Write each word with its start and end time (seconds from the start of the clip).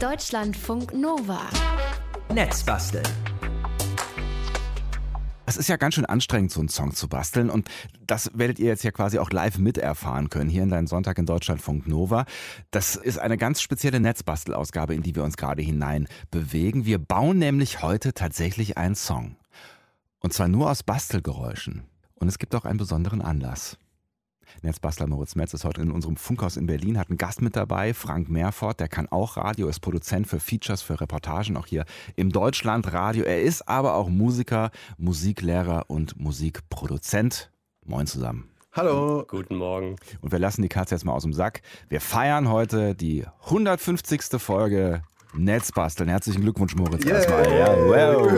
Deutschlandfunk 0.00 0.92
Nova. 0.92 1.40
Netzbasteln. 2.30 3.06
Es 5.46 5.56
ist 5.56 5.68
ja 5.68 5.78
ganz 5.78 5.94
schön 5.94 6.04
anstrengend, 6.04 6.50
so 6.50 6.60
einen 6.60 6.68
Song 6.68 6.94
zu 6.94 7.08
basteln. 7.08 7.48
Und 7.48 7.70
das 8.06 8.30
werdet 8.34 8.58
ihr 8.58 8.66
jetzt 8.66 8.84
ja 8.84 8.90
quasi 8.90 9.18
auch 9.18 9.30
live 9.30 9.56
miterfahren 9.56 10.28
können, 10.28 10.50
hier 10.50 10.64
in 10.64 10.68
deinem 10.68 10.86
Sonntag 10.86 11.16
in 11.16 11.24
Deutschlandfunk 11.24 11.88
Nova. 11.88 12.26
Das 12.70 12.96
ist 12.96 13.18
eine 13.18 13.38
ganz 13.38 13.62
spezielle 13.62 13.98
Netzbastelausgabe, 13.98 14.94
in 14.94 15.02
die 15.02 15.14
wir 15.14 15.24
uns 15.24 15.38
gerade 15.38 15.62
hinein 15.62 16.08
bewegen. 16.30 16.84
Wir 16.84 16.98
bauen 16.98 17.38
nämlich 17.38 17.80
heute 17.80 18.12
tatsächlich 18.12 18.76
einen 18.76 18.96
Song. 18.96 19.36
Und 20.20 20.34
zwar 20.34 20.48
nur 20.48 20.70
aus 20.70 20.82
Bastelgeräuschen. 20.82 21.84
Und 22.16 22.28
es 22.28 22.38
gibt 22.38 22.54
auch 22.54 22.66
einen 22.66 22.78
besonderen 22.78 23.22
Anlass. 23.22 23.78
Netzbastler 24.62 25.06
Moritz 25.06 25.34
Metz 25.34 25.54
ist 25.54 25.64
heute 25.64 25.82
in 25.82 25.90
unserem 25.90 26.16
Funkhaus 26.16 26.56
in 26.56 26.66
Berlin, 26.66 26.98
hat 26.98 27.08
einen 27.08 27.18
Gast 27.18 27.42
mit 27.42 27.56
dabei, 27.56 27.94
Frank 27.94 28.28
Mehrfort, 28.28 28.74
der 28.78 28.88
kann 28.88 29.08
auch 29.08 29.36
Radio, 29.36 29.68
ist 29.68 29.80
Produzent 29.80 30.26
für 30.26 30.40
Features, 30.40 30.82
für 30.82 31.00
Reportagen, 31.00 31.56
auch 31.56 31.66
hier 31.66 31.84
im 32.16 32.30
Deutschlandradio. 32.30 33.24
Er 33.24 33.42
ist 33.42 33.68
aber 33.68 33.94
auch 33.94 34.08
Musiker, 34.08 34.70
Musiklehrer 34.98 35.84
und 35.88 36.18
Musikproduzent. 36.18 37.50
Moin 37.84 38.06
zusammen. 38.06 38.50
Hallo. 38.72 39.24
Guten 39.26 39.56
Morgen. 39.56 39.96
Und 40.20 40.32
wir 40.32 40.38
lassen 40.38 40.60
die 40.60 40.68
Katze 40.68 40.94
jetzt 40.94 41.04
mal 41.04 41.14
aus 41.14 41.22
dem 41.22 41.32
Sack. 41.32 41.62
Wir 41.88 42.02
feiern 42.02 42.50
heute 42.50 42.94
die 42.94 43.24
150. 43.44 44.38
Folge 44.38 45.02
Netzbasteln. 45.38 46.08
Herzlichen 46.08 46.42
Glückwunsch, 46.42 46.74
Moritz. 46.74 47.04
Yeah. 47.04 47.16
Erstmal. 47.16 47.58
Ja, 47.58 47.76
wow. 47.76 48.28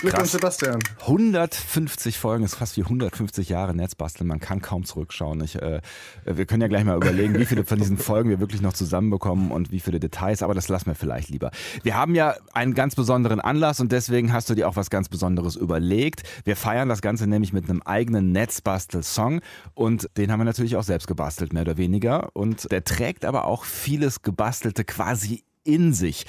Glückwunsch, 0.00 0.12
Krass. 0.12 0.32
Sebastian. 0.32 0.78
150 1.00 2.18
Folgen 2.18 2.44
ist 2.44 2.54
fast 2.54 2.76
wie 2.76 2.82
150 2.82 3.48
Jahre 3.48 3.74
Netzbasteln. 3.74 4.26
Man 4.26 4.40
kann 4.40 4.60
kaum 4.60 4.84
zurückschauen. 4.84 5.42
Ich, 5.42 5.60
äh, 5.60 5.80
wir 6.24 6.46
können 6.46 6.62
ja 6.62 6.68
gleich 6.68 6.84
mal 6.84 6.96
überlegen, 6.96 7.38
wie 7.38 7.44
viele 7.44 7.64
von 7.64 7.78
diesen 7.78 7.98
Folgen 7.98 8.30
wir 8.30 8.40
wirklich 8.40 8.62
noch 8.62 8.72
zusammenbekommen 8.72 9.50
und 9.50 9.70
wie 9.70 9.80
viele 9.80 10.00
Details, 10.00 10.42
aber 10.42 10.54
das 10.54 10.68
lassen 10.68 10.86
wir 10.86 10.94
vielleicht 10.94 11.28
lieber. 11.28 11.50
Wir 11.82 11.96
haben 11.96 12.14
ja 12.14 12.34
einen 12.52 12.74
ganz 12.74 12.94
besonderen 12.94 13.40
Anlass 13.40 13.80
und 13.80 13.92
deswegen 13.92 14.32
hast 14.32 14.48
du 14.50 14.54
dir 14.54 14.68
auch 14.68 14.76
was 14.76 14.90
ganz 14.90 15.08
Besonderes 15.08 15.56
überlegt. 15.56 16.22
Wir 16.44 16.56
feiern 16.56 16.88
das 16.88 17.02
Ganze 17.02 17.26
nämlich 17.26 17.52
mit 17.52 17.68
einem 17.68 17.82
eigenen 17.82 18.32
Netzbastel-Song 18.32 19.40
und 19.74 20.08
den 20.16 20.32
haben 20.32 20.40
wir 20.40 20.44
natürlich 20.44 20.76
auch 20.76 20.82
selbst 20.82 21.06
gebastelt, 21.06 21.52
mehr 21.52 21.62
oder 21.62 21.76
weniger. 21.76 22.30
Und 22.34 22.70
der 22.70 22.84
trägt 22.84 23.24
aber 23.24 23.44
auch 23.44 23.64
vieles 23.64 24.22
Gebastelte 24.22 24.84
quasi 24.84 25.44
in 25.74 25.92
sich. 25.92 26.26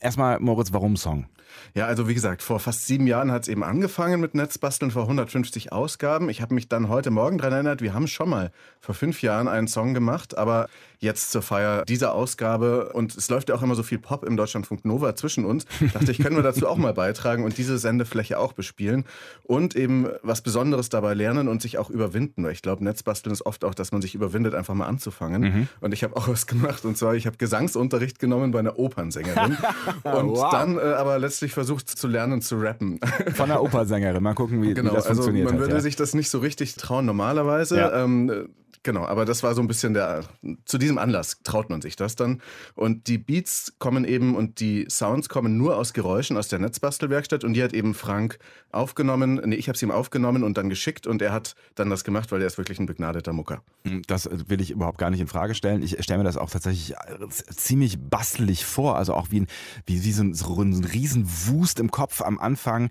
Erstmal, 0.00 0.40
Moritz, 0.40 0.72
warum 0.72 0.96
Song? 0.96 1.26
Ja, 1.74 1.86
also 1.86 2.08
wie 2.08 2.14
gesagt, 2.14 2.42
vor 2.42 2.60
fast 2.60 2.86
sieben 2.86 3.06
Jahren 3.06 3.30
hat 3.32 3.42
es 3.42 3.48
eben 3.48 3.62
angefangen 3.64 4.20
mit 4.20 4.34
Netzbasteln 4.34 4.90
vor 4.90 5.02
150 5.02 5.72
Ausgaben. 5.72 6.28
Ich 6.28 6.40
habe 6.42 6.54
mich 6.54 6.68
dann 6.68 6.88
heute 6.88 7.10
Morgen 7.10 7.38
daran 7.38 7.52
erinnert, 7.52 7.82
wir 7.82 7.94
haben 7.94 8.06
schon 8.06 8.28
mal 8.30 8.50
vor 8.80 8.94
fünf 8.94 9.22
Jahren 9.22 9.48
einen 9.48 9.68
Song 9.68 9.94
gemacht, 9.94 10.36
aber 10.36 10.68
jetzt 11.00 11.32
zur 11.32 11.42
Feier 11.42 11.84
dieser 11.84 12.14
Ausgabe 12.14 12.90
und 12.94 13.14
es 13.14 13.28
läuft 13.28 13.48
ja 13.50 13.54
auch 13.54 13.62
immer 13.62 13.74
so 13.74 13.82
viel 13.82 13.98
Pop 13.98 14.24
im 14.24 14.36
Deutschlandfunk 14.38 14.84
Nova 14.86 15.14
zwischen 15.16 15.44
uns, 15.44 15.66
dachte 15.92 16.10
ich, 16.12 16.18
können 16.18 16.36
wir 16.36 16.42
dazu 16.42 16.66
auch 16.68 16.76
mal 16.78 16.94
beitragen 16.94 17.44
und 17.44 17.58
diese 17.58 17.76
Sendefläche 17.78 18.38
auch 18.38 18.52
bespielen 18.54 19.04
und 19.42 19.76
eben 19.76 20.06
was 20.22 20.40
Besonderes 20.40 20.88
dabei 20.88 21.12
lernen 21.14 21.48
und 21.48 21.60
sich 21.60 21.76
auch 21.78 21.90
überwinden. 21.90 22.44
Weil 22.44 22.52
ich 22.52 22.62
glaube, 22.62 22.82
Netzbasteln 22.84 23.32
ist 23.32 23.44
oft 23.44 23.64
auch, 23.64 23.74
dass 23.74 23.92
man 23.92 24.00
sich 24.00 24.14
überwindet, 24.14 24.54
einfach 24.54 24.72
mal 24.74 24.86
anzufangen. 24.86 25.68
Und 25.80 25.92
ich 25.92 26.04
habe 26.04 26.16
auch 26.16 26.28
was 26.28 26.46
gemacht 26.46 26.84
und 26.86 26.96
zwar, 26.96 27.14
ich 27.14 27.26
habe 27.26 27.36
Gesangsunterricht 27.36 28.18
genommen 28.18 28.50
bei 28.52 28.60
einer 28.60 28.78
Opernsängerin 28.78 29.56
und 30.04 30.28
Wow. 30.34 30.50
dann 30.52 30.78
äh, 30.78 30.80
aber 30.80 31.18
letztlich 31.18 31.43
versucht 31.52 31.88
zu 31.88 32.08
lernen 32.08 32.40
zu 32.40 32.56
rappen. 32.56 33.00
Von 33.34 33.50
einer 33.50 33.62
Opersängerin. 33.62 34.22
Mal 34.22 34.34
gucken, 34.34 34.62
wie, 34.62 34.72
Genau, 34.72 34.92
wie 34.92 34.94
das 34.94 35.06
also 35.06 35.22
funktioniert 35.22 35.46
man 35.46 35.54
hat. 35.54 35.60
würde 35.60 35.74
ja. 35.74 35.80
sich 35.80 35.96
das 35.96 36.14
nicht 36.14 36.30
so 36.30 36.38
richtig 36.38 36.76
trauen 36.76 37.04
normalerweise. 37.04 37.76
Ja. 37.76 38.04
Ähm, 38.04 38.30
äh, 38.30 38.44
genau, 38.84 39.04
aber 39.04 39.24
das 39.24 39.42
war 39.42 39.54
so 39.54 39.60
ein 39.60 39.66
bisschen 39.66 39.94
der, 39.94 40.22
zu 40.64 40.78
diesem 40.78 40.98
Anlass 40.98 41.38
traut 41.42 41.70
man 41.70 41.82
sich 41.82 41.96
das 41.96 42.14
dann. 42.14 42.40
Und 42.76 43.08
die 43.08 43.18
Beats 43.18 43.74
kommen 43.78 44.04
eben 44.04 44.36
und 44.36 44.60
die 44.60 44.86
Sounds 44.88 45.28
kommen 45.28 45.56
nur 45.56 45.76
aus 45.76 45.92
Geräuschen 45.92 46.36
aus 46.36 46.46
der 46.46 46.60
Netzbastelwerkstatt 46.60 47.42
und 47.42 47.54
die 47.54 47.62
hat 47.64 47.72
eben 47.72 47.94
Frank 47.94 48.38
aufgenommen, 48.70 49.40
nee, 49.44 49.56
ich 49.56 49.68
habe 49.68 49.76
sie 49.76 49.86
ihm 49.86 49.90
aufgenommen 49.90 50.44
und 50.44 50.56
dann 50.56 50.68
geschickt 50.68 51.06
und 51.06 51.20
er 51.22 51.32
hat 51.32 51.56
dann 51.74 51.90
das 51.90 52.04
gemacht, 52.04 52.30
weil 52.30 52.40
er 52.40 52.46
ist 52.46 52.58
wirklich 52.58 52.78
ein 52.78 52.86
begnadeter 52.86 53.32
Mucker. 53.32 53.62
Das 54.06 54.28
will 54.30 54.60
ich 54.60 54.70
überhaupt 54.70 54.98
gar 54.98 55.10
nicht 55.10 55.20
in 55.20 55.26
Frage 55.26 55.54
stellen. 55.54 55.82
Ich 55.82 55.96
stelle 56.02 56.18
mir 56.18 56.24
das 56.24 56.36
auch 56.36 56.50
tatsächlich 56.50 56.92
äh, 56.92 57.28
ziemlich 57.28 57.98
bastelig 57.98 58.64
vor. 58.64 58.96
Also 58.96 59.14
auch 59.14 59.30
wie 59.30 59.40
ein, 59.40 59.46
wie, 59.86 60.04
wie 60.04 60.12
so, 60.12 60.22
ein, 60.22 60.34
so 60.34 60.60
ein 60.60 60.84
Riesenwust 60.84 61.80
im 61.80 61.90
Kopf 61.90 62.20
am 62.20 62.38
Anfang, 62.38 62.90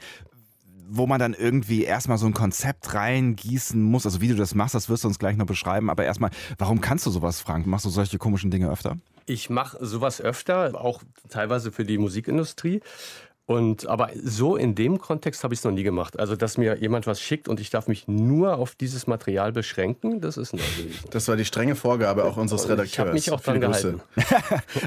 wo 0.89 1.07
man 1.07 1.19
dann 1.19 1.33
irgendwie 1.33 1.83
erstmal 1.83 2.17
so 2.17 2.25
ein 2.25 2.33
Konzept 2.33 2.93
reingießen 2.93 3.81
muss. 3.81 4.05
Also 4.05 4.21
wie 4.21 4.27
du 4.27 4.35
das 4.35 4.55
machst, 4.55 4.75
das 4.75 4.89
wirst 4.89 5.03
du 5.03 5.07
uns 5.07 5.19
gleich 5.19 5.37
noch 5.37 5.45
beschreiben. 5.45 5.89
Aber 5.89 6.05
erstmal, 6.05 6.31
warum 6.57 6.81
kannst 6.81 7.05
du 7.05 7.11
sowas, 7.11 7.41
Frank? 7.41 7.65
Machst 7.65 7.85
du 7.85 7.89
solche 7.89 8.17
komischen 8.17 8.51
Dinge 8.51 8.69
öfter? 8.69 8.97
Ich 9.25 9.49
mache 9.49 9.83
sowas 9.85 10.19
öfter, 10.19 10.79
auch 10.79 11.01
teilweise 11.29 11.71
für 11.71 11.85
die 11.85 11.97
Musikindustrie. 11.97 12.81
Und 13.45 13.87
aber 13.87 14.09
so 14.23 14.55
in 14.55 14.73
dem 14.73 14.99
Kontext 14.99 15.43
habe 15.43 15.53
ich 15.53 15.59
es 15.59 15.65
noch 15.65 15.71
nie 15.73 15.83
gemacht. 15.83 16.17
Also, 16.17 16.37
dass 16.37 16.57
mir 16.57 16.77
jemand 16.77 17.07
was 17.07 17.19
schickt 17.19 17.49
und 17.49 17.59
ich 17.59 17.69
darf 17.69 17.87
mich 17.87 18.07
nur 18.07 18.57
auf 18.57 18.73
dieses 18.75 19.05
Material 19.05 19.51
beschränken, 19.51 20.21
das 20.21 20.37
ist 20.37 20.53
neu 20.53 20.61
gewesen. 20.77 21.03
Das 21.11 21.27
war 21.27 21.35
die 21.35 21.43
strenge 21.43 21.75
Vorgabe 21.75 22.23
auch 22.23 22.37
unseres 22.37 22.69
Redakteurs. 22.69 22.89
Ich 22.91 22.99
habe 22.99 23.13
mich 23.13 23.31
auch 23.31 23.41
dran 23.41 23.59
gehalten. 23.59 24.01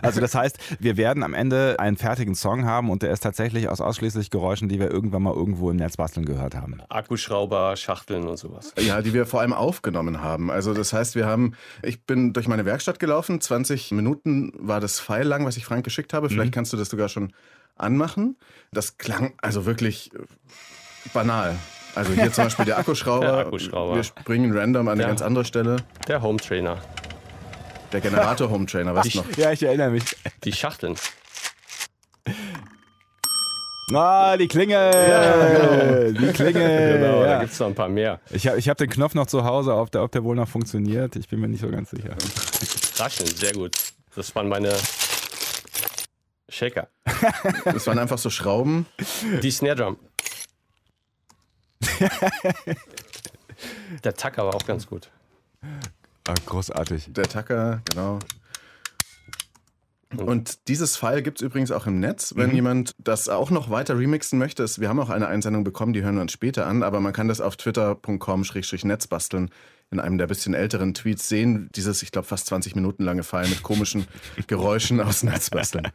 Also 0.02 0.20
das 0.20 0.34
heißt, 0.34 0.58
wir 0.80 0.96
werden 0.96 1.22
am 1.22 1.34
Ende 1.34 1.76
einen 1.78 1.96
fertigen 1.96 2.34
Song 2.34 2.64
haben 2.64 2.90
und 2.90 3.02
der 3.02 3.10
ist 3.10 3.20
tatsächlich 3.20 3.68
aus 3.68 3.80
ausschließlich 3.80 4.30
Geräuschen, 4.30 4.68
die 4.68 4.78
wir 4.78 4.90
irgendwann 4.90 5.22
mal 5.22 5.34
irgendwo 5.34 5.70
im 5.70 5.76
Netzbasteln 5.76 6.24
gehört 6.24 6.54
haben. 6.54 6.80
Akkuschrauber, 6.88 7.76
Schachteln 7.76 8.26
und 8.26 8.36
sowas. 8.36 8.72
Ja, 8.78 9.02
die 9.02 9.12
wir 9.12 9.26
vor 9.26 9.40
allem 9.40 9.52
aufgenommen 9.52 10.22
haben. 10.22 10.50
Also 10.50 10.74
das 10.74 10.92
heißt, 10.92 11.14
wir 11.14 11.26
haben, 11.26 11.54
ich 11.82 12.02
bin 12.02 12.32
durch 12.32 12.48
meine 12.48 12.64
Werkstatt 12.64 12.98
gelaufen, 12.98 13.40
20 13.40 13.92
Minuten 13.92 14.52
war 14.58 14.80
das 14.80 15.00
Pfeil 15.00 15.26
lang, 15.26 15.44
was 15.44 15.56
ich 15.56 15.64
Frank 15.64 15.84
geschickt 15.84 16.12
habe. 16.12 16.28
Vielleicht 16.28 16.52
kannst 16.52 16.72
du 16.72 16.76
das 16.76 16.88
sogar 16.88 17.08
schon 17.08 17.32
anmachen. 17.76 18.36
Das 18.72 18.98
klang 18.98 19.34
also 19.40 19.66
wirklich 19.66 20.12
äh, 20.14 20.18
banal. 21.12 21.56
Also 21.94 22.12
hier 22.12 22.30
zum 22.32 22.44
Beispiel 22.44 22.64
der 22.66 22.78
Akkuschrauber. 22.78 23.20
Der 23.26 23.36
Akkuschrauber. 23.38 23.94
Wir 23.96 24.04
springen 24.04 24.56
random 24.56 24.88
an 24.88 24.92
eine 24.92 25.02
Ja. 25.02 25.08
ganz 25.08 25.22
andere 25.22 25.44
Stelle. 25.44 25.76
Der 26.08 26.20
Home 26.22 26.38
Trainer. 26.38 26.78
Der 27.92 28.00
Generator 28.00 28.50
Home 28.50 28.66
Trainer, 28.66 28.94
weißt 28.94 29.14
du 29.14 29.18
noch? 29.18 29.36
Ja, 29.36 29.52
ich 29.52 29.62
erinnere 29.62 29.90
mich. 29.90 30.04
Die 30.44 30.52
Schachteln. 30.52 30.96
Ah, 33.94 34.36
die 34.36 34.48
Klingel! 34.48 36.12
Die 36.12 36.32
Klingel! 36.32 36.98
Genau, 36.98 37.22
da 37.22 37.30
ja. 37.30 37.38
gibt 37.40 37.52
es 37.52 37.60
noch 37.60 37.68
ein 37.68 37.74
paar 37.76 37.88
mehr. 37.88 38.20
Ich 38.30 38.46
habe 38.48 38.58
ich 38.58 38.68
hab 38.68 38.76
den 38.78 38.90
Knopf 38.90 39.14
noch 39.14 39.26
zu 39.28 39.44
Hause, 39.44 39.76
ob 39.76 39.92
der, 39.92 40.02
ob 40.02 40.10
der 40.10 40.24
wohl 40.24 40.34
noch 40.34 40.48
funktioniert. 40.48 41.14
Ich 41.14 41.28
bin 41.28 41.40
mir 41.40 41.46
nicht 41.48 41.60
so 41.60 41.68
ganz 41.68 41.90
sicher. 41.90 42.16
Rascheln, 42.98 43.28
sehr 43.28 43.52
gut. 43.52 43.76
Das 44.16 44.34
waren 44.34 44.48
meine 44.48 44.72
Shaker. 46.48 46.88
Das 47.64 47.86
waren 47.86 47.98
einfach 47.98 48.18
so 48.18 48.30
Schrauben. 48.30 48.86
Die 49.42 49.50
Snare 49.50 49.76
Drum. 49.76 49.96
Der 54.04 54.14
Tacker 54.14 54.46
war 54.46 54.54
auch 54.54 54.66
ganz 54.66 54.86
gut. 54.86 55.10
Ah, 56.28 56.34
großartig. 56.44 57.12
Der 57.12 57.24
Tacker, 57.24 57.82
genau. 57.90 58.18
Und 60.16 60.68
dieses 60.68 60.96
File 60.96 61.22
gibt 61.22 61.40
es 61.40 61.42
übrigens 61.46 61.70
auch 61.72 61.86
im 61.86 61.98
Netz, 61.98 62.34
wenn 62.36 62.54
jemand 62.54 62.94
das 62.98 63.28
auch 63.28 63.50
noch 63.50 63.70
weiter 63.70 63.98
remixen 63.98 64.38
möchte. 64.38 64.64
Wir 64.78 64.88
haben 64.88 65.00
auch 65.00 65.10
eine 65.10 65.26
Einsendung 65.26 65.64
bekommen, 65.64 65.92
die 65.92 66.02
hören 66.02 66.14
wir 66.14 66.22
uns 66.22 66.32
später 66.32 66.66
an, 66.66 66.82
aber 66.82 67.00
man 67.00 67.12
kann 67.12 67.28
das 67.28 67.40
auf 67.40 67.56
twitter.com-netzbasteln 67.56 69.50
in 69.92 70.00
einem 70.00 70.18
der 70.18 70.26
bisschen 70.26 70.54
älteren 70.54 70.94
Tweets 70.94 71.28
sehen. 71.28 71.68
Dieses, 71.76 72.02
ich 72.02 72.10
glaube, 72.10 72.26
fast 72.26 72.46
20 72.46 72.74
Minuten 72.74 73.04
lange 73.04 73.22
File 73.22 73.48
mit 73.48 73.62
komischen 73.62 74.06
Geräuschen 74.48 75.00
aus 75.00 75.22
Netzbasteln. 75.22 75.88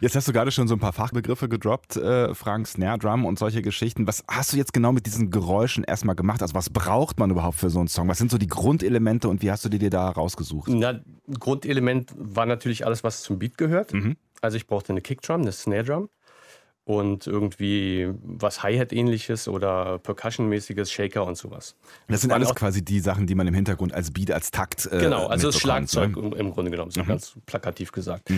Jetzt 0.00 0.14
hast 0.14 0.28
du 0.28 0.32
gerade 0.32 0.52
schon 0.52 0.68
so 0.68 0.74
ein 0.74 0.80
paar 0.80 0.92
Fachbegriffe 0.92 1.48
gedroppt, 1.48 1.96
äh, 1.96 2.32
Frank, 2.34 2.68
Snare 2.68 2.98
Drum 2.98 3.24
und 3.24 3.38
solche 3.38 3.60
Geschichten. 3.60 4.06
Was 4.06 4.24
hast 4.28 4.52
du 4.52 4.56
jetzt 4.56 4.72
genau 4.72 4.92
mit 4.92 5.06
diesen 5.06 5.30
Geräuschen 5.30 5.82
erstmal 5.82 6.14
gemacht? 6.14 6.42
Also 6.42 6.54
was 6.54 6.70
braucht 6.70 7.18
man 7.18 7.30
überhaupt 7.30 7.58
für 7.58 7.70
so 7.70 7.80
einen 7.80 7.88
Song? 7.88 8.08
Was 8.08 8.18
sind 8.18 8.30
so 8.30 8.38
die 8.38 8.46
Grundelemente 8.46 9.28
und 9.28 9.42
wie 9.42 9.50
hast 9.50 9.64
du 9.64 9.68
die 9.68 9.78
dir 9.78 9.90
da 9.90 10.08
rausgesucht? 10.10 10.68
Na, 10.70 11.00
Grundelement 11.40 12.12
war 12.16 12.46
natürlich 12.46 12.86
alles, 12.86 13.02
was 13.02 13.22
zum 13.22 13.38
Beat 13.40 13.58
gehört. 13.58 13.92
Also 14.40 14.56
ich 14.56 14.66
brauchte 14.66 14.92
eine 14.92 15.00
Kickdrum, 15.00 15.40
eine 15.40 15.52
Snare 15.52 15.84
Drum 15.84 16.08
und 16.84 17.26
irgendwie 17.26 18.10
was 18.22 18.62
Hi-Hat-ähnliches 18.62 19.48
oder 19.48 19.98
Percussion-mäßiges, 19.98 20.92
Shaker 20.92 21.24
und 21.24 21.38
sowas. 21.38 21.76
Das 22.08 22.20
sind 22.20 22.30
alles 22.30 22.54
quasi 22.54 22.84
die 22.84 23.00
Sachen, 23.00 23.26
die 23.26 23.34
man 23.34 23.46
im 23.46 23.54
Hintergrund 23.54 23.94
als 23.94 24.10
Beat, 24.10 24.30
als 24.30 24.50
Takt 24.50 24.86
äh, 24.86 24.98
Genau, 24.98 25.26
also 25.26 25.48
das 25.48 25.56
mitbekommt, 25.56 25.90
Schlagzeug 25.90 26.16
ne? 26.16 26.36
im, 26.36 26.52
Grunde 26.52 26.70
genommen, 26.70 26.90
so 26.90 27.02
ganz 27.04 27.34
plakativ 27.46 27.92
gesagt. 27.92 28.30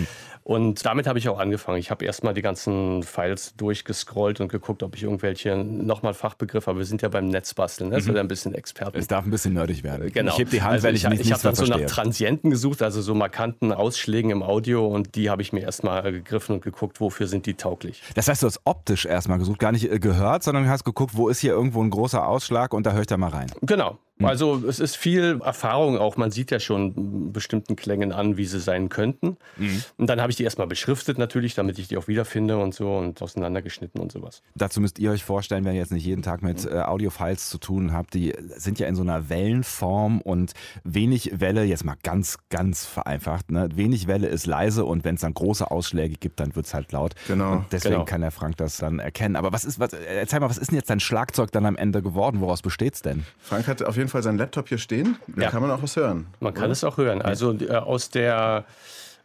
Und 0.43 0.85
damit 0.85 1.07
habe 1.07 1.19
ich 1.19 1.27
auch 1.27 1.39
angefangen. 1.39 1.77
Ich 1.77 1.91
habe 1.91 2.05
erstmal 2.05 2.33
die 2.33 2.41
ganzen 2.41 3.03
Files 3.03 3.53
durchgescrollt 3.57 4.39
und 4.39 4.47
geguckt, 4.47 4.81
ob 4.81 4.95
ich 4.95 5.03
irgendwelche 5.03 5.57
nochmal 5.57 6.13
Fachbegriffe, 6.13 6.69
aber 6.69 6.79
wir 6.79 6.85
sind 6.85 7.01
ja 7.01 7.09
beim 7.09 7.27
Netzbasteln, 7.27 7.89
ne? 7.89 7.97
das 7.97 8.07
wird 8.07 8.17
ein 8.17 8.29
bisschen 8.29 8.55
Experten. 8.55 8.97
Es 8.97 9.07
darf 9.07 9.25
ein 9.25 9.31
bisschen 9.31 9.55
nerdig 9.55 9.83
werden. 9.83 10.09
Genau. 10.11 10.31
Ich 10.31 10.39
heb 10.39 10.49
die 10.51 10.61
Hand, 10.61 10.73
also 10.73 10.87
weil 10.87 10.95
ich, 10.95 11.03
ich, 11.03 11.09
nicht 11.09 11.21
ich 11.21 11.33
habe 11.33 11.43
dann 11.43 11.55
so 11.55 11.65
nach. 11.65 11.81
Transienten 11.87 12.49
gesucht, 12.49 12.81
also 12.81 13.01
so 13.01 13.13
markanten 13.13 13.73
Ausschlägen 13.73 14.31
im 14.31 14.41
Audio 14.41 14.87
und 14.87 15.15
die 15.15 15.29
habe 15.29 15.41
ich 15.41 15.51
mir 15.51 15.61
erstmal 15.61 16.11
gegriffen 16.11 16.55
und 16.55 16.63
geguckt, 16.63 17.01
wofür 17.01 17.27
sind 17.27 17.45
die 17.45 17.55
tauglich. 17.55 18.01
Das 18.15 18.27
heißt, 18.27 18.36
du 18.43 18.47
hast 18.47 18.61
optisch 18.65 19.05
erstmal 19.05 19.37
gesucht, 19.37 19.59
gar 19.59 19.71
nicht 19.71 19.91
äh, 19.91 19.99
gehört, 19.99 20.43
sondern 20.43 20.69
hast 20.69 20.83
geguckt, 20.83 21.15
wo 21.15 21.29
ist 21.29 21.39
hier 21.39 21.51
irgendwo 21.51 21.83
ein 21.83 21.89
großer 21.89 22.27
Ausschlag 22.27 22.73
und 22.73 22.85
da 22.85 22.91
höre 22.91 23.01
ich 23.01 23.07
da 23.07 23.17
mal 23.17 23.29
rein. 23.29 23.51
Genau. 23.61 23.97
Also 24.23 24.63
es 24.67 24.79
ist 24.79 24.95
viel 24.95 25.39
Erfahrung 25.43 25.97
auch. 25.97 26.17
Man 26.17 26.31
sieht 26.31 26.51
ja 26.51 26.59
schon 26.59 27.31
bestimmten 27.31 27.75
Klängen 27.75 28.11
an, 28.11 28.37
wie 28.37 28.45
sie 28.45 28.59
sein 28.59 28.89
könnten. 28.89 29.37
Mhm. 29.57 29.83
Und 29.97 30.09
dann 30.09 30.21
habe 30.21 30.31
ich 30.31 30.37
die 30.37 30.43
erstmal 30.43 30.67
beschriftet 30.67 31.17
natürlich, 31.17 31.55
damit 31.55 31.77
ich 31.79 31.87
die 31.87 31.97
auch 31.97 32.07
wiederfinde 32.07 32.57
und 32.57 32.73
so 32.73 32.97
und 32.97 33.21
auseinandergeschnitten 33.21 34.01
und 34.01 34.11
sowas. 34.11 34.41
Dazu 34.55 34.81
müsst 34.81 34.99
ihr 34.99 35.11
euch 35.11 35.23
vorstellen, 35.23 35.65
wenn 35.65 35.73
ihr 35.73 35.79
jetzt 35.79 35.91
nicht 35.91 36.05
jeden 36.05 36.23
Tag 36.23 36.41
mit 36.41 36.65
äh, 36.65 36.79
Audiofiles 36.79 37.49
zu 37.49 37.57
tun 37.57 37.93
habt, 37.93 38.13
die 38.13 38.33
sind 38.55 38.79
ja 38.79 38.87
in 38.87 38.95
so 38.95 39.03
einer 39.03 39.29
Wellenform 39.29 40.21
und 40.21 40.53
wenig 40.83 41.39
Welle, 41.39 41.63
jetzt 41.63 41.85
mal 41.85 41.97
ganz, 42.03 42.37
ganz 42.49 42.85
vereinfacht, 42.85 43.51
ne? 43.51 43.69
wenig 43.75 44.07
Welle 44.07 44.27
ist 44.27 44.45
leise 44.45 44.85
und 44.85 45.03
wenn 45.03 45.15
es 45.15 45.21
dann 45.21 45.33
große 45.33 45.69
Ausschläge 45.69 46.15
gibt, 46.15 46.39
dann 46.39 46.55
wird 46.55 46.65
es 46.65 46.73
halt 46.73 46.91
laut. 46.91 47.13
Genau. 47.27 47.53
Und 47.53 47.65
deswegen 47.71 47.95
genau. 47.95 48.05
kann 48.05 48.21
der 48.21 48.31
Frank 48.31 48.57
das 48.57 48.77
dann 48.77 48.99
erkennen. 48.99 49.35
Aber 49.35 49.51
was 49.51 49.65
ist, 49.65 49.79
was, 49.79 49.93
erzähl 49.93 50.39
mal, 50.39 50.49
was 50.49 50.57
ist 50.57 50.71
denn 50.71 50.77
jetzt 50.77 50.89
dein 50.89 50.99
Schlagzeug 50.99 51.51
dann 51.51 51.65
am 51.65 51.75
Ende 51.75 52.01
geworden? 52.01 52.41
Woraus 52.41 52.61
besteht 52.61 52.95
es 52.95 53.01
denn? 53.01 53.23
Frank 53.39 53.67
hat 53.67 53.83
auf 53.83 53.95
jeden 53.97 54.06
Fall 54.09 54.23
seinen 54.23 54.37
Laptop 54.37 54.69
hier 54.69 54.77
stehen. 54.77 55.17
Da 55.27 55.43
Ja. 55.43 55.49
kann 55.51 55.61
man 55.61 55.71
auch 55.71 55.81
was 55.81 55.95
hören. 55.95 56.27
Man 56.39 56.53
kann 56.53 56.71
es 56.71 56.83
auch 56.83 56.97
hören. 56.97 57.21
Also 57.21 57.53
äh, 57.53 57.71
aus 57.75 58.09
der 58.09 58.65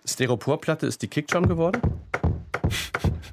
Stereoporplatte 0.05 0.87
ist 0.87 1.03
die 1.03 1.09
Kickdrum 1.09 1.47
geworden. 1.49 1.81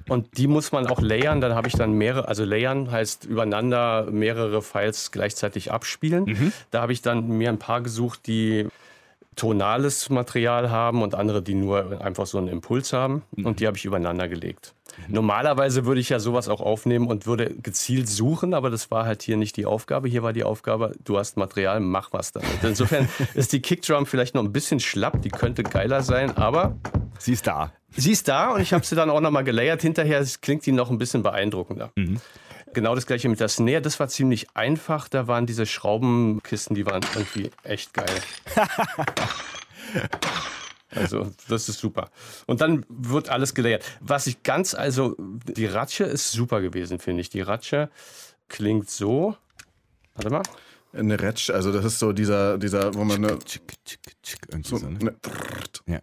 Und 0.07 0.37
die 0.37 0.47
muss 0.47 0.71
man 0.71 0.87
auch 0.87 1.01
layern. 1.01 1.39
Dann 1.41 1.53
habe 1.53 1.67
ich 1.67 1.75
dann 1.75 1.93
mehrere, 1.93 2.27
also 2.27 2.43
layern 2.43 2.89
heißt 2.91 3.25
übereinander 3.25 4.07
mehrere 4.11 4.61
Files 4.61 5.11
gleichzeitig 5.11 5.71
abspielen. 5.71 6.51
Da 6.71 6.81
habe 6.81 6.93
ich 6.93 7.01
dann 7.01 7.27
mir 7.27 7.49
ein 7.49 7.59
paar 7.59 7.81
gesucht, 7.81 8.25
die 8.27 8.67
tonales 9.39 10.09
Material 10.09 10.69
haben 10.69 11.01
und 11.01 11.15
andere, 11.15 11.41
die 11.41 11.53
nur 11.55 12.01
einfach 12.01 12.25
so 12.27 12.37
einen 12.37 12.49
Impuls 12.49 12.91
haben. 12.93 13.23
Und 13.43 13.59
die 13.59 13.67
habe 13.67 13.77
ich 13.77 13.85
übereinander 13.85 14.27
gelegt. 14.27 14.73
Normalerweise 15.07 15.85
würde 15.85 16.01
ich 16.01 16.09
ja 16.09 16.19
sowas 16.19 16.49
auch 16.49 16.59
aufnehmen 16.61 17.07
und 17.07 17.25
würde 17.25 17.53
gezielt 17.55 18.09
suchen, 18.09 18.53
aber 18.53 18.69
das 18.69 18.91
war 18.91 19.05
halt 19.05 19.21
hier 19.21 19.37
nicht 19.37 19.55
die 19.55 19.65
Aufgabe. 19.65 20.09
Hier 20.09 20.23
war 20.23 20.33
die 20.33 20.43
Aufgabe, 20.43 20.93
du 21.03 21.17
hast 21.17 21.37
Material, 21.37 21.79
mach 21.79 22.11
was 22.11 22.31
damit. 22.33 22.49
Insofern 22.63 23.07
ist 23.33 23.53
die 23.53 23.61
Kickdrum 23.61 24.05
vielleicht 24.05 24.35
noch 24.35 24.43
ein 24.43 24.51
bisschen 24.51 24.79
schlapp, 24.79 25.21
die 25.21 25.29
könnte 25.29 25.63
geiler 25.63 26.01
sein, 26.01 26.35
aber 26.35 26.75
Sie 27.17 27.33
ist 27.33 27.47
da. 27.47 27.71
sie 27.95 28.11
ist 28.11 28.27
da 28.29 28.53
und 28.53 28.61
ich 28.61 28.71
habe 28.73 28.85
sie 28.85 28.95
dann 28.95 29.09
auch 29.09 29.19
nochmal 29.19 29.43
gelayert. 29.43 29.81
Hinterher 29.81 30.25
klingt 30.41 30.65
die 30.65 30.71
noch 30.71 30.89
ein 30.89 30.97
bisschen 30.97 31.21
beeindruckender. 31.21 31.91
Genau 32.73 32.95
das 32.95 33.05
gleiche 33.05 33.29
mit 33.29 33.39
der 33.39 33.47
Snare, 33.47 33.81
das 33.81 33.99
war 33.99 34.07
ziemlich 34.07 34.47
einfach. 34.53 35.09
Da 35.09 35.27
waren 35.27 35.45
diese 35.45 35.65
Schraubenkisten, 35.65 36.75
die 36.75 36.85
waren 36.85 37.01
irgendwie 37.15 37.51
echt 37.63 37.93
geil. 37.93 38.21
Also, 40.91 41.31
das 41.47 41.69
ist 41.69 41.79
super. 41.79 42.09
Und 42.47 42.61
dann 42.61 42.83
wird 42.89 43.29
alles 43.29 43.53
gelayert. 43.53 43.83
Was 43.99 44.25
ich 44.25 44.41
ganz, 44.41 44.73
also, 44.73 45.15
die 45.19 45.67
Ratsche 45.67 46.03
ist 46.03 46.31
super 46.31 46.61
gewesen, 46.61 46.97
finde 46.97 47.21
ich. 47.21 47.29
Die 47.29 47.41
Ratsche 47.41 47.91
klingt 48.47 48.89
so. 48.89 49.35
Warte 50.15 50.31
mal. 50.31 50.41
Eine 50.91 51.19
Retsch, 51.19 51.51
also 51.51 51.71
das 51.71 51.85
ist 51.85 51.99
so 51.99 52.13
dieser, 52.13 52.57
dieser 52.57 52.95
wo 52.95 53.03
man 53.03 53.23
eine, 53.23 53.37
Tschick, 53.37 53.61
tschick, 53.85 53.99
tschick, 54.23 54.39
irgendwie 54.47 54.69
so, 54.69 54.77
so, 54.77 54.89
ne? 54.89 54.97
eine 54.99 55.15
ja. 55.85 55.99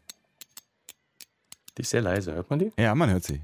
Die 1.76 1.82
ist 1.82 1.90
sehr 1.90 2.02
leise, 2.02 2.34
hört 2.34 2.48
man 2.50 2.60
die? 2.60 2.70
ja, 2.78 2.94
man 2.94 3.10
hört 3.10 3.24
sie. 3.24 3.40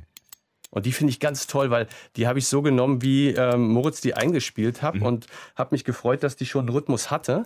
Und 0.73 0.87
die 0.87 0.93
finde 0.93 1.11
ich 1.11 1.21
ganz 1.21 1.47
toll, 1.47 1.71
weil 1.71 1.87
die 2.17 2.27
habe 2.27 2.39
ich 2.39 2.49
so 2.49 2.63
genommen, 2.63 3.03
wie 3.03 3.29
ähm, 3.29 3.69
Moritz 3.69 4.01
die 4.01 4.15
eingespielt 4.15 4.81
hat 4.81 4.95
und 5.03 5.27
habe 5.55 5.75
mich 5.75 5.85
gefreut, 5.85 6.23
dass 6.23 6.35
die 6.35 6.47
schon 6.47 6.63
einen 6.63 6.71
Rhythmus 6.71 7.11
hatte 7.11 7.45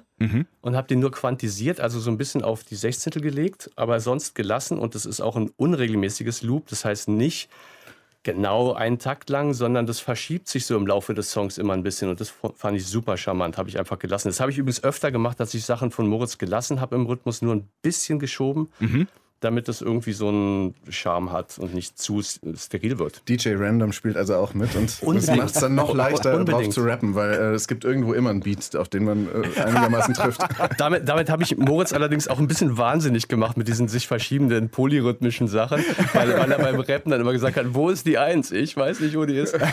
und 0.61 0.77
habe 0.77 0.87
den 0.87 1.01
nur 1.01 1.11
quantisiert, 1.11 1.81
also 1.81 1.99
so 1.99 2.09
ein 2.11 2.19
bisschen 2.19 2.43
auf 2.43 2.63
die 2.63 2.77
Sechzehntel 2.77 3.21
gelegt, 3.21 3.71
aber 3.75 3.99
sonst 3.99 4.37
gelassen. 4.37 4.79
Und 4.79 4.95
das 4.95 5.07
ist 5.07 5.21
auch 5.21 5.37
ein 5.37 5.51
unregelmäßiges 5.57 6.43
Loop, 6.43 6.69
das 6.69 6.85
heißt 6.85 7.09
nicht 7.09 7.51
genau 8.23 8.73
einen 8.73 8.99
Takt 8.99 9.29
lang, 9.29 9.55
sondern 9.55 9.87
das 9.87 10.01
verschiebt 10.01 10.49
sich 10.49 10.67
so 10.67 10.77
im 10.77 10.87
Laufe 10.87 11.15
des 11.15 11.31
Songs 11.31 11.59
immer 11.59 11.75
ein 11.75 11.83
bisschen. 11.85 12.09
Und 12.09 12.21
das 12.21 12.33
fand 12.57 12.77
ich 12.77 12.87
super 12.87 13.17
charmant, 13.17 13.57
habe 13.57 13.69
ich 13.69 13.79
einfach 13.79 13.99
gelassen. 13.99 14.29
Das 14.29 14.41
habe 14.41 14.51
ich 14.51 14.59
übrigens 14.59 14.83
öfter 14.83 15.13
gemacht, 15.13 15.39
dass 15.39 15.55
ich 15.55 15.65
Sachen 15.65 15.91
von 15.93 16.09
Moritz 16.09 16.37
gelassen 16.39 16.81
habe 16.81 16.97
im 16.97 17.07
Rhythmus, 17.07 17.43
nur 17.43 17.55
ein 17.55 17.69
bisschen 17.83 18.19
geschoben. 18.19 18.69
Damit 19.41 19.69
das 19.69 19.83
irgendwie 19.83 20.13
so 20.13 20.29
einen 20.29 20.75
Charme 20.89 21.31
hat 21.31 21.59
und 21.59 21.75
nicht 21.75 21.99
zu 21.99 22.23
steril 22.23 22.99
wird. 22.99 23.23
DJ 23.29 23.55
Random 23.57 23.93
spielt 23.93 24.17
also 24.17 24.37
auch 24.37 24.55
mit 24.55 24.75
und 24.75 25.01
das 25.17 25.37
macht 25.37 25.55
es 25.55 25.61
dann 25.61 25.75
noch 25.75 25.95
leichter 25.95 26.43
drauf 26.45 26.69
zu 26.71 26.83
rappen, 26.83 27.15
weil 27.15 27.33
äh, 27.33 27.55
es 27.55 27.69
gibt 27.69 27.85
irgendwo 27.85 28.13
immer 28.15 28.31
einen 28.31 28.41
Beat, 28.41 28.75
auf 28.77 28.89
den 28.89 29.05
man 29.05 29.27
äh, 29.27 29.61
einigermaßen 29.61 30.15
trifft. 30.15 30.41
Damit, 30.79 31.09
damit 31.09 31.31
habe 31.31 31.43
ich 31.43 31.57
Moritz 31.57 31.93
allerdings 31.93 32.29
auch 32.29 32.39
ein 32.39 32.49
bisschen 32.49 32.77
wahnsinnig 32.77 33.29
gemacht 33.29 33.57
mit 33.57 33.69
diesen 33.69 33.89
sich 33.89 34.07
verschiebenden 34.07 34.69
polyrhythmischen 34.69 35.49
Sachen, 35.49 35.85
weil, 36.13 36.37
weil 36.37 36.51
er 36.51 36.59
beim 36.59 36.81
Rappen 36.81 37.11
dann 37.11 37.21
immer 37.21 37.33
gesagt 37.33 37.57
hat, 37.57 37.75
wo 37.75 37.89
ist 37.89 38.07
die 38.07 38.19
Eins? 38.19 38.51
Ich 38.51 38.77
weiß 38.77 39.01
nicht, 39.01 39.17
wo 39.17 39.25
die 39.25 39.37
ist. 39.37 39.57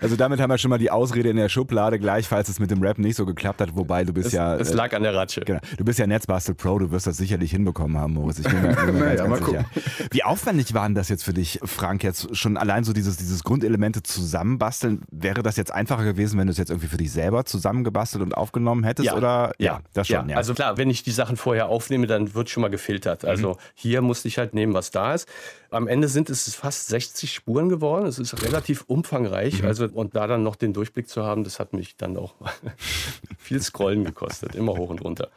Also 0.00 0.16
damit 0.16 0.40
haben 0.40 0.50
wir 0.50 0.58
schon 0.58 0.70
mal 0.70 0.78
die 0.78 0.90
Ausrede 0.90 1.28
in 1.28 1.36
der 1.36 1.48
Schublade, 1.48 1.98
gleich 1.98 2.26
falls 2.26 2.48
es 2.48 2.58
mit 2.58 2.70
dem 2.70 2.82
Rap 2.82 2.98
nicht 2.98 3.16
so 3.16 3.26
geklappt 3.26 3.60
hat, 3.60 3.76
wobei 3.76 4.04
du 4.04 4.12
bist 4.12 4.28
Es, 4.28 4.32
ja... 4.32 4.56
es 4.56 4.70
äh, 4.70 4.74
lag 4.74 4.92
an 4.94 5.02
der 5.02 5.14
Ratsche. 5.14 5.42
Genau. 5.42 5.60
Du 5.76 5.84
bist 5.84 5.98
ja 5.98 6.06
Netzbastel 6.06 6.54
Pro, 6.54 6.78
du 6.78 6.90
wirst 6.90 7.06
das 7.06 7.16
sicherlich 7.16 7.50
hinbekommen 7.50 7.96
haben, 7.98 8.14
Moritz. 8.14 8.38
Ich 8.38 8.48
bin 8.48 8.62
mir, 8.62 8.74
bin 8.86 8.94
mir 8.94 9.00
Naja, 9.04 9.16
ganz, 9.16 9.28
mal 9.28 9.40
ganz 9.40 9.74
sicher. 9.74 10.08
Wie 10.10 10.24
aufwendig 10.24 10.74
waren 10.74 10.94
das 10.94 11.08
jetzt 11.08 11.24
für 11.24 11.32
dich, 11.32 11.60
Frank, 11.64 12.02
jetzt 12.02 12.36
schon 12.36 12.56
allein 12.56 12.84
so 12.84 12.92
dieses, 12.92 13.16
dieses 13.16 13.44
Grundelemente 13.44 14.02
zusammenbasteln? 14.02 15.02
Wäre 15.10 15.42
das 15.42 15.56
jetzt 15.56 15.72
einfacher 15.72 16.04
gewesen, 16.04 16.38
wenn 16.38 16.46
du 16.46 16.52
es 16.52 16.58
jetzt 16.58 16.70
irgendwie 16.70 16.88
für 16.88 16.96
dich 16.96 17.12
selber 17.12 17.44
zusammengebastelt 17.44 18.22
und 18.22 18.34
aufgenommen 18.34 18.84
hättest? 18.84 19.12
Oder? 19.12 19.52
Ja, 19.58 19.80
das 19.92 20.08
schon, 20.08 20.28
ja. 20.28 20.36
Also 20.36 20.54
klar, 20.54 20.78
wenn 20.78 20.90
ich 20.90 21.02
die 21.02 21.10
Sachen 21.10 21.36
vorher 21.36 21.68
aufnehme, 21.68 22.06
dann 22.06 22.34
wird 22.34 22.50
schon 22.50 22.60
mal 22.60 22.70
gefiltert. 22.70 23.24
Also 23.24 23.56
hier 23.74 24.02
musste 24.02 24.28
ich 24.28 24.38
halt 24.38 24.54
nehmen, 24.54 24.74
was 24.74 24.90
da 24.90 25.14
ist. 25.14 25.28
Am 25.70 25.88
Ende 25.88 26.06
sind 26.08 26.28
es 26.28 26.54
fast 26.54 26.88
60 26.88 27.32
Spuren 27.32 27.70
geworden. 27.70 28.06
Es 28.06 28.18
ist 28.18 28.42
relativ 28.42 28.84
umfangreich. 28.88 29.64
Also, 29.64 29.86
und 29.86 30.14
da 30.14 30.26
dann 30.26 30.42
noch 30.42 30.54
den 30.54 30.74
Durchblick 30.74 31.08
zu 31.08 31.22
haben, 31.22 31.44
das 31.44 31.58
hat 31.58 31.72
mich 31.72 31.96
dann 31.96 32.18
auch 32.18 32.34
viel 33.38 33.62
Scrollen 33.62 34.04
gekostet. 34.04 34.54
Immer 34.54 34.76
hoch 34.76 34.90
und 34.90 35.02
runter. 35.02 35.28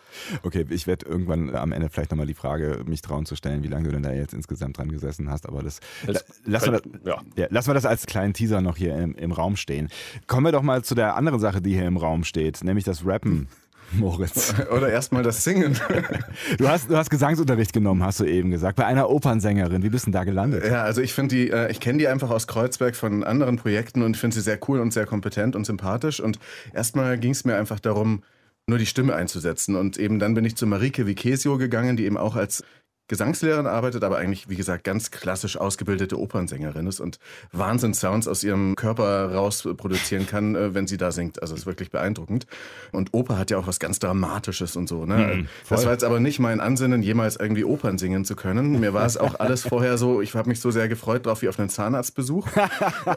Okay, 0.44 0.66
ich 0.70 0.88
werde 0.88 1.06
irgendwann 1.06 1.56
am 1.56 1.72
Ende 1.72 1.90
vielleicht 1.90 2.12
nochmal 2.12 2.28
die 2.28 2.34
Frage 2.34 2.82
mich 2.86 3.02
trauen 3.02 3.26
zu 3.26 3.35
stellen, 3.36 3.64
wie 3.64 3.68
lange 3.68 3.86
du 3.86 3.92
denn 3.94 4.04
da 4.04 4.12
jetzt 4.14 4.34
insgesamt 4.34 4.78
dran 4.78 4.92
gesessen 4.92 5.30
hast. 5.30 5.48
Aber 5.48 5.62
das, 5.64 5.80
Das 6.06 6.16
la- 6.16 6.22
lassen, 6.54 6.66
wir 6.68 6.72
das 6.74 6.82
könnte- 6.84 7.00
ja. 7.06 7.22
ja, 7.36 7.48
lassen 7.50 7.70
wir 7.70 7.74
das 7.74 7.86
als 7.86 8.06
kleinen 8.06 8.34
Teaser 8.34 8.62
noch 8.62 8.78
hier 8.78 8.96
im, 8.98 9.16
im 9.16 9.32
Raum 9.32 9.56
stehen. 9.56 9.90
Kommen 10.28 10.46
wir 10.46 10.52
doch 10.52 10.62
mal 10.64 10.84
zu 10.84 10.96
der 10.96 11.16
anderen 11.16 11.40
Sache, 11.40 11.62
die 11.62 11.74
hier 11.74 11.86
im 11.88 11.98
Raum 11.98 12.24
steht, 12.24 12.64
nämlich 12.64 12.86
das 12.86 13.06
Rappen. 13.06 13.48
Moritz. 13.92 14.56
Oder 14.76 14.90
erstmal 14.90 15.22
das 15.22 15.44
Singen. 15.44 15.78
Du 16.58 16.68
hast, 16.68 16.90
du 16.90 16.98
hast 16.98 17.10
Gesangsunterricht 17.12 17.72
genommen, 17.72 18.04
hast 18.04 18.20
du 18.20 18.26
eben 18.26 18.50
gesagt, 18.50 18.78
bei 18.78 18.86
einer 18.86 19.10
Opernsängerin. 19.10 19.84
Wie 19.84 19.90
bist 19.90 20.06
du 20.08 20.12
denn 20.12 20.20
da 20.20 20.24
gelandet? 20.24 20.66
Ja, 20.66 20.84
also 20.84 21.02
ich 21.02 21.14
finde 21.14 21.36
die, 21.36 21.50
äh, 21.52 21.70
ich 21.72 21.80
kenne 21.80 22.00
die 22.00 22.08
einfach 22.08 22.30
aus 22.32 22.48
Kreuzberg 22.48 22.96
von 22.96 23.24
anderen 23.24 23.58
Projekten 23.58 24.02
und 24.02 24.18
finde 24.18 24.36
sie 24.36 24.42
sehr 24.42 24.58
cool 24.68 24.80
und 24.80 24.92
sehr 24.92 25.06
kompetent 25.06 25.56
und 25.56 25.66
sympathisch. 25.66 26.20
Und 26.20 26.40
erstmal 26.74 27.18
ging 27.20 27.32
es 27.32 27.46
mir 27.46 27.56
einfach 27.58 27.80
darum, 27.80 28.24
nur 28.68 28.80
die 28.80 28.86
Stimme 28.88 29.16
einzusetzen. 29.16 29.76
Und 29.76 29.98
eben 29.98 30.18
dann 30.20 30.34
bin 30.34 30.46
ich 30.46 30.56
zu 30.56 30.66
Marike 30.66 31.06
Vicesio 31.06 31.58
gegangen, 31.60 31.96
die 31.96 32.06
eben 32.06 32.18
auch 32.18 32.36
als 32.36 32.64
Gesangslehrerin 33.08 33.68
arbeitet, 33.68 34.04
aber 34.04 34.18
eigentlich, 34.18 34.50
wie 34.50 34.56
gesagt, 34.56 34.84
ganz 34.84 35.12
klassisch 35.12 35.58
ausgebildete 35.58 36.20
Opernsängerin 36.20 36.88
ist 36.88 37.00
und 37.00 37.20
Wahnsinns-Sounds 37.52 38.28
aus 38.28 38.44
ihrem 38.44 38.76
Körper 38.76 39.32
raus 39.34 39.68
produzieren 39.78 40.26
kann, 40.26 40.56
äh, 40.56 40.74
wenn 40.74 40.88
sie 40.88 40.98
da 40.98 41.12
singt. 41.12 41.42
Also 41.42 41.54
es 41.54 41.62
ist 41.62 41.66
wirklich 41.66 41.92
beeindruckend. 41.92 42.48
Und 42.92 43.14
Oper 43.14 43.38
hat 43.38 43.52
ja 43.52 43.58
auch 43.58 43.68
was 43.68 43.80
ganz 43.80 44.00
Dramatisches 44.00 44.76
und 44.76 44.88
so. 44.88 45.06
Ne? 45.06 45.48
das 45.70 45.86
war 45.86 45.92
jetzt 45.92 46.04
aber 46.04 46.20
nicht 46.20 46.40
mein 46.40 46.60
Ansinnen, 46.60 47.02
jemals 47.02 47.36
irgendwie 47.36 47.64
Opern 47.64 47.98
singen 47.98 48.26
zu 48.26 48.36
können. 48.36 48.80
Mir 48.80 48.94
war 48.94 49.06
es 49.06 49.18
auch 49.18 49.36
alles 49.40 49.64
vorher 49.64 49.98
so, 49.98 50.22
ich 50.22 50.34
habe 50.34 50.50
mich 50.50 50.60
so 50.60 50.72
sehr 50.72 50.88
gefreut 50.88 51.26
drauf 51.26 51.42
wie 51.42 51.50
auf 51.50 51.60
einen 51.60 51.70
Zahnarztbesuch. 51.70 52.48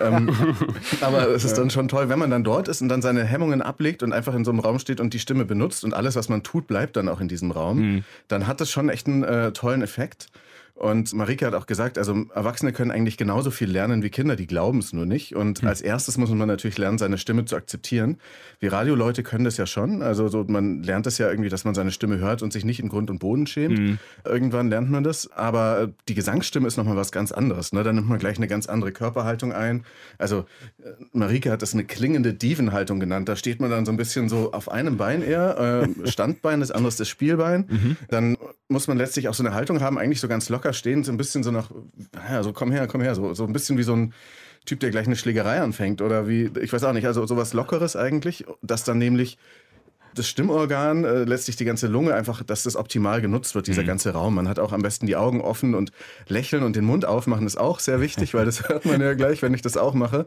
ähm, 0.00 0.30
aber 1.00 1.28
es 1.30 1.44
ist 1.44 1.56
dann 1.58 1.70
schon 1.70 1.88
toll, 1.88 2.08
wenn 2.08 2.18
man 2.18 2.30
dann 2.30 2.44
dort 2.44 2.68
ist 2.68 2.82
und 2.82 2.88
dann 2.88 3.02
seine 3.02 3.24
Hemmungen 3.24 3.62
ablegt 3.62 4.02
und 4.02 4.12
einfach 4.12 4.34
in 4.34 4.44
so 4.44 4.50
einem 4.50 4.60
Raum 4.60 4.78
steht 4.78 5.00
und 5.00 5.14
die 5.14 5.18
Stimme 5.18 5.44
benutzt 5.44 5.84
und 5.84 5.94
alles, 5.94 6.16
was 6.16 6.28
man 6.28 6.42
tut, 6.42 6.66
bleibt 6.66 6.96
dann 6.96 7.08
auch 7.08 7.20
in 7.20 7.28
diesem 7.28 7.50
Raum. 7.50 8.04
Dann 8.28 8.46
hat 8.46 8.60
das 8.60 8.70
schon 8.70 8.88
echt 8.88 9.06
einen 9.06 9.24
äh, 9.24 9.52
tollen 9.52 9.77
Effekt. 9.82 10.28
Und 10.78 11.12
Marike 11.12 11.44
hat 11.44 11.54
auch 11.54 11.66
gesagt, 11.66 11.98
also 11.98 12.26
Erwachsene 12.32 12.72
können 12.72 12.92
eigentlich 12.92 13.16
genauso 13.16 13.50
viel 13.50 13.68
lernen 13.68 14.04
wie 14.04 14.10
Kinder, 14.10 14.36
die 14.36 14.46
glauben 14.46 14.78
es 14.78 14.92
nur 14.92 15.06
nicht. 15.06 15.34
Und 15.34 15.64
als 15.64 15.80
erstes 15.80 16.18
muss 16.18 16.30
man 16.30 16.46
natürlich 16.46 16.78
lernen, 16.78 16.98
seine 16.98 17.18
Stimme 17.18 17.44
zu 17.46 17.56
akzeptieren. 17.56 18.18
Wir 18.60 18.72
Radioleute 18.72 19.24
können 19.24 19.42
das 19.42 19.56
ja 19.56 19.66
schon. 19.66 20.02
Also 20.02 20.28
so, 20.28 20.44
man 20.46 20.84
lernt 20.84 21.08
es 21.08 21.18
ja 21.18 21.28
irgendwie, 21.28 21.48
dass 21.48 21.64
man 21.64 21.74
seine 21.74 21.90
Stimme 21.90 22.18
hört 22.18 22.42
und 22.42 22.52
sich 22.52 22.64
nicht 22.64 22.78
in 22.78 22.88
Grund 22.88 23.10
und 23.10 23.18
Boden 23.18 23.48
schämt. 23.48 23.98
Irgendwann 24.24 24.70
lernt 24.70 24.88
man 24.88 25.02
das. 25.02 25.32
Aber 25.32 25.80
äh, 25.80 25.88
die 26.08 26.14
Gesangsstimme 26.14 26.68
ist 26.68 26.76
nochmal 26.76 26.94
was 26.94 27.10
ganz 27.10 27.32
anderes. 27.32 27.72
Ne? 27.72 27.82
Da 27.82 27.92
nimmt 27.92 28.08
man 28.08 28.20
gleich 28.20 28.36
eine 28.36 28.46
ganz 28.46 28.68
andere 28.68 28.92
Körperhaltung 28.92 29.52
ein. 29.52 29.84
Also 30.16 30.44
äh, 30.80 30.90
Marike 31.12 31.50
hat 31.50 31.62
das 31.62 31.74
eine 31.74 31.86
klingende 31.86 32.34
Dievenhaltung 32.34 33.00
genannt. 33.00 33.28
Da 33.28 33.34
steht 33.34 33.58
man 33.58 33.70
dann 33.70 33.84
so 33.84 33.90
ein 33.90 33.96
bisschen 33.96 34.28
so 34.28 34.52
auf 34.52 34.70
einem 34.70 34.96
Bein 34.96 35.22
eher, 35.22 35.88
äh, 36.04 36.06
Standbein, 36.08 36.60
das 36.60 36.70
andere 36.70 36.88
ist 36.88 37.00
das 37.00 37.08
Spielbein. 37.08 37.96
Dann 38.10 38.36
muss 38.68 38.86
man 38.86 38.98
letztlich 38.98 39.28
auch 39.28 39.34
so 39.34 39.42
eine 39.42 39.54
Haltung 39.54 39.80
haben, 39.80 39.98
eigentlich 39.98 40.20
so 40.20 40.28
ganz 40.28 40.48
locker 40.48 40.72
stehen, 40.72 41.02
so 41.02 41.10
ein 41.10 41.16
bisschen 41.16 41.42
so 41.42 41.50
nach, 41.50 41.70
ja, 42.30 42.42
so 42.42 42.52
komm 42.52 42.70
her, 42.70 42.86
komm 42.86 43.00
her, 43.00 43.14
so, 43.14 43.34
so 43.34 43.44
ein 43.44 43.52
bisschen 43.52 43.78
wie 43.78 43.82
so 43.82 43.94
ein 43.94 44.12
Typ, 44.66 44.80
der 44.80 44.90
gleich 44.90 45.06
eine 45.06 45.16
Schlägerei 45.16 45.60
anfängt 45.60 46.02
oder 46.02 46.28
wie, 46.28 46.50
ich 46.60 46.72
weiß 46.72 46.84
auch 46.84 46.92
nicht, 46.92 47.06
also 47.06 47.26
sowas 47.26 47.54
Lockeres 47.54 47.96
eigentlich, 47.96 48.44
das 48.60 48.84
dann 48.84 48.98
nämlich 48.98 49.38
das 50.18 50.28
Stimmorgan, 50.28 51.04
äh, 51.04 51.24
letztlich 51.24 51.56
die 51.56 51.64
ganze 51.64 51.86
Lunge, 51.86 52.14
einfach, 52.14 52.42
dass 52.42 52.64
das 52.64 52.76
optimal 52.76 53.20
genutzt 53.20 53.54
wird, 53.54 53.66
dieser 53.66 53.82
mhm. 53.82 53.86
ganze 53.86 54.10
Raum. 54.10 54.34
Man 54.34 54.48
hat 54.48 54.58
auch 54.58 54.72
am 54.72 54.82
besten 54.82 55.06
die 55.06 55.16
Augen 55.16 55.40
offen 55.40 55.74
und 55.74 55.92
lächeln 56.26 56.62
und 56.62 56.76
den 56.76 56.84
Mund 56.84 57.04
aufmachen 57.04 57.46
ist 57.46 57.58
auch 57.58 57.80
sehr 57.80 58.00
wichtig, 58.00 58.34
weil 58.34 58.44
das 58.44 58.68
hört 58.68 58.84
man 58.84 59.00
ja 59.00 59.14
gleich, 59.14 59.42
wenn 59.42 59.54
ich 59.54 59.62
das 59.62 59.76
auch 59.76 59.94
mache. 59.94 60.26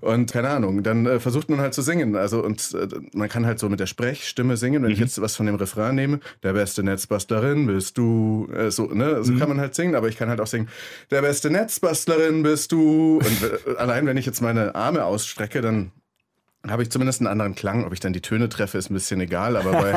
Und 0.00 0.32
keine 0.32 0.50
Ahnung, 0.50 0.82
dann 0.82 1.06
äh, 1.06 1.20
versucht 1.20 1.48
man 1.48 1.60
halt 1.60 1.74
zu 1.74 1.82
singen. 1.82 2.16
Also 2.16 2.42
und 2.42 2.74
äh, 2.74 2.88
man 3.12 3.28
kann 3.28 3.46
halt 3.46 3.58
so 3.58 3.68
mit 3.68 3.80
der 3.80 3.86
Sprechstimme 3.86 4.56
singen. 4.56 4.82
Wenn 4.82 4.88
mhm. 4.88 4.94
ich 4.94 5.00
jetzt 5.00 5.20
was 5.20 5.36
von 5.36 5.46
dem 5.46 5.54
Refrain 5.54 5.94
nehme, 5.94 6.20
der 6.42 6.52
beste 6.52 6.82
Netzbastlerin 6.82 7.66
bist 7.66 7.98
du, 7.98 8.48
äh, 8.54 8.70
so, 8.70 8.86
ne, 8.86 9.24
so 9.24 9.32
mhm. 9.32 9.38
kann 9.38 9.48
man 9.48 9.60
halt 9.60 9.74
singen, 9.74 9.94
aber 9.94 10.08
ich 10.08 10.16
kann 10.16 10.28
halt 10.28 10.40
auch 10.40 10.46
singen, 10.46 10.68
der 11.10 11.22
beste 11.22 11.50
Netzbastlerin 11.50 12.42
bist 12.42 12.72
du. 12.72 13.18
Und 13.18 13.42
äh, 13.42 13.76
allein 13.76 14.06
wenn 14.06 14.16
ich 14.16 14.26
jetzt 14.26 14.40
meine 14.40 14.74
Arme 14.74 15.04
ausstrecke, 15.04 15.60
dann 15.60 15.92
habe 16.66 16.82
ich 16.82 16.90
zumindest 16.90 17.20
einen 17.20 17.28
anderen 17.28 17.54
Klang. 17.54 17.84
Ob 17.84 17.92
ich 17.92 18.00
dann 18.00 18.12
die 18.12 18.20
Töne 18.20 18.48
treffe, 18.48 18.78
ist 18.78 18.90
ein 18.90 18.94
bisschen 18.94 19.20
egal. 19.20 19.56
Aber, 19.56 19.70
bei, 19.72 19.94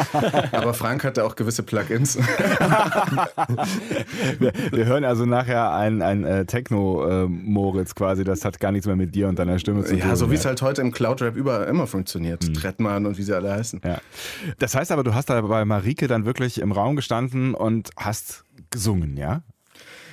aber 0.51 0.75
Frank 0.75 1.03
hatte 1.03 1.25
auch 1.25 1.35
gewisse 1.35 1.63
Plugins. 1.63 2.17
wir, 4.39 4.53
wir, 4.71 4.85
hören 4.85 5.03
also 5.03 5.25
nachher 5.25 5.73
ein, 5.73 6.03
ein 6.03 6.23
äh, 6.23 6.45
Techno-Moritz 6.45 7.95
quasi. 7.95 8.23
Das 8.23 8.45
hat 8.45 8.59
gar 8.59 8.71
nichts 8.71 8.85
mehr 8.85 8.95
mit 8.95 9.15
dir 9.15 9.27
und 9.27 9.39
deiner 9.39 9.57
Stimme 9.57 9.83
zu 9.83 9.89
tun. 9.91 9.99
Ja, 9.99 10.15
so 10.15 10.29
wie 10.29 10.35
es 10.35 10.45
halt 10.45 10.61
heute 10.61 10.81
im 10.81 10.91
Cloud-Rap 10.91 11.35
überall 11.35 11.65
immer 11.65 11.87
funktioniert. 11.87 12.47
Mhm. 12.47 12.53
Trettmann 12.53 13.07
und 13.07 13.17
wie 13.17 13.23
sie 13.23 13.35
alle 13.35 13.51
heißen. 13.51 13.81
Ja. 13.83 13.97
Das 14.59 14.75
heißt 14.75 14.91
aber, 14.91 15.03
du 15.03 15.15
hast 15.15 15.31
da 15.31 15.41
bei 15.41 15.65
Marike 15.65 16.07
dann 16.07 16.25
wirklich 16.25 16.61
im 16.61 16.71
Raum 16.71 16.95
gestanden 16.95 17.55
und 17.55 17.89
hast 17.97 18.43
gesungen, 18.69 19.17
ja? 19.17 19.41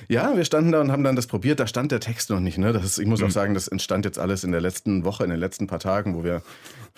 Ja, 0.09 0.35
wir 0.35 0.43
standen 0.43 0.71
da 0.71 0.81
und 0.81 0.91
haben 0.91 1.03
dann 1.03 1.15
das 1.15 1.27
probiert. 1.27 1.59
Da 1.59 1.67
stand 1.67 1.91
der 1.91 1.99
Text 1.99 2.31
noch 2.31 2.39
nicht. 2.39 2.57
Ne? 2.57 2.73
Das 2.73 2.83
ist, 2.83 2.97
ich 2.97 3.05
muss 3.05 3.21
auch 3.21 3.27
mhm. 3.27 3.31
sagen, 3.31 3.53
das 3.53 3.67
entstand 3.67 4.05
jetzt 4.05 4.17
alles 4.17 4.43
in 4.43 4.51
der 4.51 4.59
letzten 4.59 5.03
Woche, 5.05 5.23
in 5.23 5.29
den 5.29 5.39
letzten 5.39 5.67
paar 5.67 5.77
Tagen, 5.77 6.15
wo 6.15 6.23
wir 6.23 6.41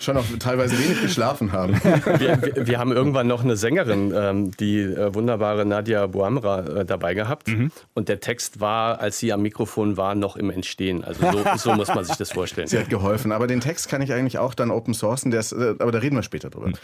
schon 0.02 0.16
auch 0.16 0.24
teilweise 0.38 0.78
wenig 0.78 1.00
geschlafen 1.00 1.52
haben. 1.52 1.80
Wir, 2.18 2.40
wir, 2.42 2.66
wir, 2.66 2.78
haben 2.78 2.92
irgendwann 2.92 3.26
noch 3.26 3.42
eine 3.42 3.56
Sängerin, 3.56 4.12
ähm, 4.14 4.50
die 4.58 4.80
äh, 4.80 5.14
wunderbare 5.14 5.64
Nadia 5.64 6.06
Boamra, 6.06 6.80
äh, 6.80 6.84
dabei 6.84 7.14
gehabt. 7.14 7.48
Mhm. 7.48 7.70
Und 7.94 8.08
der 8.08 8.20
Text 8.20 8.60
war, 8.60 9.00
als 9.00 9.18
sie 9.18 9.32
am 9.32 9.42
Mikrofon 9.42 9.96
war, 9.96 10.14
noch 10.14 10.36
im 10.36 10.50
Entstehen. 10.50 11.04
Also 11.04 11.30
so, 11.30 11.44
so, 11.56 11.74
muss 11.74 11.88
man 11.88 12.04
sich 12.04 12.16
das 12.16 12.32
vorstellen. 12.32 12.66
Sie 12.66 12.78
hat 12.78 12.90
geholfen. 12.90 13.32
Aber 13.32 13.46
den 13.46 13.60
Text 13.60 13.88
kann 13.88 14.02
ich 14.02 14.12
eigentlich 14.12 14.38
auch 14.38 14.54
dann 14.54 14.70
open 14.70 14.94
sourcen. 14.94 15.32
Ist, 15.32 15.52
äh, 15.52 15.74
aber 15.78 15.92
da 15.92 15.98
reden 15.98 16.16
wir 16.16 16.22
später 16.22 16.50
drüber. 16.50 16.68
Mhm. 16.68 16.74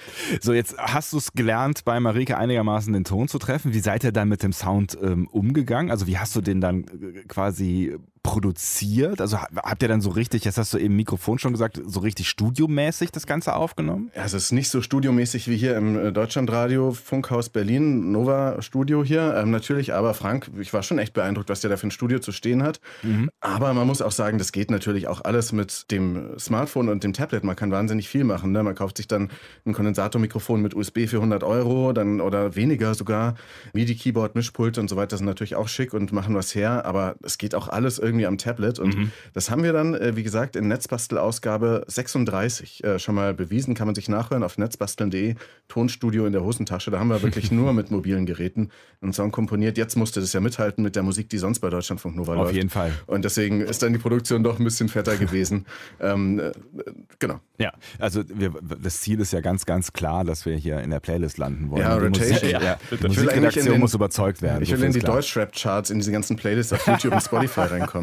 So, 0.40 0.52
jetzt 0.52 0.76
hast 0.78 1.12
du 1.12 1.18
es 1.18 1.32
gelernt, 1.32 1.84
bei 1.84 1.98
Marike 2.00 2.37
einigermaßen 2.37 2.92
den 2.92 3.04
Ton 3.04 3.28
zu 3.28 3.38
treffen. 3.38 3.72
Wie 3.72 3.80
seid 3.80 4.04
ihr 4.04 4.12
dann 4.12 4.28
mit 4.28 4.42
dem 4.42 4.52
Sound 4.52 4.96
ähm, 5.02 5.28
umgegangen? 5.28 5.90
Also 5.90 6.06
wie 6.06 6.18
hast 6.18 6.34
du 6.37 6.40
den 6.40 6.60
dann 6.60 6.84
äh, 6.84 7.22
quasi 7.28 7.96
produziert? 8.28 9.23
Also 9.23 9.38
habt 9.38 9.82
ihr 9.82 9.88
dann 9.88 10.02
so 10.02 10.11
richtig, 10.11 10.44
jetzt 10.44 10.58
hast 10.58 10.75
du 10.75 10.78
eben 10.78 10.94
Mikrofon 10.97 11.38
schon 11.38 11.52
gesagt, 11.52 11.80
so 11.87 12.00
richtig 12.00 12.28
studiomäßig 12.28 13.11
das 13.11 13.26
Ganze 13.26 13.54
aufgenommen? 13.54 14.11
Ja, 14.14 14.23
es 14.23 14.35
ist 14.35 14.52
nicht 14.52 14.68
so 14.68 14.82
studiomäßig 14.82 15.49
wie 15.49 15.56
hier 15.56 15.75
im 15.78 15.99
äh, 15.99 16.12
Deutschlandradio 16.12 16.92
Funkhaus 16.92 17.49
Berlin, 17.49 18.12
Nova 18.12 18.61
Studio 18.61 19.02
hier. 19.02 19.35
Ähm, 19.35 19.50
natürlich, 19.50 19.94
aber 19.94 20.12
Frank, 20.12 20.50
ich 20.61 20.75
war 20.75 20.82
schon 20.82 20.99
echt 20.99 21.14
beeindruckt, 21.14 21.49
was 21.49 21.62
der 21.62 21.70
da 21.70 21.78
für 21.78 21.87
ein 21.87 21.90
Studio 21.90 22.18
zu 22.18 22.30
stehen 22.30 22.62
hat. 22.62 22.80
Mhm. 23.02 23.30
Aber 23.40 23.73
man 23.73 23.87
muss 23.87 24.02
auch 24.02 24.12
sagen, 24.12 24.37
das 24.37 24.52
geht 24.52 24.70
natürlich 24.70 25.08
auch 25.08 25.23
alles 25.25 25.52
mit 25.52 25.90
dem 25.90 26.38
Smartphone 26.38 26.90
und 26.90 27.04
dem 27.04 27.14
Tablet. 27.14 27.44
Man 27.44 27.56
kann 27.56 27.70
wahnsinnig 27.70 28.11
viel 28.11 28.25
machen. 28.25 28.52
Ne? 28.52 28.62
Man 28.62 28.75
kauft 28.75 28.99
sich 28.99 29.08
dann 29.08 29.30
ein 29.64 29.73
Kondensatormikrofon 29.73 30.61
mit 30.61 30.75
USB 30.75 31.06
für 31.06 31.16
100 31.16 31.44
Euro 31.44 31.94
dann, 31.94 32.20
oder 32.20 32.56
weniger 32.56 32.94
sogar. 32.94 33.37
MIDI-Keyboard, 33.73 34.35
Mischpult 34.35 34.76
und 34.76 34.90
so 34.90 34.97
weiter 34.97 35.16
sind 35.16 35.25
natürlich 35.25 35.56
auch 35.56 35.68
schick 35.68 35.94
und 35.94 36.12
machen 36.12 36.35
was 36.35 36.54
her. 36.54 36.85
Aber 36.85 37.16
es 37.23 37.38
geht 37.38 37.54
auch 37.54 37.68
alles 37.68 37.99
irgendwie 37.99 38.17
am 38.26 38.38
Tablet. 38.38 38.78
Und 38.78 38.96
mhm. 38.96 39.12
das 39.32 39.50
haben 39.50 39.62
wir 39.62 39.72
dann, 39.72 39.94
äh, 39.94 40.16
wie 40.16 40.22
gesagt, 40.22 40.56
in 40.56 40.68
Netzbastel-Ausgabe 40.68 41.84
36 41.87 42.84
äh, 42.84 42.98
schon 42.98 43.14
mal 43.14 43.34
bewiesen. 43.34 43.75
Kann 43.75 43.87
man 43.87 43.94
sich 43.94 44.08
nachhören 44.08 44.42
auf 44.42 44.58
netzbasteln.de. 44.58 45.34
Tonstudio 45.68 46.26
in 46.26 46.32
der 46.32 46.42
Hosentasche. 46.42 46.90
Da 46.90 46.98
haben 46.98 47.08
wir 47.08 47.22
wirklich 47.22 47.50
nur 47.52 47.72
mit 47.72 47.90
mobilen 47.90 48.26
Geräten 48.26 48.70
einen 49.00 49.12
Song 49.12 49.30
komponiert. 49.30 49.78
Jetzt 49.78 49.96
musste 49.96 50.20
das 50.20 50.32
ja 50.32 50.40
mithalten 50.40 50.82
mit 50.82 50.96
der 50.96 51.02
Musik, 51.02 51.28
die 51.28 51.38
sonst 51.38 51.60
bei 51.60 51.70
Deutschlandfunk 51.70 52.16
Nova 52.16 52.32
auf 52.32 52.38
läuft. 52.38 52.50
Auf 52.50 52.56
jeden 52.56 52.70
Fall. 52.70 52.92
Und 53.06 53.25
deswegen 53.25 53.60
ist 53.60 53.82
dann 53.82 53.92
die 53.92 53.98
Produktion 53.98 54.42
doch 54.42 54.58
ein 54.58 54.64
bisschen 54.64 54.88
fetter 54.88 55.16
gewesen. 55.18 55.66
ähm, 56.00 56.40
äh, 56.40 56.52
genau. 57.18 57.40
Ja, 57.58 57.72
also 57.98 58.22
wir, 58.28 58.52
das 58.80 59.00
Ziel 59.00 59.20
ist 59.20 59.32
ja 59.32 59.40
ganz, 59.40 59.66
ganz 59.66 59.92
klar, 59.92 60.25
dass 60.25 60.46
wir 60.46 60.54
hier 60.54 60.80
in 60.80 60.90
der 60.90 61.00
Playlist 61.00 61.38
landen 61.38 61.70
wollen. 61.70 61.82
Ja, 61.82 61.94
Rotation. 61.94 62.30
Musik, 62.30 62.52
ja, 62.52 62.62
ja, 62.62 62.78
die 62.90 63.06
Musikredaktion 63.08 63.80
muss 63.80 63.94
überzeugt 63.94 64.42
werden. 64.42 64.62
Ich 64.62 64.70
will 64.70 64.82
in 64.82 64.92
die 64.92 65.00
Deutschrap-Charts, 65.00 65.90
in 65.90 65.98
diese 65.98 66.12
ganzen 66.12 66.37
Playlists 66.37 66.72
auf 66.72 66.87
YouTube 66.87 67.12
und 67.14 67.22
Spotify 67.22 67.62
reinkommen. 67.62 67.88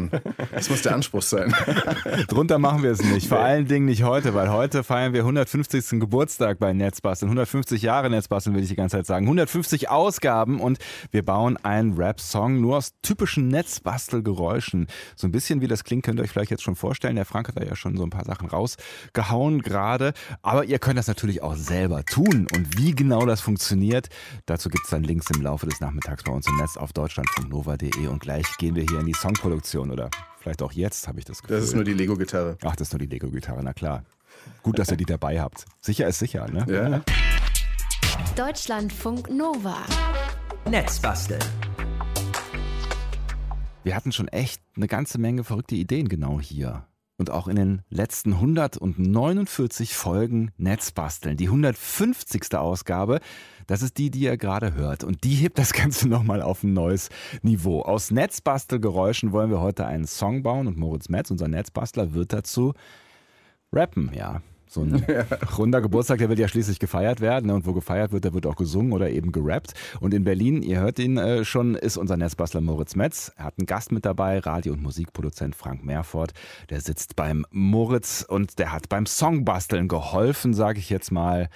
Das 0.52 0.70
muss 0.70 0.82
der 0.82 0.94
Anspruch 0.94 1.22
sein. 1.22 1.54
Drunter 2.28 2.58
machen 2.58 2.82
wir 2.82 2.90
es 2.90 3.02
nicht. 3.02 3.28
Vor 3.28 3.38
allen 3.38 3.66
Dingen 3.66 3.86
nicht 3.86 4.02
heute, 4.02 4.34
weil 4.34 4.50
heute 4.50 4.84
feiern 4.84 5.12
wir 5.12 5.20
150. 5.20 6.00
Geburtstag 6.00 6.58
bei 6.58 6.72
Netzbasteln. 6.72 7.30
150 7.30 7.82
Jahre 7.82 8.10
Netzbasteln 8.10 8.54
will 8.54 8.62
ich 8.62 8.68
die 8.68 8.76
ganze 8.76 8.96
Zeit 8.96 9.06
sagen. 9.06 9.26
150 9.26 9.88
Ausgaben 9.88 10.60
und 10.60 10.78
wir 11.10 11.24
bauen 11.24 11.56
einen 11.62 11.94
Rap-Song 11.94 12.60
nur 12.60 12.78
aus 12.78 12.92
typischen 13.02 13.48
Netzbastelgeräuschen. 13.48 14.86
So 15.16 15.26
ein 15.26 15.32
bisschen 15.32 15.60
wie 15.60 15.68
das 15.68 15.84
klingt, 15.84 16.04
könnt 16.04 16.20
ihr 16.20 16.22
euch 16.22 16.30
vielleicht 16.30 16.50
jetzt 16.50 16.62
schon 16.62 16.76
vorstellen. 16.76 17.16
Der 17.16 17.24
Frank 17.24 17.48
hat 17.48 17.56
da 17.56 17.64
ja 17.64 17.76
schon 17.76 17.96
so 17.96 18.02
ein 18.02 18.10
paar 18.10 18.24
Sachen 18.24 18.48
rausgehauen 18.48 19.62
gerade. 19.62 20.12
Aber 20.42 20.64
ihr 20.64 20.78
könnt 20.78 20.98
das 20.98 21.06
natürlich 21.06 21.42
auch 21.42 21.54
selber 21.54 22.04
tun. 22.04 22.46
Und 22.54 22.78
wie 22.78 22.94
genau 22.94 23.26
das 23.26 23.40
funktioniert, 23.40 24.08
dazu 24.46 24.68
gibt 24.68 24.84
es 24.84 24.90
dann 24.90 25.02
Links 25.02 25.26
im 25.34 25.42
Laufe 25.42 25.66
des 25.66 25.80
Nachmittags 25.80 26.24
bei 26.24 26.32
uns 26.32 26.46
im 26.46 26.56
Netz 26.56 26.76
auf 26.76 26.92
deutschlandfunknova.de. 26.92 28.06
Und 28.08 28.20
gleich 28.20 28.46
gehen 28.58 28.74
wir 28.74 28.84
hier 28.88 29.00
in 29.00 29.06
die 29.06 29.14
Songproduktion 29.14 29.85
oder 29.90 30.10
vielleicht 30.38 30.62
auch 30.62 30.72
jetzt, 30.72 31.08
habe 31.08 31.18
ich 31.18 31.24
das 31.24 31.42
Gefühl. 31.42 31.56
Das 31.56 31.64
ist 31.64 31.74
nur 31.74 31.84
die 31.84 31.94
Lego-Gitarre. 31.94 32.58
Ach, 32.64 32.76
das 32.76 32.88
ist 32.88 32.92
nur 32.92 33.00
die 33.00 33.06
Lego-Gitarre, 33.06 33.62
na 33.62 33.72
klar. 33.72 34.04
Gut, 34.62 34.78
dass 34.78 34.90
ihr 34.90 34.96
die 34.96 35.04
dabei 35.04 35.40
habt. 35.40 35.64
Sicher 35.80 36.06
ist 36.06 36.18
sicher, 36.18 36.46
ne? 36.50 36.66
Ja. 36.68 37.02
Deutschlandfunk 38.36 39.30
Nova. 39.30 39.78
Netzbasteln. 40.68 41.42
Wir 43.84 43.94
hatten 43.94 44.12
schon 44.12 44.28
echt 44.28 44.60
eine 44.76 44.88
ganze 44.88 45.18
Menge 45.18 45.44
verrückte 45.44 45.76
Ideen 45.76 46.08
genau 46.08 46.40
hier. 46.40 46.86
Und 47.18 47.30
auch 47.30 47.48
in 47.48 47.56
den 47.56 47.82
letzten 47.88 48.34
149 48.34 49.94
Folgen 49.94 50.52
Netzbasteln. 50.58 51.36
Die 51.36 51.46
150. 51.46 52.54
Ausgabe 52.54 53.20
das 53.66 53.82
ist 53.82 53.98
die, 53.98 54.10
die 54.10 54.20
ihr 54.20 54.36
gerade 54.36 54.74
hört. 54.74 55.04
Und 55.04 55.24
die 55.24 55.34
hebt 55.34 55.58
das 55.58 55.72
Ganze 55.72 56.08
nochmal 56.08 56.42
auf 56.42 56.62
ein 56.62 56.72
neues 56.72 57.10
Niveau. 57.42 57.82
Aus 57.82 58.10
Netzbastelgeräuschen 58.10 59.32
wollen 59.32 59.50
wir 59.50 59.60
heute 59.60 59.86
einen 59.86 60.06
Song 60.06 60.42
bauen 60.42 60.66
und 60.66 60.76
Moritz 60.76 61.08
Metz, 61.08 61.30
unser 61.30 61.48
Netzbastler, 61.48 62.14
wird 62.14 62.32
dazu 62.32 62.74
rappen, 63.72 64.10
ja. 64.14 64.40
So 64.68 64.82
ein 64.82 65.04
runder 65.58 65.80
Geburtstag, 65.80 66.18
der 66.18 66.28
wird 66.28 66.38
ja 66.38 66.48
schließlich 66.48 66.78
gefeiert 66.78 67.20
werden. 67.20 67.46
Ne? 67.46 67.54
Und 67.54 67.66
wo 67.66 67.72
gefeiert 67.72 68.12
wird, 68.12 68.24
da 68.24 68.34
wird 68.34 68.46
auch 68.46 68.56
gesungen 68.56 68.92
oder 68.92 69.10
eben 69.10 69.32
gerappt. 69.32 69.74
Und 70.00 70.12
in 70.12 70.24
Berlin, 70.24 70.62
ihr 70.62 70.80
hört 70.80 70.98
ihn 70.98 71.16
äh, 71.18 71.44
schon, 71.44 71.74
ist 71.74 71.96
unser 71.96 72.16
Netzbastler 72.16 72.60
Moritz 72.60 72.96
Metz. 72.96 73.32
Er 73.36 73.44
hat 73.44 73.54
einen 73.58 73.66
Gast 73.66 73.92
mit 73.92 74.04
dabei, 74.04 74.38
Radio- 74.38 74.72
und 74.72 74.82
Musikproduzent 74.82 75.54
Frank 75.54 75.84
Meerfort. 75.84 76.32
Der 76.70 76.80
sitzt 76.80 77.16
beim 77.16 77.46
Moritz 77.50 78.24
und 78.28 78.58
der 78.58 78.72
hat 78.72 78.88
beim 78.88 79.06
Songbasteln 79.06 79.88
geholfen, 79.88 80.54
sage 80.54 80.78
ich 80.78 80.90
jetzt 80.90 81.12
mal. 81.12 81.48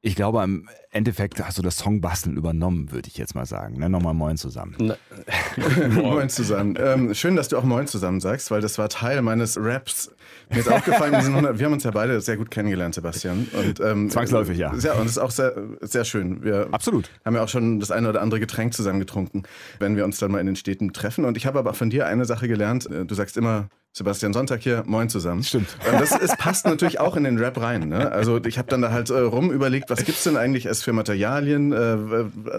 Ich 0.00 0.14
glaube, 0.14 0.40
im 0.44 0.68
Endeffekt 0.90 1.44
hast 1.44 1.58
du 1.58 1.62
das 1.62 1.78
Songbasteln 1.78 2.36
übernommen, 2.36 2.92
würde 2.92 3.08
ich 3.08 3.18
jetzt 3.18 3.34
mal 3.34 3.46
sagen. 3.46 3.80
Ne? 3.80 3.90
Nochmal 3.90 4.14
Moin 4.14 4.36
zusammen. 4.36 4.76
moin 5.90 6.28
zusammen. 6.28 6.76
Ähm, 6.78 7.14
schön, 7.14 7.34
dass 7.34 7.48
du 7.48 7.58
auch 7.58 7.64
Moin 7.64 7.88
zusammen 7.88 8.20
sagst, 8.20 8.52
weil 8.52 8.60
das 8.60 8.78
war 8.78 8.88
Teil 8.88 9.22
meines 9.22 9.58
Raps. 9.60 10.12
Mir 10.50 10.60
ist 10.60 10.70
aufgefallen, 10.70 11.12
wir, 11.12 11.58
wir 11.58 11.66
haben 11.66 11.72
uns 11.72 11.82
ja 11.82 11.90
beide 11.90 12.20
sehr 12.20 12.36
gut 12.36 12.48
kennengelernt, 12.52 12.94
Sebastian. 12.94 13.48
Und, 13.52 13.80
ähm, 13.80 14.08
Zwangsläufig, 14.08 14.56
ja. 14.56 14.72
Ja, 14.76 14.92
und 14.94 15.06
es 15.06 15.12
ist 15.12 15.18
auch 15.18 15.32
sehr, 15.32 15.54
sehr 15.80 16.04
schön. 16.04 16.44
Wir 16.44 16.68
Absolut. 16.70 17.10
haben 17.24 17.34
ja 17.34 17.42
auch 17.42 17.48
schon 17.48 17.80
das 17.80 17.90
eine 17.90 18.08
oder 18.08 18.22
andere 18.22 18.38
Getränk 18.38 18.74
zusammen 18.74 19.00
getrunken, 19.00 19.42
wenn 19.80 19.96
wir 19.96 20.04
uns 20.04 20.18
dann 20.18 20.30
mal 20.30 20.38
in 20.38 20.46
den 20.46 20.56
Städten 20.56 20.92
treffen. 20.92 21.24
Und 21.24 21.36
ich 21.36 21.44
habe 21.44 21.58
aber 21.58 21.74
von 21.74 21.90
dir 21.90 22.06
eine 22.06 22.24
Sache 22.24 22.46
gelernt. 22.46 22.88
Du 22.88 23.14
sagst 23.16 23.36
immer, 23.36 23.68
Sebastian 23.92 24.32
Sonntag 24.32 24.62
hier, 24.62 24.84
moin 24.86 25.08
zusammen. 25.08 25.42
Stimmt. 25.42 25.76
Und 25.90 26.00
das 26.00 26.12
ist, 26.12 26.38
passt 26.38 26.66
natürlich 26.66 27.00
auch 27.00 27.16
in 27.16 27.24
den 27.24 27.38
Rap 27.38 27.60
rein. 27.60 27.88
Ne? 27.88 28.12
Also 28.12 28.42
ich 28.44 28.56
habe 28.56 28.68
dann 28.68 28.80
da 28.80 28.92
halt 28.92 29.10
äh, 29.10 29.18
rum 29.18 29.50
überlegt, 29.50 29.90
was 29.90 30.04
gibt's 30.04 30.22
denn 30.22 30.36
eigentlich 30.36 30.66
erst 30.66 30.84
für 30.84 30.92
Materialien, 30.92 31.72
äh, 31.72 31.96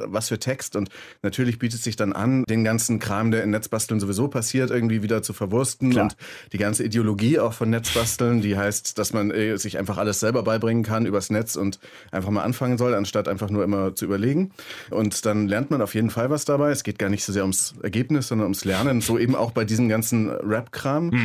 was 0.06 0.28
für 0.28 0.40
Text 0.40 0.76
und 0.76 0.90
natürlich 1.22 1.58
bietet 1.60 1.82
sich 1.82 1.96
dann 1.96 2.12
an, 2.12 2.44
den 2.50 2.64
ganzen 2.64 3.00
Kram, 3.00 3.32
der 3.32 3.44
in 3.44 3.52
Netzbasteln 3.52 4.02
sowieso 4.02 4.28
passiert, 4.28 4.70
irgendwie 4.70 5.02
wieder 5.02 5.22
zu 5.22 5.32
verwursten 5.32 5.92
Klar. 5.92 6.06
und 6.06 6.16
die 6.52 6.58
ganze 6.58 6.84
Ideologie 6.84 7.40
auch 7.40 7.54
von 7.54 7.70
Netzbasteln, 7.70 8.42
die 8.42 8.58
heißt, 8.58 8.98
dass 8.98 9.14
man 9.14 9.32
äh, 9.32 9.58
sich 9.58 9.78
einfach 9.78 9.98
alles 9.98 10.20
selber 10.20 10.44
beibringen 10.44 10.84
kann 10.84 11.06
übers 11.06 11.30
Netz 11.30 11.56
und 11.56 11.80
einfach 12.12 12.32
mal 12.32 12.44
anfangen 12.44 12.78
soll, 12.78 12.94
anstatt 12.94 13.30
einfach 13.30 13.50
nur 13.50 13.64
immer 13.64 13.96
zu 13.96 14.06
überlegen. 14.06 14.52
Und 14.90 15.26
dann 15.26 15.48
lernt 15.48 15.72
man 15.72 15.82
auf 15.82 15.96
jeden 15.96 16.10
Fall 16.10 16.30
was 16.30 16.44
dabei. 16.44 16.72
Es 16.72 16.84
geht 16.84 17.00
gar 17.00 17.10
nicht 17.10 17.24
so 17.24 17.32
sehr 17.32 17.44
ums 17.44 17.76
Ergebnis, 17.82 18.28
sondern 18.28 18.46
ums 18.46 18.66
Lernen. 18.66 19.00
So 19.00 19.18
eben 19.18 19.36
auch 19.36 19.52
bei 19.52 19.64
diesem 19.64 19.88
ganzen 19.88 20.30
Rap-Kram. 20.30 21.08
Mhm. 21.08 21.19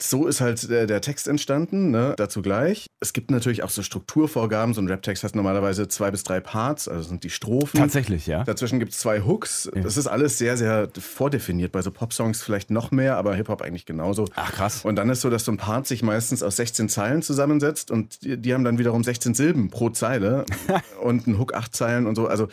So 0.00 0.26
ist 0.26 0.40
halt 0.40 0.68
der, 0.68 0.86
der 0.86 1.00
Text 1.00 1.26
entstanden, 1.26 1.90
ne? 1.90 2.14
dazu 2.16 2.42
gleich. 2.42 2.86
Es 3.00 3.12
gibt 3.12 3.30
natürlich 3.30 3.62
auch 3.62 3.70
so 3.70 3.82
Strukturvorgaben. 3.82 4.74
So 4.74 4.80
ein 4.80 4.88
Rap-Text 4.88 5.24
hat 5.24 5.34
normalerweise 5.34 5.88
zwei 5.88 6.10
bis 6.10 6.22
drei 6.22 6.40
Parts, 6.40 6.86
also 6.86 7.08
sind 7.08 7.24
die 7.24 7.30
Strophen. 7.30 7.80
Tatsächlich, 7.80 8.26
ja. 8.26 8.44
Dazwischen 8.44 8.78
gibt 8.78 8.92
es 8.92 8.98
zwei 8.98 9.22
Hooks. 9.22 9.70
Das 9.74 9.96
ist 9.96 10.06
alles 10.06 10.38
sehr, 10.38 10.56
sehr 10.56 10.88
vordefiniert. 10.98 11.72
Bei 11.72 11.80
so 11.80 11.90
Pop-Songs 11.90 12.42
vielleicht 12.42 12.70
noch 12.70 12.90
mehr, 12.90 13.16
aber 13.16 13.34
Hip-Hop 13.34 13.62
eigentlich 13.62 13.86
genauso. 13.86 14.26
Ach, 14.34 14.52
krass. 14.52 14.84
Und 14.84 14.96
dann 14.96 15.08
ist 15.08 15.22
so, 15.22 15.30
dass 15.30 15.44
so 15.44 15.52
ein 15.52 15.56
Part 15.56 15.86
sich 15.86 16.02
meistens 16.02 16.42
aus 16.42 16.56
16 16.56 16.88
Zeilen 16.88 17.22
zusammensetzt 17.22 17.90
und 17.90 18.22
die, 18.22 18.36
die 18.36 18.52
haben 18.52 18.64
dann 18.64 18.78
wiederum 18.78 19.02
16 19.02 19.34
Silben 19.34 19.70
pro 19.70 19.90
Zeile 19.90 20.44
und 21.02 21.26
ein 21.26 21.38
Hook 21.38 21.54
8 21.54 21.74
Zeilen 21.74 22.06
und 22.06 22.16
so. 22.16 22.26
Also 22.26 22.48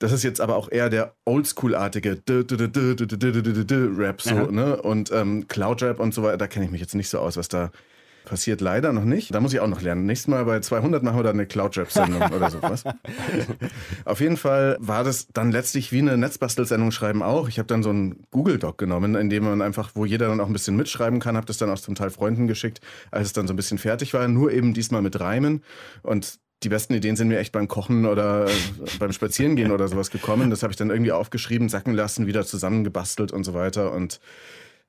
das 0.00 0.12
ist 0.12 0.22
jetzt 0.24 0.40
aber 0.40 0.56
auch 0.56 0.70
eher 0.72 0.90
der 0.90 1.14
Oldschool-artige 1.26 2.22
Rap 2.26 4.22
so, 4.22 4.34
ne? 4.50 4.80
Und 4.82 5.12
ähm, 5.12 5.46
Cloud-Rap 5.46 6.00
und 6.00 6.14
so 6.14 6.22
weiter, 6.22 6.38
da 6.38 6.46
kenne 6.46 6.64
ich 6.64 6.70
mich 6.70 6.80
jetzt 6.80 6.94
nicht 6.94 7.10
so 7.10 7.18
aus, 7.20 7.36
was 7.36 7.48
da 7.48 7.70
passiert 8.24 8.60
leider 8.60 8.92
noch 8.92 9.04
nicht. 9.04 9.34
Da 9.34 9.40
muss 9.40 9.52
ich 9.52 9.60
auch 9.60 9.68
noch 9.68 9.82
lernen. 9.82 10.06
Nächstes 10.06 10.28
Mal 10.28 10.44
bei 10.44 10.60
200 10.60 11.02
machen 11.02 11.18
wir 11.18 11.22
dann 11.22 11.36
eine 11.36 11.46
Cloud-Rap-Sendung 11.46 12.22
oder 12.32 12.50
sowas. 12.50 12.84
Auf 14.04 14.20
jeden 14.20 14.36
Fall 14.36 14.76
war 14.80 15.04
das 15.04 15.28
dann 15.32 15.52
letztlich 15.52 15.92
wie 15.92 15.98
eine 15.98 16.16
Netzbastelsendung 16.16 16.92
schreiben 16.92 17.22
auch. 17.22 17.48
Ich 17.48 17.58
habe 17.58 17.66
dann 17.66 17.82
so 17.82 17.90
einen 17.90 18.24
Google-Doc 18.30 18.78
genommen, 18.78 19.14
in 19.16 19.28
dem 19.28 19.44
man 19.44 19.60
einfach, 19.60 19.90
wo 19.94 20.06
jeder 20.06 20.28
dann 20.28 20.40
auch 20.40 20.46
ein 20.46 20.52
bisschen 20.52 20.76
mitschreiben 20.76 21.20
kann, 21.20 21.36
habe 21.36 21.46
das 21.46 21.58
dann 21.58 21.70
auch 21.70 21.78
zum 21.78 21.94
Teil 21.94 22.10
Freunden 22.10 22.46
geschickt, 22.46 22.80
als 23.10 23.28
es 23.28 23.32
dann 23.32 23.46
so 23.46 23.52
ein 23.52 23.56
bisschen 23.56 23.78
fertig 23.78 24.14
war. 24.14 24.26
Nur 24.28 24.52
eben 24.52 24.72
diesmal 24.72 25.02
mit 25.02 25.20
Reimen 25.20 25.62
und 26.02 26.38
die 26.62 26.68
besten 26.68 26.94
Ideen 26.94 27.16
sind 27.16 27.28
mir 27.28 27.38
echt 27.38 27.52
beim 27.52 27.68
Kochen 27.68 28.04
oder 28.04 28.46
beim 28.98 29.12
Spazierengehen 29.12 29.72
oder 29.72 29.88
sowas 29.88 30.10
gekommen. 30.10 30.50
Das 30.50 30.62
habe 30.62 30.72
ich 30.72 30.76
dann 30.76 30.90
irgendwie 30.90 31.12
aufgeschrieben, 31.12 31.68
sacken 31.68 31.94
lassen, 31.94 32.26
wieder 32.26 32.44
zusammengebastelt 32.44 33.32
und 33.32 33.44
so 33.44 33.54
weiter. 33.54 33.92
Und 33.92 34.20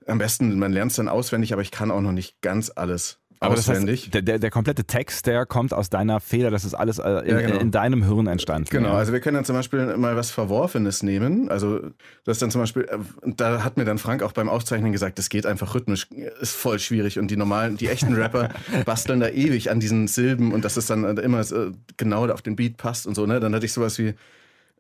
am 0.05 0.17
besten, 0.17 0.59
man 0.59 0.73
lernt 0.73 0.91
es 0.91 0.97
dann 0.97 1.07
auswendig, 1.07 1.53
aber 1.53 1.61
ich 1.61 1.71
kann 1.71 1.91
auch 1.91 2.01
noch 2.01 2.11
nicht 2.11 2.41
ganz 2.41 2.71
alles. 2.75 3.20
Aber 3.43 3.55
das 3.55 3.67
auswendig. 3.67 4.03
heißt, 4.03 4.13
der, 4.13 4.21
der, 4.21 4.39
der 4.39 4.51
komplette 4.51 4.83
Text, 4.83 5.25
der 5.25 5.47
kommt 5.47 5.73
aus 5.73 5.89
deiner 5.89 6.19
Feder, 6.19 6.51
das 6.51 6.63
ist 6.63 6.75
alles 6.75 6.99
äh, 6.99 7.09
in, 7.09 7.27
Ja, 7.27 7.41
genau. 7.41 7.59
in 7.59 7.71
deinem 7.71 8.03
Hirn 8.03 8.27
entstanden. 8.27 8.67
Genau, 8.69 8.89
ja. 8.89 8.93
also 8.93 9.13
wir 9.13 9.19
können 9.19 9.33
dann 9.33 9.45
zum 9.45 9.55
Beispiel 9.55 9.97
mal 9.97 10.15
was 10.15 10.29
Verworfenes 10.29 11.01
nehmen. 11.01 11.49
Also 11.49 11.79
das 12.23 12.37
dann 12.37 12.51
zum 12.51 12.61
Beispiel, 12.61 12.83
äh, 12.83 12.99
da 13.23 13.63
hat 13.63 13.77
mir 13.77 13.85
dann 13.85 13.97
Frank 13.97 14.21
auch 14.21 14.33
beim 14.33 14.47
Aufzeichnen 14.47 14.91
gesagt, 14.91 15.17
das 15.17 15.29
geht 15.29 15.47
einfach 15.47 15.73
rhythmisch, 15.73 16.07
ist 16.39 16.55
voll 16.55 16.77
schwierig 16.77 17.17
und 17.17 17.31
die 17.31 17.35
normalen, 17.35 17.77
die 17.77 17.87
echten 17.87 18.13
Rapper 18.13 18.49
basteln 18.85 19.19
da 19.19 19.29
ewig 19.29 19.71
an 19.71 19.79
diesen 19.79 20.07
Silben 20.07 20.53
und 20.53 20.63
dass 20.63 20.77
es 20.77 20.85
dann 20.85 21.17
immer 21.17 21.39
äh, 21.41 21.71
genau 21.97 22.27
auf 22.27 22.43
den 22.43 22.55
Beat 22.55 22.77
passt 22.77 23.07
und 23.07 23.15
so. 23.15 23.25
Ne? 23.25 23.39
Dann 23.39 23.55
hatte 23.55 23.65
ich 23.65 23.73
sowas 23.73 23.97
wie 23.97 24.13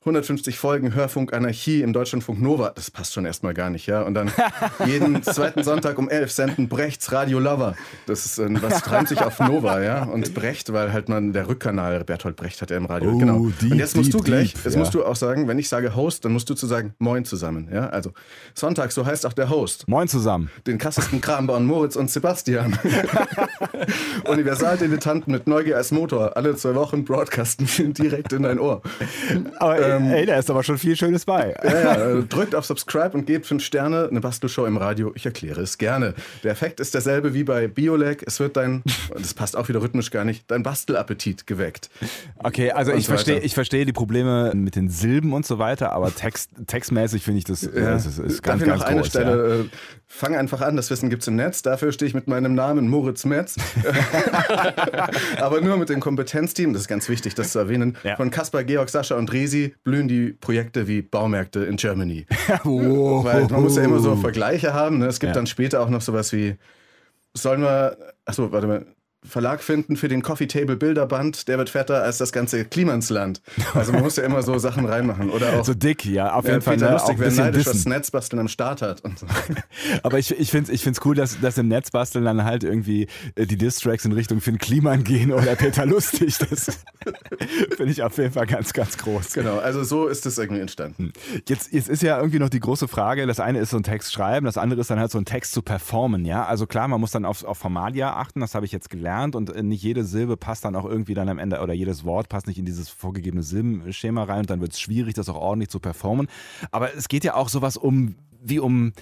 150 0.01 0.57
Folgen 0.57 0.95
Hörfunk 0.95 1.31
Anarchie 1.31 1.83
im 1.83 1.93
Deutschlandfunk 1.93 2.41
Nova. 2.41 2.71
Das 2.73 2.89
passt 2.89 3.13
schon 3.13 3.23
erstmal 3.23 3.53
gar 3.53 3.69
nicht, 3.69 3.85
ja. 3.85 4.01
Und 4.01 4.15
dann 4.15 4.31
jeden 4.87 5.21
zweiten 5.21 5.63
Sonntag 5.63 5.99
um 5.99 6.09
11 6.09 6.31
senden 6.31 6.67
Brechts 6.67 7.11
Radio 7.11 7.37
Lover. 7.37 7.75
Das 8.07 8.25
ist, 8.25 8.39
äh, 8.39 8.47
was 8.63 8.81
treibt 8.81 9.09
sich 9.09 9.21
auf 9.21 9.39
Nova, 9.39 9.79
ja. 9.79 10.01
Und 10.05 10.33
Brecht, 10.33 10.73
weil 10.73 10.91
halt 10.91 11.07
man 11.07 11.33
der 11.33 11.47
Rückkanal, 11.47 12.03
Bertolt 12.03 12.35
Brecht 12.35 12.63
hat 12.63 12.71
er 12.71 12.77
im 12.77 12.87
Radio, 12.87 13.11
Oh, 13.11 13.17
genau. 13.19 13.47
deep, 13.61 13.73
Und 13.73 13.77
jetzt 13.77 13.95
musst 13.95 14.11
deep, 14.11 14.21
du 14.21 14.23
gleich, 14.23 14.53
deep, 14.55 14.65
jetzt 14.65 14.73
ja. 14.73 14.79
musst 14.79 14.95
du 14.95 15.05
auch 15.05 15.15
sagen, 15.15 15.47
wenn 15.47 15.59
ich 15.59 15.69
sage 15.69 15.95
Host, 15.95 16.25
dann 16.25 16.31
musst 16.31 16.49
du 16.49 16.55
zu 16.55 16.65
sagen 16.65 16.95
Moin 16.97 17.23
zusammen, 17.23 17.69
ja. 17.71 17.87
Also 17.89 18.11
Sonntag, 18.55 18.91
so 18.93 19.05
heißt 19.05 19.27
auch 19.27 19.33
der 19.33 19.51
Host. 19.51 19.87
Moin 19.87 20.07
zusammen. 20.07 20.49
Den 20.65 20.79
krassesten 20.79 21.21
Kram 21.21 21.45
bauen 21.45 21.67
Moritz 21.67 21.95
und 21.95 22.09
Sebastian. 22.09 22.75
Universaldilettanten 24.25 25.31
mit 25.31 25.45
Neugier 25.45 25.77
als 25.77 25.91
Motor. 25.91 26.35
Alle 26.35 26.55
zwei 26.55 26.73
Wochen 26.73 27.05
broadcasten 27.05 27.93
direkt 27.93 28.33
in 28.33 28.41
dein 28.43 28.59
Ohr. 28.59 28.81
Aber 29.59 29.90
Ähm, 29.91 30.11
ey, 30.11 30.25
da 30.25 30.37
ist 30.37 30.49
aber 30.49 30.63
schon 30.63 30.77
viel 30.77 30.95
Schönes 30.95 31.25
bei. 31.25 31.55
Ja, 31.63 31.81
ja, 31.81 32.09
äh, 32.19 32.23
drückt 32.23 32.55
auf 32.55 32.65
Subscribe 32.65 33.11
und 33.17 33.25
gebt 33.25 33.45
fünf 33.45 33.63
Sterne. 33.63 34.07
Eine 34.09 34.21
Bastelshow 34.21 34.65
im 34.65 34.77
Radio. 34.77 35.11
Ich 35.15 35.25
erkläre 35.25 35.61
es 35.61 35.77
gerne. 35.77 36.13
Der 36.43 36.51
Effekt 36.51 36.79
ist 36.79 36.93
derselbe 36.93 37.33
wie 37.33 37.43
bei 37.43 37.67
Biolag. 37.67 38.23
Es 38.25 38.39
wird 38.39 38.57
dein, 38.57 38.83
das 39.13 39.33
passt 39.33 39.55
auch 39.55 39.69
wieder 39.69 39.81
rhythmisch 39.81 40.11
gar 40.11 40.23
nicht, 40.25 40.49
dein 40.49 40.63
Bastelappetit 40.63 41.47
geweckt. 41.47 41.89
Okay, 42.37 42.71
also 42.71 42.91
Und 42.91 42.97
ich 42.97 43.07
verstehe, 43.07 43.39
ich 43.39 43.53
verstehe 43.53 43.85
die 43.85 43.93
Probleme 43.93 44.51
mit 44.55 44.75
den 44.75 44.89
Silben 44.89 45.33
und 45.33 45.45
so 45.45 45.59
weiter, 45.59 45.91
aber 45.91 46.13
Text, 46.13 46.51
textmäßig 46.67 47.23
finde 47.23 47.39
ich 47.39 47.45
das, 47.45 47.61
das 47.61 48.05
ist, 48.05 48.19
ist 48.19 48.43
ganz, 48.43 48.59
Dafür 48.61 48.67
ganz 48.67 48.81
noch 48.81 48.87
eine 48.87 48.99
groß. 49.01 49.07
Stelle. 49.07 49.69
Fang 50.13 50.35
einfach 50.35 50.59
an, 50.61 50.75
das 50.75 50.89
Wissen 50.91 51.09
gibt's 51.09 51.25
im 51.27 51.37
Netz. 51.37 51.61
Dafür 51.61 51.91
stehe 51.93 52.07
ich 52.07 52.13
mit 52.13 52.27
meinem 52.27 52.53
Namen 52.53 52.89
Moritz 52.89 53.23
Metz. 53.25 53.55
Aber 55.39 55.61
nur 55.61 55.77
mit 55.77 55.89
dem 55.89 55.99
Kompetenzteam, 55.99 56.73
das 56.73 56.83
ist 56.83 56.87
ganz 56.87 57.07
wichtig, 57.09 57.33
das 57.33 57.53
zu 57.53 57.59
erwähnen. 57.59 57.97
Ja. 58.03 58.17
Von 58.17 58.29
Kaspar, 58.29 58.63
Georg, 58.63 58.89
Sascha 58.89 59.15
und 59.15 59.31
Resi 59.31 59.73
blühen 59.83 60.07
die 60.07 60.33
Projekte 60.33 60.87
wie 60.87 61.01
Baumärkte 61.01 61.61
in 61.63 61.77
Germany. 61.77 62.25
Weil 62.63 63.47
man 63.47 63.61
muss 63.63 63.77
ja 63.77 63.83
immer 63.83 63.99
so 63.99 64.15
Vergleiche 64.17 64.73
haben. 64.73 64.99
Ne? 64.99 65.07
Es 65.07 65.19
gibt 65.19 65.29
Ja. 65.29 65.33
dann 65.35 65.47
später 65.47 65.79
auch 65.81 65.89
noch 65.89 66.01
sowas 66.01 66.33
wie, 66.33 66.55
sollen 67.33 67.61
wir, 67.61 67.97
achso, 68.25 68.51
warte 68.51 68.67
mal, 68.67 68.85
Verlag 69.23 69.61
finden 69.61 69.97
für 69.97 70.07
den 70.07 70.23
Coffee 70.23 70.47
Table 70.47 70.75
Bilderband, 70.75 71.47
der 71.47 71.59
wird 71.59 71.69
fetter 71.69 72.01
als 72.01 72.17
das 72.17 72.31
ganze 72.31 72.65
Klimansland. 72.65 73.41
Also 73.75 73.91
man 73.91 74.01
muss 74.01 74.15
ja 74.15 74.23
immer 74.23 74.41
so 74.41 74.57
Sachen 74.57 74.85
reinmachen. 74.85 75.29
Oder 75.29 75.59
auch 75.59 75.63
So 75.63 75.75
dick, 75.75 76.05
ja, 76.05 76.33
auf 76.33 76.45
jeden 76.45 76.61
Fall. 76.61 76.73
Peter 76.73 76.89
Ne, 76.89 76.95
auch 76.95 77.01
Lustig 77.01 77.19
wäre 77.19 77.29
bisschen 77.29 77.45
neidisch, 77.45 77.67
was 77.67 77.75
Wissen. 77.75 77.89
Netzbasteln 77.89 78.39
am 78.39 78.47
Start 78.47 78.81
hat. 78.81 79.01
Und 79.01 79.19
so. 79.19 79.27
Aber 80.03 80.17
ich, 80.17 80.31
ich 80.31 80.49
finde 80.49 80.71
es 80.71 80.75
ich 80.75 80.83
find's 80.83 81.01
cool, 81.05 81.13
dass, 81.13 81.39
dass 81.39 81.55
im 81.59 81.67
Netzbasteln 81.67 82.25
dann 82.25 82.43
halt 82.43 82.63
irgendwie 82.63 83.07
äh, 83.35 83.45
die 83.45 83.57
Distracks 83.57 84.05
in 84.05 84.11
Richtung 84.11 84.41
Finn 84.41 84.57
Kliman 84.57 85.03
gehen 85.03 85.31
oder 85.31 85.55
Peter 85.55 85.85
Lustig. 85.91 86.39
Das 86.39 86.65
finde 87.77 87.91
ich 87.91 88.01
auf 88.01 88.17
jeden 88.17 88.33
Fall 88.33 88.47
ganz, 88.47 88.73
ganz 88.73 88.97
groß. 88.97 89.33
Genau, 89.33 89.59
also 89.59 89.83
so 89.83 90.07
ist 90.07 90.25
es 90.25 90.39
irgendwie 90.39 90.61
entstanden. 90.61 91.13
Jetzt, 91.47 91.71
jetzt 91.71 91.89
ist 91.89 92.01
ja 92.01 92.17
irgendwie 92.17 92.39
noch 92.39 92.49
die 92.49 92.59
große 92.59 92.87
Frage, 92.87 93.27
das 93.27 93.39
eine 93.39 93.59
ist 93.59 93.69
so 93.69 93.77
ein 93.77 93.83
Text 93.83 94.13
schreiben, 94.13 94.47
das 94.47 94.57
andere 94.57 94.81
ist 94.81 94.89
dann 94.89 94.99
halt 94.99 95.11
so 95.11 95.19
ein 95.19 95.25
Text 95.25 95.53
zu 95.53 95.61
performen, 95.61 96.25
ja. 96.25 96.43
Also 96.45 96.65
klar, 96.65 96.87
man 96.87 96.99
muss 96.99 97.11
dann 97.11 97.25
auf, 97.25 97.43
auf 97.43 97.59
Formalia 97.59 98.15
achten, 98.15 98.39
das 98.39 98.55
habe 98.55 98.65
ich 98.65 98.71
jetzt 98.71 98.89
gelernt 98.89 99.10
und 99.35 99.49
äh, 99.49 99.63
nicht 99.63 99.83
jede 99.83 100.03
Silbe 100.03 100.37
passt 100.37 100.65
dann 100.65 100.75
auch 100.75 100.85
irgendwie 100.85 101.13
dann 101.13 101.29
am 101.29 101.39
Ende 101.39 101.59
oder 101.59 101.73
jedes 101.73 102.03
Wort 102.03 102.29
passt 102.29 102.47
nicht 102.47 102.57
in 102.57 102.65
dieses 102.65 102.89
vorgegebene 102.89 103.43
Silbenschema 103.43 104.23
rein 104.23 104.41
und 104.41 104.49
dann 104.49 104.61
wird 104.61 104.73
es 104.73 104.79
schwierig, 104.79 105.13
das 105.13 105.29
auch 105.29 105.35
ordentlich 105.35 105.69
zu 105.69 105.79
performen. 105.79 106.27
Aber 106.71 106.95
es 106.95 107.07
geht 107.07 107.23
ja 107.23 107.35
auch 107.35 107.49
sowas 107.49 107.77
um, 107.77 108.15
wie 108.41 108.59
um 108.59 108.93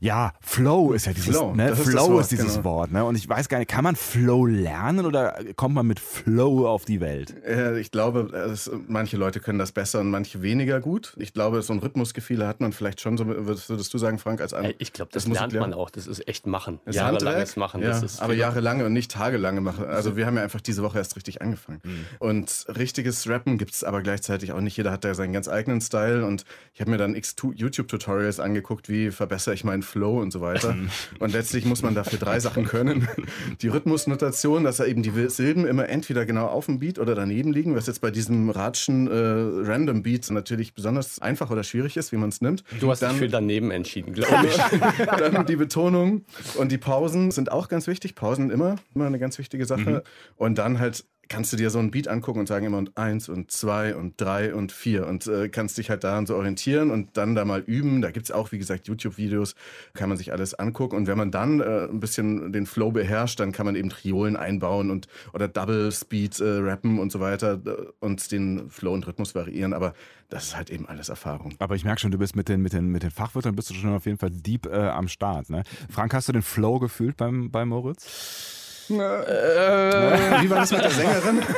ja, 0.00 0.32
Flow 0.40 0.92
ist 0.92 1.06
ja 1.06 1.12
dieses, 1.12 1.36
Flow, 1.36 1.54
ne? 1.54 1.68
das 1.68 1.78
ist 1.80 1.86
das 1.88 1.94
Flow 1.94 2.12
Wort, 2.12 2.20
ist 2.22 2.30
dieses 2.32 2.52
genau. 2.54 2.64
Wort, 2.64 2.92
ne? 2.92 3.04
Und 3.04 3.16
ich 3.16 3.28
weiß 3.28 3.48
gar 3.48 3.58
nicht, 3.58 3.68
kann 3.70 3.84
man 3.84 3.96
Flow 3.96 4.46
lernen 4.46 5.06
oder 5.06 5.36
kommt 5.56 5.74
man 5.74 5.86
mit 5.86 5.98
Flow 6.00 6.68
auf 6.68 6.84
die 6.84 7.00
Welt? 7.00 7.34
Äh, 7.44 7.78
Ich 7.80 7.90
glaube, 7.90 8.20
es, 8.52 8.70
manche 8.86 9.16
Leute 9.16 9.40
können 9.40 9.58
das 9.58 9.72
besser 9.72 10.00
und 10.00 10.10
manche 10.10 10.40
weniger 10.42 10.80
gut. 10.80 11.14
Ich 11.18 11.32
glaube, 11.32 11.62
so 11.62 11.72
ein 11.72 11.78
Rhythmusgefühl 11.80 12.46
hat 12.46 12.60
man 12.60 12.72
vielleicht 12.72 13.00
schon, 13.00 13.16
so 13.18 13.26
würdest, 13.26 13.68
du 13.70 13.98
sagen, 13.98 14.18
Frank, 14.18 14.40
als 14.40 14.54
an. 14.54 14.64
Ey, 14.66 14.76
Ich 14.78 14.92
glaube, 14.92 15.10
das, 15.12 15.26
muss 15.26 15.38
lernt 15.38 15.54
man 15.54 15.74
auch. 15.74 15.90
Das 15.90 16.06
ist 16.06 16.26
echt 16.28 16.46
machen. 16.46 16.80
Das 16.84 16.96
Jahrelanges 16.96 17.26
Handwerk? 17.26 17.56
Machen. 17.56 17.82
Ja, 17.82 17.88
Das 17.88 18.02
ist 18.02 18.22
aber 18.22 18.34
jahrelange 18.34 18.84
und 18.86 18.92
nicht 18.92 19.10
tagelange 19.10 19.60
machen. 19.60 19.84
Also 19.86 20.16
wir 20.16 20.26
haben 20.26 20.36
ja 20.36 20.42
einfach 20.42 20.60
diese 20.60 20.82
Woche 20.82 20.98
erst 20.98 21.16
richtig 21.16 21.42
angefangen. 21.42 21.80
Mhm. 21.82 22.04
Und 22.20 22.66
richtiges 22.76 23.28
Rappen 23.28 23.58
gibt 23.58 23.72
es 23.74 23.84
aber 23.84 24.02
gleichzeitig 24.02 24.52
auch 24.52 24.60
nicht. 24.60 24.76
Jeder 24.76 24.92
hat 24.92 25.04
da 25.04 25.14
seinen 25.14 25.32
ganz 25.32 25.48
eigenen 25.48 25.80
Style. 25.80 26.24
Und 26.24 26.44
ich 26.74 26.80
habe 26.80 26.90
mir 26.90 26.98
dann 26.98 27.14
x 27.14 27.34
Tu- 27.34 27.52
YouTube-Tutorials 27.52 28.38
angeguckt, 28.40 28.88
wie 28.88 29.10
verbessere 29.10 29.54
ich 29.54 29.64
meinen 29.64 29.82
Flow 29.88 30.20
und 30.20 30.30
so 30.30 30.40
weiter. 30.40 30.76
und 31.18 31.32
letztlich 31.32 31.64
muss 31.64 31.82
man 31.82 31.94
dafür 31.94 32.18
drei 32.18 32.38
Sachen 32.40 32.64
können. 32.64 33.08
Die 33.62 33.68
Rhythmusnotation, 33.68 34.64
dass 34.64 34.76
da 34.76 34.84
eben 34.84 35.02
die 35.02 35.28
Silben 35.28 35.66
immer 35.66 35.88
entweder 35.88 36.26
genau 36.26 36.46
auf 36.46 36.66
dem 36.66 36.78
Beat 36.78 36.98
oder 36.98 37.14
daneben 37.14 37.52
liegen, 37.52 37.74
was 37.74 37.86
jetzt 37.86 38.00
bei 38.00 38.10
diesem 38.10 38.50
Ratschen 38.50 39.08
äh, 39.08 39.68
Random 39.68 40.02
Beat 40.02 40.30
natürlich 40.30 40.74
besonders 40.74 41.20
einfach 41.20 41.50
oder 41.50 41.64
schwierig 41.64 41.96
ist, 41.96 42.12
wie 42.12 42.16
man 42.16 42.28
es 42.28 42.40
nimmt. 42.40 42.64
Du 42.80 42.90
hast 42.90 43.00
Dann- 43.02 43.10
dich 43.10 43.18
für 43.18 43.28
daneben 43.28 43.70
entschieden, 43.70 44.12
glaube 44.12 44.46
ich. 44.46 44.56
dann 45.18 45.46
die 45.46 45.56
Betonung 45.56 46.24
und 46.56 46.70
die 46.72 46.78
Pausen 46.78 47.30
sind 47.30 47.50
auch 47.50 47.68
ganz 47.68 47.86
wichtig. 47.86 48.14
Pausen 48.14 48.50
immer, 48.50 48.76
immer 48.94 49.06
eine 49.06 49.18
ganz 49.18 49.38
wichtige 49.38 49.66
Sache. 49.66 50.02
Und 50.36 50.58
dann 50.58 50.78
halt 50.78 51.04
kannst 51.28 51.52
du 51.52 51.56
dir 51.56 51.70
so 51.70 51.78
ein 51.78 51.90
Beat 51.90 52.08
angucken 52.08 52.40
und 52.40 52.46
sagen 52.46 52.66
immer 52.66 52.78
und 52.78 52.96
eins 52.96 53.28
und 53.28 53.50
zwei 53.50 53.94
und 53.94 54.20
drei 54.20 54.54
und 54.54 54.72
vier 54.72 55.06
und 55.06 55.26
äh, 55.26 55.48
kannst 55.48 55.78
dich 55.78 55.90
halt 55.90 56.04
daran 56.04 56.26
so 56.26 56.36
orientieren 56.36 56.90
und 56.90 57.16
dann 57.16 57.34
da 57.34 57.44
mal 57.44 57.60
üben. 57.60 58.00
Da 58.00 58.10
gibt 58.10 58.26
es 58.26 58.32
auch, 58.32 58.52
wie 58.52 58.58
gesagt, 58.58 58.88
YouTube-Videos, 58.88 59.54
kann 59.94 60.08
man 60.08 60.18
sich 60.18 60.32
alles 60.32 60.54
angucken. 60.54 60.96
Und 60.96 61.06
wenn 61.06 61.18
man 61.18 61.30
dann 61.30 61.60
äh, 61.60 61.88
ein 61.88 62.00
bisschen 62.00 62.52
den 62.52 62.66
Flow 62.66 62.90
beherrscht, 62.90 63.40
dann 63.40 63.52
kann 63.52 63.66
man 63.66 63.76
eben 63.76 63.90
Triolen 63.90 64.36
einbauen 64.36 64.90
und 64.90 65.08
oder 65.32 65.48
Double 65.48 65.92
Speed 65.92 66.40
äh, 66.40 66.44
rappen 66.44 66.98
und 66.98 67.12
so 67.12 67.20
weiter 67.20 67.60
und 68.00 68.32
den 68.32 68.70
Flow 68.70 68.92
und 68.92 69.06
Rhythmus 69.06 69.34
variieren. 69.34 69.72
Aber 69.72 69.94
das 70.28 70.48
ist 70.48 70.56
halt 70.56 70.70
eben 70.70 70.86
alles 70.86 71.08
Erfahrung. 71.08 71.54
Aber 71.58 71.74
ich 71.74 71.84
merke 71.84 72.00
schon, 72.00 72.10
du 72.10 72.18
bist 72.18 72.36
mit 72.36 72.48
den, 72.48 72.60
mit 72.60 72.72
den, 72.72 72.88
mit 72.88 73.02
den 73.02 73.10
Fachwörtern 73.10 73.56
bist 73.56 73.70
du 73.70 73.74
schon 73.74 73.94
auf 73.94 74.06
jeden 74.06 74.18
Fall 74.18 74.30
deep 74.30 74.66
äh, 74.66 74.88
am 74.88 75.08
Start. 75.08 75.50
Ne? 75.50 75.62
Frank, 75.90 76.14
hast 76.14 76.28
du 76.28 76.32
den 76.32 76.42
Flow 76.42 76.78
gefühlt 76.78 77.16
beim, 77.16 77.50
bei 77.50 77.64
Moritz? 77.64 78.67
Wie 78.90 80.50
war 80.50 80.60
das 80.60 80.72
mit 80.72 80.82
der 80.82 80.90
Sängerin? 80.90 81.42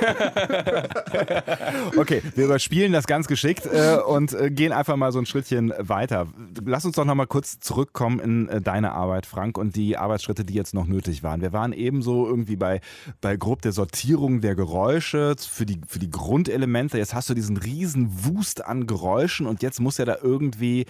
Okay, 1.97 2.23
wir 2.35 2.45
überspielen 2.45 2.93
das 2.93 3.07
ganz 3.07 3.27
geschickt 3.27 3.67
äh, 3.67 3.97
und 3.97 4.33
äh, 4.33 4.51
gehen 4.51 4.73
einfach 4.73 4.97
mal 4.97 5.13
so 5.13 5.19
ein 5.19 5.27
Schrittchen 5.27 5.73
weiter. 5.79 6.29
Lass 6.65 6.85
uns 6.85 6.97
doch 6.97 7.05
noch 7.05 7.15
mal 7.15 7.27
kurz 7.27 7.61
zurückkommen 7.61 8.21
in 8.21 8.49
äh, 8.49 8.61
deine 8.61 8.93
Arbeit, 8.93 9.27
Frank, 9.27 9.59
und 9.59 9.77
die 9.77 9.97
Arbeitsschritte, 9.97 10.45
die 10.45 10.55
jetzt 10.55 10.75
noch 10.75 10.87
nötig 10.87 11.23
waren. 11.23 11.41
Wir 11.41 11.53
waren 11.53 11.73
ebenso 11.73 12.27
irgendwie 12.27 12.57
bei, 12.57 12.81
bei 13.21 13.37
grob 13.37 13.63
der 13.63 13.73
Sortierung 13.73 14.41
der 14.41 14.55
Geräusche 14.55 15.35
für 15.39 15.67
die, 15.67 15.81
für 15.87 15.99
die 15.99 16.11
Grundelemente. 16.11 16.99
Jetzt 16.99 17.15
hast 17.15 17.31
du 17.31 17.35
diesen 17.35 17.57
riesen 17.57 18.09
Wust 18.25 18.65
an 18.65 18.87
Geräuschen 18.87 19.47
und 19.47 19.63
jetzt 19.63 19.81
muss 19.81 19.99
ja 19.99 20.05
da 20.05 20.17
irgendwie 20.23 20.87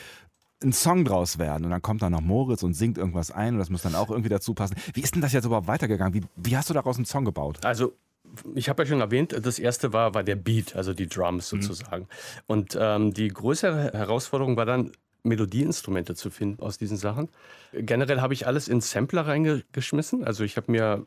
ein 0.62 0.73
Song 0.73 1.05
draus 1.05 1.38
werden 1.38 1.64
und 1.64 1.70
dann 1.70 1.83
kommt 1.83 2.03
dann 2.03 2.12
noch 2.12 2.20
Moritz 2.20 2.62
und 2.62 2.75
singt 2.75 2.99
irgendwas 2.99 3.31
ein 3.31 3.55
und 3.55 3.59
das 3.59 3.70
muss 3.70 3.83
dann 3.83 3.94
auch 3.94 4.11
irgendwie 4.11 4.29
dazu 4.29 4.55
passen. 4.55 4.77
Wie 4.92 5.01
ist 5.01 5.14
denn 5.14 5.23
das 5.23 5.33
jetzt 5.33 5.44
überhaupt 5.44 5.66
weitergegangen? 5.68 6.14
Wie, 6.14 6.27
wie 6.37 6.57
hast 6.57 6.68
du 6.68 6.75
daraus 6.75 6.96
einen 6.96 7.07
Song 7.07 7.25
gebaut? 7.25 7.64
Also 7.64 7.94
ich 8.55 8.68
habe 8.68 8.83
ja 8.83 8.88
schon 8.88 9.01
erwähnt, 9.01 9.35
das 9.40 9.59
erste 9.59 9.92
war, 9.92 10.14
war 10.14 10.23
der 10.23 10.37
Beat, 10.37 10.77
also 10.77 10.94
die 10.94 11.09
Drums 11.09 11.53
mhm. 11.53 11.62
sozusagen. 11.62 12.03
Mhm. 12.03 12.09
Und 12.46 12.79
ähm, 12.81 13.12
die 13.14 13.29
größere 13.29 13.92
Herausforderung 13.92 14.57
war 14.57 14.66
dann, 14.66 14.92
Melodieinstrumente 15.23 16.14
zu 16.14 16.31
finden 16.31 16.62
aus 16.62 16.79
diesen 16.79 16.96
Sachen. 16.96 17.29
Generell 17.73 18.23
habe 18.23 18.33
ich 18.33 18.46
alles 18.46 18.68
in 18.68 18.81
Sampler 18.81 19.27
reingeschmissen. 19.27 20.25
Also 20.25 20.44
ich 20.44 20.57
habe 20.57 20.73
mir 20.73 21.05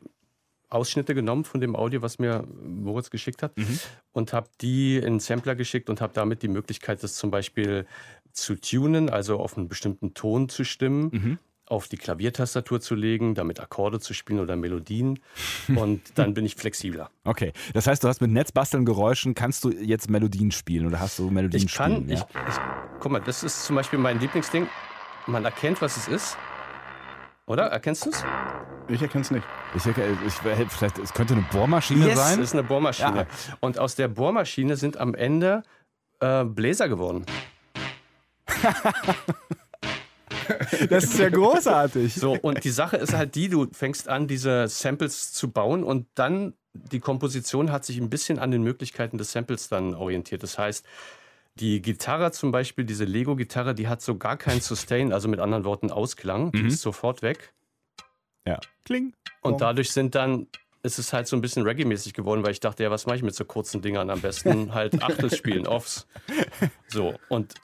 Ausschnitte 0.68 1.14
genommen 1.14 1.44
von 1.44 1.60
dem 1.60 1.76
Audio, 1.76 2.02
was 2.02 2.18
mir 2.18 2.44
Moritz 2.62 3.10
geschickt 3.10 3.42
hat, 3.42 3.56
mhm. 3.56 3.78
und 4.12 4.32
habe 4.32 4.48
die 4.60 4.98
in 4.98 5.20
Sampler 5.20 5.54
geschickt 5.54 5.90
und 5.90 6.00
habe 6.00 6.12
damit 6.12 6.42
die 6.42 6.48
Möglichkeit, 6.48 7.02
das 7.02 7.14
zum 7.14 7.30
Beispiel 7.30 7.86
zu 8.34 8.56
tunen, 8.56 9.08
also 9.08 9.38
auf 9.38 9.56
einen 9.56 9.68
bestimmten 9.68 10.14
Ton 10.14 10.48
zu 10.48 10.64
stimmen. 10.64 11.10
Mhm 11.12 11.38
auf 11.66 11.88
die 11.88 11.96
Klaviertastatur 11.96 12.80
zu 12.80 12.94
legen, 12.94 13.34
damit 13.34 13.58
Akkorde 13.58 13.98
zu 13.98 14.12
spielen 14.12 14.40
oder 14.40 14.54
Melodien. 14.56 15.18
Und 15.74 16.02
dann 16.18 16.34
bin 16.34 16.44
ich 16.44 16.56
flexibler. 16.56 17.10
Okay, 17.26 17.52
das 17.72 17.86
heißt, 17.86 18.04
du 18.04 18.08
hast 18.08 18.20
mit 18.20 18.30
Netzbasteln 18.30 18.84
Geräuschen, 18.84 19.34
kannst 19.34 19.64
du 19.64 19.70
jetzt 19.70 20.10
Melodien 20.10 20.50
spielen 20.50 20.86
oder 20.86 21.00
hast 21.00 21.18
du 21.18 21.30
Melodien 21.30 21.64
ich 21.64 21.74
kann, 21.74 21.92
spielen? 21.92 22.08
Ja? 22.10 22.26
Ich, 22.48 23.00
guck 23.00 23.10
mal, 23.10 23.20
das 23.20 23.42
ist 23.42 23.64
zum 23.64 23.76
Beispiel 23.76 23.98
mein 23.98 24.20
Lieblingsding. 24.20 24.68
Man 25.26 25.44
erkennt, 25.44 25.80
was 25.80 25.96
es 25.96 26.06
ist. 26.06 26.36
Oder? 27.46 27.64
Erkennst 27.64 28.04
du 28.04 28.10
es? 28.10 28.24
Ich 28.88 29.00
erkenne 29.00 29.22
es 29.22 29.30
nicht. 29.30 29.44
Ich, 29.74 29.86
ich, 29.86 30.34
vielleicht, 30.68 30.98
es 30.98 31.14
könnte 31.14 31.34
eine 31.34 31.46
Bohrmaschine 31.50 32.08
yes, 32.08 32.18
sein. 32.18 32.38
Es 32.38 32.50
ist 32.50 32.52
eine 32.52 32.62
Bohrmaschine. 32.62 33.16
Ja. 33.16 33.56
Und 33.60 33.78
aus 33.78 33.94
der 33.94 34.08
Bohrmaschine 34.08 34.76
sind 34.76 34.98
am 34.98 35.14
Ende 35.14 35.62
äh, 36.20 36.44
Bläser 36.44 36.88
geworden. 36.88 37.24
Das 40.90 41.04
ist 41.04 41.18
ja 41.18 41.30
großartig. 41.30 42.14
So, 42.14 42.32
und 42.32 42.64
die 42.64 42.70
Sache 42.70 42.96
ist 42.96 43.14
halt 43.14 43.34
die, 43.34 43.48
du 43.48 43.66
fängst 43.72 44.08
an, 44.08 44.26
diese 44.26 44.68
Samples 44.68 45.32
zu 45.32 45.50
bauen 45.50 45.82
und 45.82 46.06
dann 46.14 46.54
die 46.74 47.00
Komposition 47.00 47.70
hat 47.70 47.84
sich 47.84 47.98
ein 47.98 48.10
bisschen 48.10 48.38
an 48.38 48.50
den 48.50 48.62
Möglichkeiten 48.62 49.16
des 49.16 49.32
Samples 49.32 49.68
dann 49.68 49.94
orientiert. 49.94 50.42
Das 50.42 50.58
heißt, 50.58 50.84
die 51.54 51.80
Gitarre 51.80 52.32
zum 52.32 52.50
Beispiel, 52.50 52.84
diese 52.84 53.04
Lego-Gitarre, 53.04 53.74
die 53.74 53.86
hat 53.86 54.02
so 54.02 54.18
gar 54.18 54.36
keinen 54.36 54.60
Sustain, 54.60 55.12
also 55.12 55.28
mit 55.28 55.38
anderen 55.38 55.64
Worten 55.64 55.90
Ausklang. 55.90 56.50
Die 56.50 56.62
mhm. 56.62 56.68
ist 56.68 56.82
sofort 56.82 57.22
weg. 57.22 57.54
Ja. 58.44 58.58
Kling. 58.84 59.14
Und 59.40 59.60
dadurch 59.60 59.92
sind 59.92 60.14
dann 60.14 60.48
ist 60.82 60.98
es 60.98 61.14
halt 61.14 61.26
so 61.26 61.34
ein 61.34 61.40
bisschen 61.40 61.62
Reggae-mäßig 61.62 62.12
geworden, 62.12 62.44
weil 62.44 62.52
ich 62.52 62.60
dachte, 62.60 62.82
ja, 62.82 62.90
was 62.90 63.06
mache 63.06 63.16
ich 63.16 63.22
mit 63.22 63.34
so 63.34 63.46
kurzen 63.46 63.80
Dingern? 63.80 64.10
Am 64.10 64.20
besten 64.20 64.74
halt 64.74 65.02
Achtel 65.02 65.34
spielen, 65.34 65.66
Offs. 65.66 66.06
So, 66.88 67.14
und 67.30 67.54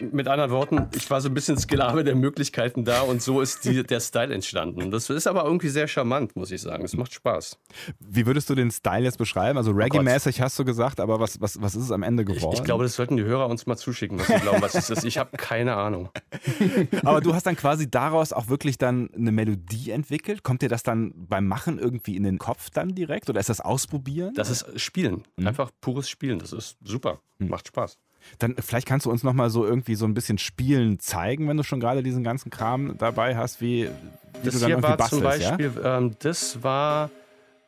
mit 0.00 0.26
anderen 0.26 0.50
Worten, 0.50 0.88
ich 0.94 1.10
war 1.10 1.20
so 1.20 1.28
ein 1.28 1.34
bisschen 1.34 1.58
Sklave 1.58 2.02
der 2.02 2.14
Möglichkeiten 2.14 2.84
da 2.84 3.02
und 3.02 3.20
so 3.20 3.40
ist 3.40 3.64
die, 3.64 3.82
der 3.86 4.00
Style 4.00 4.32
entstanden. 4.32 4.90
Das 4.90 5.10
ist 5.10 5.26
aber 5.26 5.44
irgendwie 5.44 5.68
sehr 5.68 5.86
charmant, 5.86 6.34
muss 6.34 6.50
ich 6.50 6.62
sagen. 6.62 6.84
Es 6.84 6.96
macht 6.96 7.12
Spaß. 7.12 7.58
Wie 8.00 8.26
würdest 8.26 8.48
du 8.48 8.54
den 8.54 8.70
Style 8.70 9.04
jetzt 9.04 9.18
beschreiben? 9.18 9.58
Also 9.58 9.72
Reggae-mäßig 9.72 10.40
hast 10.40 10.58
du 10.58 10.64
gesagt, 10.64 10.98
aber 10.98 11.20
was, 11.20 11.40
was, 11.40 11.60
was 11.60 11.74
ist 11.74 11.84
es 11.84 11.90
am 11.92 12.02
Ende 12.02 12.24
geworden? 12.24 12.54
Ich, 12.54 12.60
ich 12.60 12.64
glaube, 12.64 12.84
das 12.84 12.94
sollten 12.94 13.16
die 13.16 13.24
Hörer 13.24 13.48
uns 13.48 13.66
mal 13.66 13.76
zuschicken, 13.76 14.18
was 14.18 14.28
sie 14.28 14.40
glauben, 14.40 14.62
was 14.62 14.74
es 14.74 14.88
ist. 14.88 15.04
Ich 15.04 15.18
habe 15.18 15.36
keine 15.36 15.76
Ahnung. 15.76 16.08
aber 17.04 17.20
du 17.20 17.34
hast 17.34 17.46
dann 17.46 17.56
quasi 17.56 17.90
daraus 17.90 18.32
auch 18.32 18.48
wirklich 18.48 18.78
dann 18.78 19.10
eine 19.14 19.32
Melodie 19.32 19.90
entwickelt. 19.90 20.42
Kommt 20.42 20.62
dir 20.62 20.68
das 20.68 20.82
dann 20.82 21.12
beim 21.28 21.46
Machen 21.46 21.78
irgendwie 21.78 22.16
in 22.16 22.22
den 22.22 22.38
Kopf 22.38 22.70
dann 22.70 22.94
direkt 22.94 23.28
oder 23.28 23.40
ist 23.40 23.50
das 23.50 23.60
Ausprobieren? 23.60 24.32
Das 24.34 24.50
ist 24.50 24.80
Spielen. 24.80 25.24
Mhm. 25.36 25.48
Einfach 25.48 25.70
pures 25.80 26.08
Spielen. 26.08 26.38
Das 26.38 26.52
ist 26.52 26.78
super. 26.82 27.20
Mhm. 27.38 27.48
Macht 27.48 27.68
Spaß. 27.68 27.98
Dann 28.38 28.56
vielleicht 28.58 28.86
kannst 28.86 29.06
du 29.06 29.10
uns 29.10 29.22
noch 29.22 29.32
mal 29.32 29.50
so 29.50 29.64
irgendwie 29.64 29.94
so 29.94 30.04
ein 30.04 30.14
bisschen 30.14 30.38
Spielen 30.38 30.98
zeigen, 30.98 31.48
wenn 31.48 31.56
du 31.56 31.62
schon 31.62 31.80
gerade 31.80 32.02
diesen 32.02 32.24
ganzen 32.24 32.50
Kram 32.50 32.96
dabei 32.98 33.36
hast, 33.36 33.60
wie, 33.60 33.88
wie 33.88 34.44
das 34.44 34.54
du 34.54 34.60
dann 34.60 34.68
hier 34.68 34.82
war 34.82 34.96
bastelst, 34.96 35.10
zum 35.10 35.22
Beispiel, 35.22 35.72
ja? 35.82 35.98
ähm, 35.98 36.16
das 36.20 36.62
war, 36.62 37.10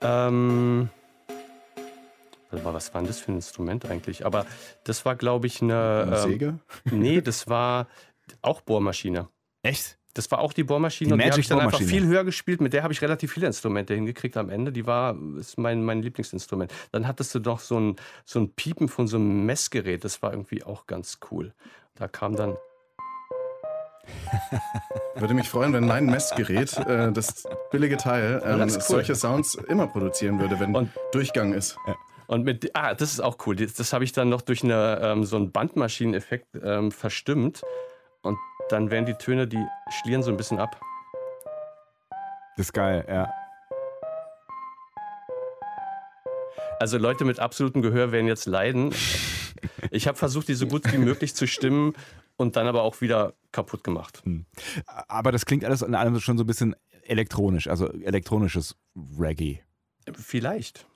ähm, 0.01 0.89
was 2.51 2.95
war 2.95 3.01
denn 3.01 3.09
das 3.09 3.19
für 3.21 3.33
ein 3.33 3.37
Instrument 3.37 3.87
eigentlich? 3.87 4.25
Aber 4.25 4.47
das 4.85 5.05
war, 5.05 5.17
glaube 5.17 5.47
ich, 5.47 5.63
eine, 5.63 6.05
eine 6.07 6.19
Säge? 6.19 6.59
Ähm, 6.91 6.99
nee, 7.01 7.21
das 7.21 7.49
war 7.49 7.89
auch 8.43 8.61
Bohrmaschine. 8.61 9.29
Echt? 9.63 9.99
Das 10.15 10.31
war 10.31 10.39
auch 10.39 10.53
die 10.53 10.63
Bohrmaschine. 10.63 11.09
Die 11.09 11.13
und 11.13 11.19
die 11.23 11.31
habe 11.31 11.41
ich 11.41 11.49
dann 11.49 11.61
einfach 11.61 11.81
viel 11.81 12.07
höher 12.07 12.25
gespielt. 12.25 12.61
Mit 12.61 12.73
der 12.73 12.85
habe 12.85 12.93
ich 12.93 13.03
relativ 13.03 13.33
viele 13.33 13.47
Instrumente 13.47 13.95
hingekriegt 13.95 14.37
am 14.37 14.49
Ende. 14.49 14.73
Die 14.73 14.87
war 14.87 15.17
ist 15.39 15.59
mein, 15.59 15.85
mein 15.85 16.03
Lieblingsinstrument. 16.03 16.73
Dann 16.93 17.07
hattest 17.07 17.35
du 17.35 17.41
doch 17.41 17.61
so 17.61 17.79
ein, 17.79 17.97
so 18.25 18.39
ein 18.39 18.53
Piepen 18.53 18.89
von 18.89 19.09
so 19.09 19.17
einem 19.17 19.45
Messgerät. 19.45 20.05
Das 20.05 20.23
war 20.23 20.33
irgendwie 20.33 20.63
auch 20.63 20.87
ganz 20.87 21.19
cool. 21.31 21.53
Da 21.97 22.09
kam 22.09 22.37
dann. 22.37 22.57
Würde 25.17 25.35
mich 25.35 25.49
freuen, 25.49 25.73
wenn 25.73 25.87
mein 25.87 26.07
Messgerät, 26.07 26.77
äh, 26.79 27.11
das 27.11 27.49
billige 27.71 27.97
Teil, 27.97 28.43
ähm, 28.45 28.61
cool. 28.61 28.69
solche 28.69 29.15
Sounds 29.15 29.55
immer 29.55 29.87
produzieren 29.87 30.39
würde, 30.39 30.61
wenn 30.61 30.75
und, 30.75 30.91
Durchgang 31.13 31.55
ist. 31.55 31.77
Ja. 31.87 31.97
Und 32.27 32.45
mit, 32.45 32.71
ah, 32.75 32.95
das 32.95 33.13
ist 33.13 33.21
auch 33.21 33.39
cool. 33.47 33.57
Das, 33.57 33.75
das 33.75 33.93
habe 33.93 34.05
ich 34.05 34.13
dann 34.13 34.29
noch 34.29 34.43
durch 34.43 34.63
eine, 34.63 35.01
ähm, 35.03 35.25
so 35.25 35.37
einen 35.37 35.53
Bandmaschineneffekt 35.53 36.49
ähm, 36.63 36.91
verstimmt. 36.93 37.63
Und 38.23 38.39
dann 38.69 38.91
werden 38.91 39.07
die 39.07 39.15
Töne, 39.15 39.47
die 39.47 39.65
schlieren 40.01 40.23
so 40.23 40.31
ein 40.31 40.37
bisschen 40.37 40.59
ab. 40.59 40.81
Das 42.57 42.67
ist 42.67 42.73
geil, 42.73 43.05
ja. 43.09 43.33
Also 46.81 46.99
Leute 46.99 47.25
mit 47.25 47.39
absolutem 47.39 47.83
Gehör 47.83 48.13
werden 48.13 48.27
jetzt 48.27 48.47
leiden. 48.47 48.95
Ich 49.91 50.07
habe 50.07 50.19
versucht, 50.19 50.49
die 50.49 50.55
so 50.55 50.67
gut 50.67 50.93
wie 50.93 50.99
möglich 50.99 51.35
zu 51.35 51.47
stimmen 51.47 51.95
und 52.37 52.57
dann 52.57 52.67
aber 52.67 52.83
auch 52.83 53.01
wieder 53.01 53.35
kaputt 53.53 53.85
gemacht. 53.85 54.23
Hm. 54.25 54.45
Aber 54.87 55.33
das 55.33 55.47
klingt 55.47 55.65
alles 55.65 55.83
in 55.83 55.95
allem 55.95 56.19
schon 56.21 56.37
so 56.37 56.45
ein 56.45 56.47
bisschen 56.47 56.75
elektronisch, 57.03 57.69
also 57.69 57.91
elektronisches 57.91 58.77
Reggae. 59.19 59.61
Vielleicht. 60.13 60.87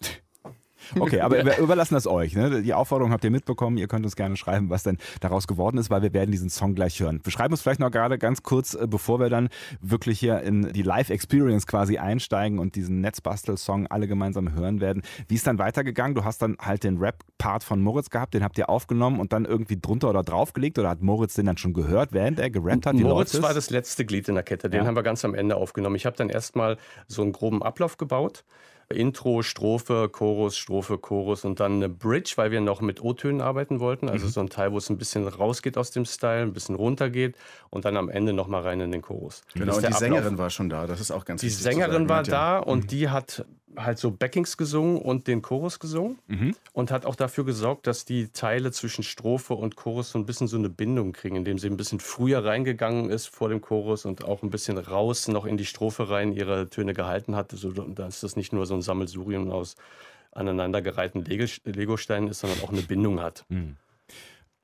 Okay, 0.99 1.21
aber 1.21 1.45
wir 1.45 1.59
überlassen 1.59 1.95
das 1.95 2.07
euch. 2.07 2.35
Ne? 2.35 2.63
Die 2.63 2.75
Aufforderung 2.75 3.13
habt 3.13 3.25
ihr 3.25 3.31
mitbekommen. 3.31 3.77
Ihr 3.77 3.89
könnt 3.89 4.05
uns 4.05 4.17
gerne 4.17 4.37
schreiben, 4.37 4.71
was 4.71 4.83
denn 4.83 4.99
daraus 5.21 5.47
geworden 5.47 5.79
ist, 5.79 5.91
weil 5.91 6.03
wir 6.03 6.13
werden 6.13 6.31
diesen 6.31 6.51
Song 6.51 6.75
gleich 6.75 7.01
hören. 7.01 7.21
Beschreiben 7.23 7.53
uns 7.53 7.63
vielleicht 7.63 7.81
noch 7.81 7.91
gerade 7.91 8.19
ganz 8.19 8.43
kurz, 8.43 8.75
äh, 8.75 8.87
bevor 8.87 9.21
wir 9.21 9.31
dann 9.31 9.49
wirklich 9.81 10.19
hier 10.19 10.41
in 10.43 10.73
die 10.73 10.83
Live-Experience 10.83 11.67
quasi 11.67 11.99
einsteigen 11.99 12.59
und 12.59 12.75
diesen 12.75 13.01
Netzbastel-Song 13.01 13.87
alle 13.89 14.09
gemeinsam 14.09 14.53
hören 14.55 14.81
werden. 14.81 15.03
Wie 15.29 15.35
ist 15.35 15.47
dann 15.47 15.59
weitergegangen? 15.59 16.15
Du 16.15 16.25
hast 16.25 16.43
dann 16.43 16.57
halt 16.61 16.85
den 16.85 16.99
Rap-Part 16.99 17.65
von 17.65 17.81
Moritz 17.81 18.11
gehabt, 18.11 18.35
den 18.35 18.43
habt 18.43 18.59
ihr 18.59 18.69
aufgenommen 18.69 19.21
und 19.21 19.33
dann 19.33 19.45
irgendwie 19.45 19.79
drunter 19.81 20.11
oder 20.11 20.23
draufgelegt 20.23 20.79
oder 20.79 20.91
hat 20.91 21.03
Moritz 21.03 21.35
den 21.35 21.47
dann 21.47 21.57
schon 21.57 21.73
gehört, 21.73 22.13
während 22.13 22.39
er 22.41 22.51
gerappt 22.51 22.87
hat? 22.87 22.95
Moritz 22.95 23.33
Leute? 23.35 23.43
war 23.43 23.55
das 23.55 23.71
letzte 23.71 24.05
Glied 24.05 24.29
in 24.29 24.35
der 24.35 24.45
Kette. 24.45 24.71
Den 24.71 24.83
ja. 24.83 24.87
haben 24.87 24.97
wir 24.97 25.03
ganz 25.03 25.25
am 25.25 25.35
Ende 25.35 25.57
aufgenommen. 25.57 25.97
Ich 25.97 26.07
habe 26.07 26.17
dann 26.17 26.29
erstmal 26.29 26.77
so 27.07 27.23
einen 27.23 27.33
groben 27.33 27.63
Ablauf 27.63 27.97
gebaut. 27.97 28.45
Intro, 28.91 29.43
Strophe, 29.43 30.09
Chorus, 30.09 30.57
Strophe, 30.57 30.97
Chorus 30.97 31.45
und 31.45 31.61
dann 31.61 31.75
eine 31.75 31.91
Bridge, 31.91 32.33
weil 32.37 32.51
wir 32.51 32.63
noch 32.63 32.81
mit 32.81 33.03
O-Tönen 33.03 33.43
arbeiten 33.43 33.81
wollten. 33.81 34.09
Also 34.09 34.27
mhm. 34.27 34.31
so 34.31 34.41
ein 34.41 34.49
Teil, 34.49 34.73
wo 34.73 34.79
es 34.79 34.89
ein 34.89 34.97
bisschen 34.97 35.29
rausgeht 35.29 35.77
aus 35.77 35.91
dem 35.91 36.07
Style, 36.07 36.43
ein 36.43 36.55
bisschen 36.55 36.75
runtergeht 36.75 37.37
und 37.69 37.85
dann 37.85 37.99
am 37.99 38.09
Ende 38.09 38.33
nochmal 38.33 38.63
rein 38.63 38.81
in 38.81 38.91
den 38.91 39.03
Chorus. 39.03 39.43
Genau, 39.53 39.75
und 39.75 39.83
die 39.83 39.87
Ablauf. 39.87 39.99
Sängerin 40.01 40.39
war 40.39 40.49
schon 40.49 40.71
da. 40.71 40.87
Das 40.87 41.01
ist 41.01 41.11
auch 41.11 41.27
ganz 41.27 41.43
Die 41.43 41.51
Sängerin 41.51 42.09
war 42.09 42.23
da 42.23 42.59
und 42.59 42.85
mhm. 42.85 42.87
die 42.89 43.09
hat 43.11 43.45
halt 43.77 43.99
so 43.99 44.11
Backings 44.11 44.57
gesungen 44.57 45.01
und 45.01 45.27
den 45.27 45.43
Chorus 45.43 45.79
gesungen 45.79 46.19
mhm. 46.27 46.55
und 46.73 46.91
hat 46.91 47.07
auch 47.07 47.17
dafür 47.17 47.45
gesorgt, 47.45 47.87
dass 47.87 48.05
die 48.05 48.29
Teile 48.29 48.73
zwischen 48.73 49.03
Strophe 49.03 49.55
und 49.55 49.77
Chorus 49.77 50.11
so 50.11 50.19
ein 50.19 50.27
bisschen 50.27 50.49
so 50.49 50.57
eine 50.57 50.69
Bindung 50.69 51.13
kriegen, 51.13 51.37
indem 51.37 51.59
sie 51.59 51.69
ein 51.69 51.77
bisschen 51.77 52.01
früher 52.01 52.45
reingegangen 52.45 53.11
ist 53.11 53.27
vor 53.27 53.49
dem 53.49 53.61
Chorus 53.61 54.05
und 54.05 54.25
auch 54.25 54.43
ein 54.43 54.51
bisschen 54.51 54.79
raus 54.79 55.29
noch 55.29 55.45
in 55.45 55.57
die 55.57 55.67
Strophe 55.67 56.11
rein 56.11 56.33
ihre 56.33 56.69
Töne 56.69 56.95
gehalten 56.95 57.37
hat, 57.37 57.53
so 57.53 57.71
dass 57.71 58.21
das 58.21 58.37
nicht 58.37 58.53
nur 58.53 58.67
so 58.67 58.75
ein 58.75 58.83
Sammelsurium 58.83 59.51
aus 59.51 59.77
aneinandergereihten 60.33 61.25
Legosteinen 61.25 62.29
ist, 62.29 62.41
sondern 62.41 62.61
auch 62.63 62.71
eine 62.71 62.83
Bindung 62.83 63.21
hat. 63.21 63.45
Mhm 63.49 63.77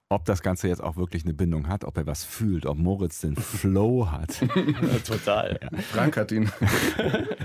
ob 0.09 0.25
das 0.25 0.43
Ganze 0.43 0.69
jetzt 0.69 0.83
auch 0.83 0.97
wirklich 0.97 1.25
eine 1.25 1.35
Bindung 1.35 1.69
hat, 1.69 1.85
ob 1.85 1.97
er 1.97 2.07
was 2.07 2.25
fühlt, 2.25 2.67
ob 2.67 2.79
Moritz 2.79 3.21
den 3.21 3.37
Flow 3.37 4.11
hat. 4.11 4.43
Total. 5.07 5.59
Ja. 5.63 5.79
Frank 5.81 6.17
hat 6.17 6.33
ihn. 6.33 6.51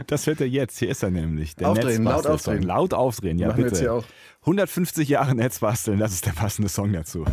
Das 0.08 0.26
hört 0.26 0.41
er 0.41 0.48
jetzt. 0.48 0.80
Hier 0.80 0.89
ist 0.89 1.04
er 1.04 1.12
nämlich. 1.12 1.56
Der 1.56 1.69
aufdrehen, 1.69 2.04
laut 2.04 2.26
aufdrehen. 2.26 2.63
Laut 2.63 2.93
aufdrehen, 2.95 3.38
ja 3.38 3.50
Machen 3.50 3.58
bitte. 3.58 3.72
Wir 3.72 3.78
jetzt 3.78 3.82
hier 3.82 3.93
auch. 3.93 4.06
150 4.41 5.08
Jahre 5.08 5.36
Netzbasteln, 5.36 6.00
das 6.00 6.13
ist 6.13 6.26
der 6.26 6.32
passende 6.32 6.69
Song 6.69 6.93
dazu. 6.93 7.26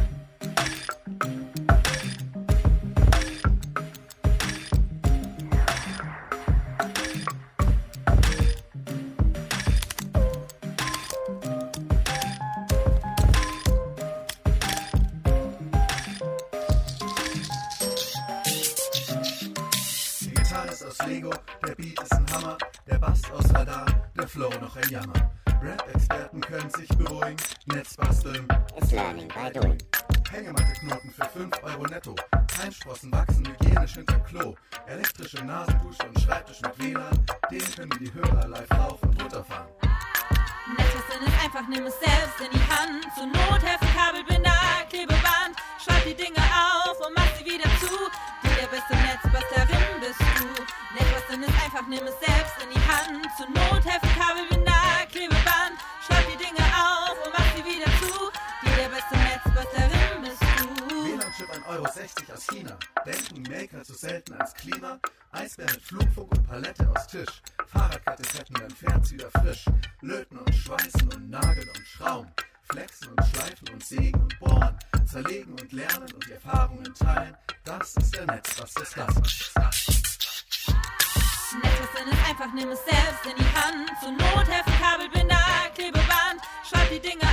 Keimsprossen 32.76 33.12
wachsen 33.12 33.46
hygienisch 33.46 33.94
hinter 33.94 34.18
Klo. 34.20 34.54
Elektrische 34.86 35.42
Nasendusche 35.44 36.02
und 36.06 36.20
Schreibtisch 36.20 36.60
mit 36.60 36.78
WLAN. 36.78 37.26
Den 37.50 37.74
können 37.74 37.98
die 37.98 38.12
Hörer 38.12 38.48
live 38.48 38.70
rauf 38.72 39.02
und 39.02 39.22
runter 39.22 39.44
fahren. 39.44 39.68
Netzbasteln 40.76 41.24
ist 41.24 41.44
einfach, 41.44 41.68
nimm 41.68 41.86
es 41.86 41.98
selbst 41.98 42.40
in 42.40 42.50
die 42.52 42.66
Hand. 42.68 43.06
Zur 43.14 43.26
Not 43.26 43.62
helfen 43.62 43.88
Kabelbinder, 43.96 44.52
Klebeband. 44.90 45.56
Schreib 45.82 46.04
die 46.04 46.14
Dinge 46.14 46.36
auf 46.36 46.98
und 47.06 47.14
mach 47.14 47.28
sie 47.38 47.46
wieder 47.46 47.70
zu. 47.80 47.96
Du 48.42 48.48
der 48.60 48.68
beste 48.68 48.94
Netzbastlerin 48.94 50.00
bist 50.00 50.20
du. 50.20 50.46
Netzbasteln 50.94 51.42
ist 51.44 51.64
einfach, 51.64 51.86
nimm 51.88 52.04
es 52.04 52.18
selbst 52.20 52.56
in 52.62 52.70
die 52.74 52.84
Hand. 52.84 53.25
1,60 62.06 62.22
Euro 62.22 62.32
aus 62.34 62.46
China. 62.46 62.78
Denken 63.04 63.42
Maker 63.42 63.82
zu 63.82 63.94
selten 63.94 64.34
ans 64.34 64.54
Klima. 64.54 64.98
Eisbär 65.32 65.66
mit 65.66 65.82
Flugfunk 65.82 66.32
und 66.32 66.46
Palette 66.46 66.88
aus 66.88 67.06
Tisch. 67.08 67.42
Fahrradkette 67.66 68.24
fetten, 68.24 68.54
dann 68.54 68.70
fährt's 68.70 69.12
wieder 69.12 69.30
frisch. 69.30 69.64
Löten 70.00 70.38
und 70.38 70.54
schweißen 70.54 71.12
und 71.14 71.30
nageln 71.30 71.68
und 71.68 71.86
schrauben. 71.86 72.30
Flexen 72.70 73.08
und 73.08 73.26
schleifen 73.26 73.68
und 73.72 73.84
sägen 73.84 74.20
und 74.20 74.38
bohren. 74.38 74.78
Zerlegen 75.04 75.52
und 75.52 75.72
lernen 75.72 76.12
und 76.12 76.26
die 76.26 76.32
Erfahrungen 76.32 76.94
teilen. 76.94 77.36
Das 77.64 77.96
ist 77.96 78.14
der 78.14 78.26
Netz, 78.26 78.60
was 78.60 78.76
ist 78.76 78.96
das? 78.96 79.14
Netzbasteln 81.62 82.08
ist 82.08 82.28
einfach, 82.28 82.52
nimm 82.52 82.70
es 82.70 82.84
selbst 82.84 83.24
in 83.24 83.36
die 83.36 83.54
Hand. 83.54 83.90
Zur 84.00 84.12
Not 84.12 84.46
helfen 84.48 84.72
Kabelbinder, 84.80 85.38
Klebeband. 85.74 86.40
Schreib 86.68 86.90
die 86.90 87.00
Dinge 87.00 87.25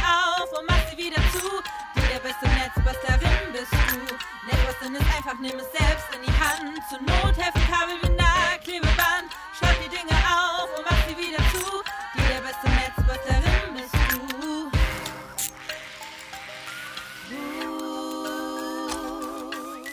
einfach, 5.33 5.39
nimm 5.39 5.59
es 5.59 5.71
selbst 5.71 6.05
in 6.15 6.21
die 6.25 6.31
Hand. 6.31 6.79
Zur 6.89 6.99
Not 7.01 7.37
helfen 7.37 7.61
Kabelbinder, 7.71 8.23
Klebeband. 8.63 9.31
Schreib 9.57 9.77
die 9.83 9.89
Dinge 9.89 10.11
auf 10.11 10.69
und 10.77 10.85
mach 10.85 11.07
sie 11.07 11.17
wieder 11.17 11.43
zu. 11.51 11.83
Du 12.15 12.21
der 12.21 12.41
beste 12.41 12.69
Netzbastlerin 12.69 13.73
bist 13.75 13.93
du. 14.11 14.19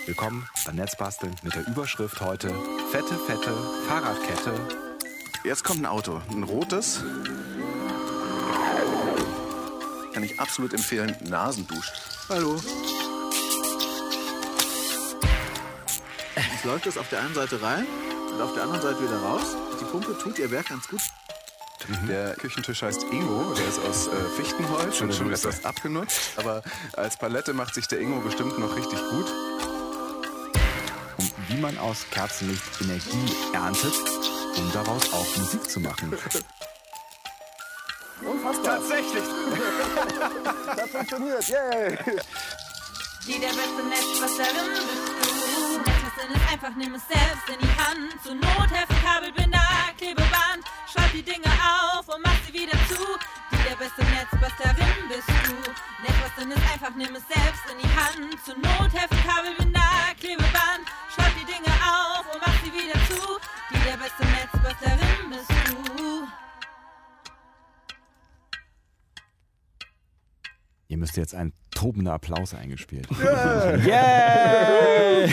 Willkommen 0.07 0.49
bei 0.67 0.73
Netzbasteln 0.73 1.37
mit 1.43 1.55
der 1.55 1.67
Überschrift 1.69 2.21
heute 2.21 2.49
Fette, 2.91 3.15
fette 3.27 3.55
Fahrradkette. 3.87 4.53
Jetzt 5.45 5.65
kommt 5.65 5.81
ein 5.81 5.87
Auto, 5.87 6.21
ein 6.31 6.43
rotes. 6.43 7.03
Kann 10.13 10.25
ich 10.25 10.39
absolut 10.41 10.75
empfehlen, 10.75 11.17
Nasendusch. 11.29 11.93
Hallo. 12.29 12.61
Jetzt 16.61 16.67
läuft 16.67 16.87
es 16.89 16.99
auf 16.99 17.09
der 17.09 17.21
einen 17.21 17.33
Seite 17.33 17.63
rein 17.63 17.87
und 18.35 18.43
auf 18.43 18.53
der 18.53 18.65
anderen 18.65 18.83
Seite 18.83 19.03
wieder 19.03 19.17
raus. 19.17 19.57
Die 19.81 19.85
Pumpe 19.87 20.19
tut 20.19 20.39
ihr 20.39 20.51
Werk 20.51 20.69
ganz 20.69 20.87
gut. 20.89 21.01
Der 22.07 22.35
Küchentisch 22.35 22.83
heißt 22.83 23.05
Ingo, 23.05 23.55
der 23.55 23.67
ist 23.67 23.79
aus 23.79 24.09
äh, 24.09 24.11
Fichtenholz 24.37 25.01
und 25.01 25.15
schon 25.15 25.33
etwas 25.33 25.65
abgenutzt. 25.65 26.33
Aber 26.37 26.63
als 26.93 27.17
Palette 27.17 27.55
macht 27.55 27.73
sich 27.73 27.89
der 27.89 27.99
Ingo 28.01 28.21
bestimmt 28.21 28.59
noch 28.59 28.77
richtig 28.77 28.99
gut. 29.09 29.27
Und 31.17 31.33
wie 31.49 31.57
man 31.63 31.79
aus 31.79 32.05
Kerzenlicht 32.11 32.63
Energie 32.83 33.35
erntet, 33.55 33.95
um 34.59 34.71
daraus 34.75 35.15
auch 35.15 35.37
Musik 35.39 35.71
zu 35.71 35.81
machen. 35.81 36.15
Tatsächlich! 38.63 39.25
Die 43.27 43.41
der 43.41 43.49
beste 43.49 43.83
Netzbastlerin 43.89 44.71
bist 44.75 44.89
du. 45.07 45.10
Netzbasteln 45.10 45.10
ist 45.10 45.10
einfach, 46.61 46.77
nimm 46.77 46.95
es 46.95 47.09
selbst 47.09 47.49
in 47.49 47.59
die 47.59 47.75
Hand. 47.81 48.23
Zur 48.23 48.35
Not 48.35 48.71
helfen 48.71 48.97
Kabelbinder, 49.03 49.61
Klebeband. 49.97 50.63
Schreib 50.93 51.11
die 51.13 51.23
Dinge 51.23 51.47
auf 51.47 52.07
und 52.09 52.23
mach 52.23 52.37
sie 52.47 52.53
wieder 52.53 52.77
zu. 52.89 53.01
Die 53.53 53.69
der 53.69 53.77
beste 53.77 54.03
Netzbastlerin 54.05 55.09
bist 55.09 55.29
du. 55.29 55.57
Netzbasteln 56.03 56.51
ist 56.51 56.73
einfach, 56.73 56.95
nimm 56.97 57.15
es 57.17 57.27
selbst 57.29 57.65
in 57.73 57.79
die 57.81 57.89
Hand. 57.89 58.45
Zur 58.45 58.57
Not 58.57 58.93
helfen 58.93 59.19
Kabelbinder, 59.27 59.81
Klebeband. 60.19 60.85
Schreib 61.15 61.33
die 61.41 61.47
Dinge 61.47 61.73
auf 61.81 62.27
und 62.33 62.41
mach 62.45 62.57
sie 62.63 62.73
wieder 62.73 62.99
zu. 63.09 63.39
Die 63.71 63.81
der 63.89 63.97
beste 63.97 64.25
Netzbastlerin 64.27 65.31
bist 65.31 65.51
du. 65.67 66.29
Ihr 70.89 70.99
müsst 70.99 71.17
jetzt 71.17 71.35
ein 71.35 71.55
tobender 71.71 72.13
Applaus 72.15 72.55
eingespielt. 72.55 73.09
Yeah! 73.87 75.29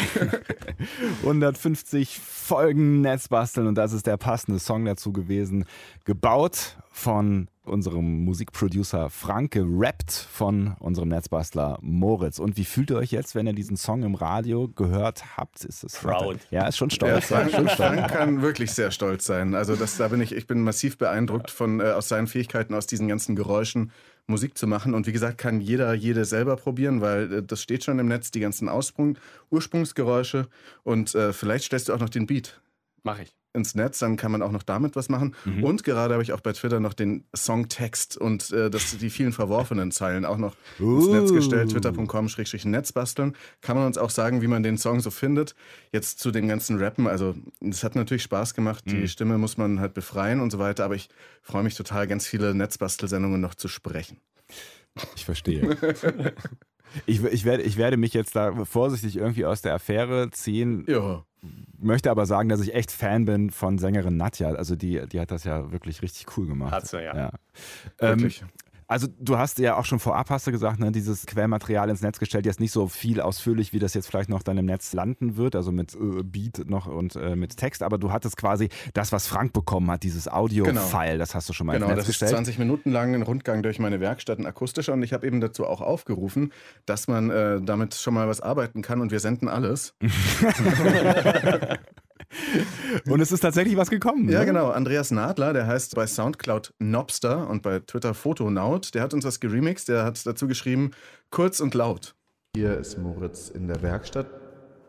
150 1.22 2.20
Folgen 2.20 3.02
Netzbasteln 3.02 3.68
und 3.68 3.76
das 3.76 3.94
ist 3.94 4.08
der 4.08 4.18
passende 4.18 4.60
Song 4.60 4.86
dazu 4.86 5.12
gewesen. 5.12 5.66
Gebaut 6.06 6.78
von 6.92 7.48
unserem 7.64 8.24
Musikproducer 8.24 9.10
Frank, 9.10 9.52
gerappt 9.52 10.12
von 10.12 10.76
unserem 10.80 11.10
Netzbastler 11.10 11.78
Moritz. 11.82 12.40
Und 12.40 12.58
wie 12.58 12.66
fühlt 12.66 12.92
ihr 12.92 12.98
euch 12.98 13.12
jetzt, 13.12 13.36
wenn 13.36 13.46
ihr 13.46 13.54
diesen 13.54 13.78
Song 13.78 14.04
im 14.04 14.16
Radio 14.16 14.70
gehört 14.70 15.38
habt? 15.38 15.66
Ist 15.66 15.84
es 15.84 15.94
Proud. 15.98 16.40
Ja, 16.50 16.68
ist 16.68 16.78
schon 16.78 16.90
Ja, 16.90 16.96
stolz. 16.96 17.26
Frank, 17.26 17.52
schon 17.52 17.70
stolz. 17.70 17.76
Frank 17.76 18.08
kann 18.12 18.42
wirklich 18.42 18.72
sehr 18.72 18.92
stolz 18.92 19.26
sein. 19.26 19.54
Also 19.54 19.76
das, 19.76 19.98
da 19.98 20.08
bin 20.08 20.22
ich, 20.22 20.34
ich 20.34 20.48
bin 20.48 20.62
massiv 20.64 20.98
beeindruckt 20.98 21.52
von 21.52 21.80
äh, 21.80 21.92
aus 21.92 22.08
seinen 22.08 22.28
Fähigkeiten, 22.28 22.74
aus 22.74 22.88
diesen 22.88 23.08
ganzen 23.08 23.36
Geräuschen 23.36 23.92
Musik 24.28 24.58
zu 24.58 24.68
machen. 24.68 24.94
Und 24.94 25.08
wie 25.08 25.14
gesagt, 25.14 25.38
kann 25.38 25.62
jeder, 25.62 25.94
jede 25.94 26.26
selber 26.26 26.58
probieren, 26.58 27.02
weil 27.02 27.34
äh, 27.34 27.44
das 27.44 27.62
steht 27.62 27.84
schon 27.84 28.00
im 28.00 28.08
Netz, 28.08 28.32
die 28.32 28.42
ganzen 28.42 28.70
Aussprung, 28.70 29.18
Ursprungsgeräusche. 29.50 30.48
Und 30.84 31.16
äh, 31.16 31.34
vielleicht 31.34 31.66
stellst 31.66 31.90
du 31.90 31.94
auch 31.94 32.00
noch 32.00 32.10
den 32.10 32.28
Beat 32.28 32.62
Mach 33.04 33.20
ich. 33.20 33.34
Ins 33.58 33.76
Netz, 33.76 34.00
dann 34.00 34.16
kann 34.16 34.32
man 34.32 34.42
auch 34.42 34.52
noch 34.52 34.64
damit 34.64 34.96
was 34.96 35.10
machen. 35.10 35.36
Und 35.62 35.84
gerade 35.84 36.14
habe 36.14 36.24
ich 36.24 36.32
auch 36.32 36.40
bei 36.40 36.54
Twitter 36.54 36.80
noch 36.80 36.94
den 36.94 37.26
Songtext 37.36 38.16
und 38.18 38.52
äh, 38.52 38.70
das, 38.70 38.98
die 38.98 39.10
vielen 39.10 39.34
verworfenen 39.34 39.92
Zeilen 39.92 40.24
auch 40.24 40.38
noch 40.38 40.56
ins 40.80 41.08
Netz 41.08 41.34
gestellt. 41.34 41.72
Twitter.com-netzbasteln. 41.72 43.36
Kann 43.62 43.76
man 43.76 43.86
uns 43.86 43.98
auch 43.98 44.10
sagen, 44.10 44.42
wie 44.42 44.48
man 44.48 44.64
den 44.64 44.78
Song 44.78 45.00
so 45.00 45.12
findet. 45.12 45.56
Jetzt 45.92 46.20
zu 46.20 46.32
dem 46.32 46.48
ganzen 46.48 46.78
Rappen. 46.78 47.08
Also, 47.08 47.36
es 47.60 47.84
hat 47.84 47.96
natürlich 47.96 48.24
Spaß 48.24 48.54
gemacht. 48.54 48.84
Die 48.88 49.08
Stimme 49.08 49.38
muss 49.38 49.58
man 49.58 49.80
halt 49.80 49.94
befreien 49.94 50.40
und 50.40 50.52
so 50.52 50.60
weiter. 50.60 50.86
Aber 50.86 50.96
ich 50.96 51.10
freue 51.42 51.64
mich 51.64 51.76
total, 51.76 52.08
ganz 52.08 52.28
viele 52.28 52.54
Netzbastelsendungen 52.54 53.42
noch 53.42 53.56
zu 53.56 53.68
sprechen. 53.68 54.20
Ich 55.16 55.26
verstehe. 55.26 55.78
Ich, 57.06 57.24
ich, 57.24 57.46
werde, 57.46 57.64
ich 57.64 57.78
werde 57.78 57.98
mich 57.98 58.14
jetzt 58.14 58.36
da 58.36 58.66
vorsichtig 58.66 59.18
irgendwie 59.18 59.46
aus 59.46 59.62
der 59.62 59.74
Affäre 59.76 60.30
ziehen, 60.32 60.86
Ja. 60.88 61.24
möchte 61.80 62.10
aber 62.10 62.26
sagen, 62.26 62.50
dass 62.50 62.62
ich 62.62 62.74
echt 62.74 62.92
Fan 62.92 63.26
bin 63.26 63.50
von 63.52 63.78
Sängerin 63.78 64.18
Nadja. 64.18 64.50
Also 64.50 64.76
die, 64.76 65.06
die 65.08 65.20
hat 65.20 65.32
das 65.32 65.44
ja 65.44 65.72
wirklich 65.72 66.02
richtig 66.02 66.38
cool 66.38 66.48
gemacht. 66.48 66.72
Hat 66.72 66.88
sie, 66.88 67.04
ja. 67.04 67.16
ja. 67.16 67.32
Ähm. 68.00 68.30
Also 68.88 69.08
du 69.20 69.38
hast 69.38 69.60
ja 69.60 69.78
auch 69.78 69.86
schon 69.86 70.00
vorab, 70.00 70.30
hast 70.30 70.48
du 70.48 70.52
gesagt, 70.52 70.80
ne, 70.80 70.92
dieses 70.92 71.26
Quellmaterial 71.26 71.90
ins 71.90 72.02
Netz 72.02 72.20
gestellt, 72.20 72.46
jetzt 72.46 72.60
nicht 72.60 72.72
so 72.72 72.88
viel 72.88 73.22
ausführlich, 73.22 73.74
wie 73.74 73.80
das 73.80 73.94
jetzt 73.94 74.08
vielleicht 74.08 74.30
noch 74.30 74.44
dann 74.44 74.58
im 74.58 74.66
Netz 74.66 74.94
landen 74.94 75.38
wird, 75.38 75.56
also 75.56 75.72
mit 75.72 75.94
äh, 75.94 76.24
Beat 76.24 76.70
noch 76.70 76.88
und 76.88 77.16
äh, 77.16 77.36
mit 77.36 77.58
Text, 77.58 77.84
aber 77.84 77.98
du 77.98 78.12
hattest 78.12 78.38
quasi 78.38 78.70
das, 78.94 79.12
was 79.12 79.28
Frank 79.28 79.54
bekommen 79.54 79.90
hat, 79.92 80.04
dieses 80.04 80.28
Audio-File, 80.28 81.18
das 81.18 81.36
hast 81.36 81.50
du 81.50 81.54
schon 81.54 81.68
mal 81.68 81.74
Genau, 81.74 81.88
ins 81.88 81.96
Netz 81.96 82.00
das 82.00 82.08
ist 82.08 82.20
gestellt. 82.20 82.32
20 82.32 82.60
Minuten 82.60 82.92
lang 82.92 83.14
ein 83.14 83.24
Rundgang 83.24 83.62
durch 83.62 83.80
meine 83.80 84.00
Werkstatt, 84.00 84.40
ein 84.40 84.46
akustischer. 84.46 84.94
Und 84.94 85.04
ich 85.04 85.14
habe 85.14 85.28
eben 85.28 85.42
dazu 85.42 85.66
auch 85.66 85.82
aufgerufen, 85.82 86.54
dass 86.86 87.08
man 87.08 87.30
äh, 87.30 87.62
damit 87.62 87.96
schon 87.96 88.14
mal 88.14 88.28
was 88.28 88.42
arbeiten 88.42 88.82
kann. 88.82 89.02
Und 89.02 89.12
wir 89.12 89.20
senden 89.20 89.48
alles. 89.48 89.96
Und 93.10 93.20
es 93.22 93.32
ist 93.32 93.42
tatsächlich 93.42 93.78
was 93.78 93.90
gekommen. 93.90 94.30
Ja, 94.30 94.40
ne? 94.40 94.46
genau. 94.46 94.70
Andreas 94.70 95.12
Nadler, 95.12 95.54
der 95.54 95.68
heißt 95.68 95.96
bei 95.96 96.08
Soundcloud 96.08 96.74
Nobster 96.80 97.50
und 97.50 97.62
bei 97.62 97.80
Twitter 97.80 98.14
Fotonaut, 98.14 98.94
der 98.94 99.02
hat 99.04 99.14
uns 99.14 99.26
was 99.26 99.40
geremixed, 99.40 99.88
der 99.88 100.04
hat 100.04 100.26
dazu 100.26 100.48
geschrieben, 100.48 100.92
kurz 101.30 101.60
und 101.60 101.74
laut. 101.74 102.16
Hier 102.56 102.78
ist 102.78 102.98
Moritz 102.98 103.50
in 103.50 103.68
der 103.68 103.82
Werkstatt. 103.82 104.28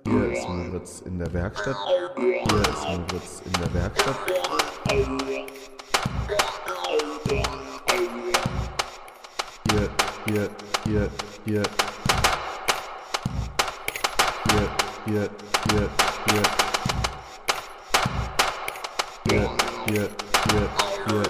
Hier 0.06 0.32
ist 0.32 0.48
Moritz 0.48 1.02
in 1.04 1.18
der 1.18 1.32
Werkstatt. 1.32 1.76
Hier 2.16 2.60
ist 2.60 2.88
Moritz 2.88 3.42
in 3.44 3.52
der 3.52 3.74
Werkstatt. 3.74 4.16
Hier, 9.70 9.90
hier, 10.26 10.48
hier, 10.86 11.10
hier. 11.44 11.62
Hier, 14.50 14.68
hier, 15.06 15.30
hier, 15.70 15.88
hier. 16.30 16.77
Hier, 19.88 20.02
hier, 20.02 20.68
hier, 21.08 21.22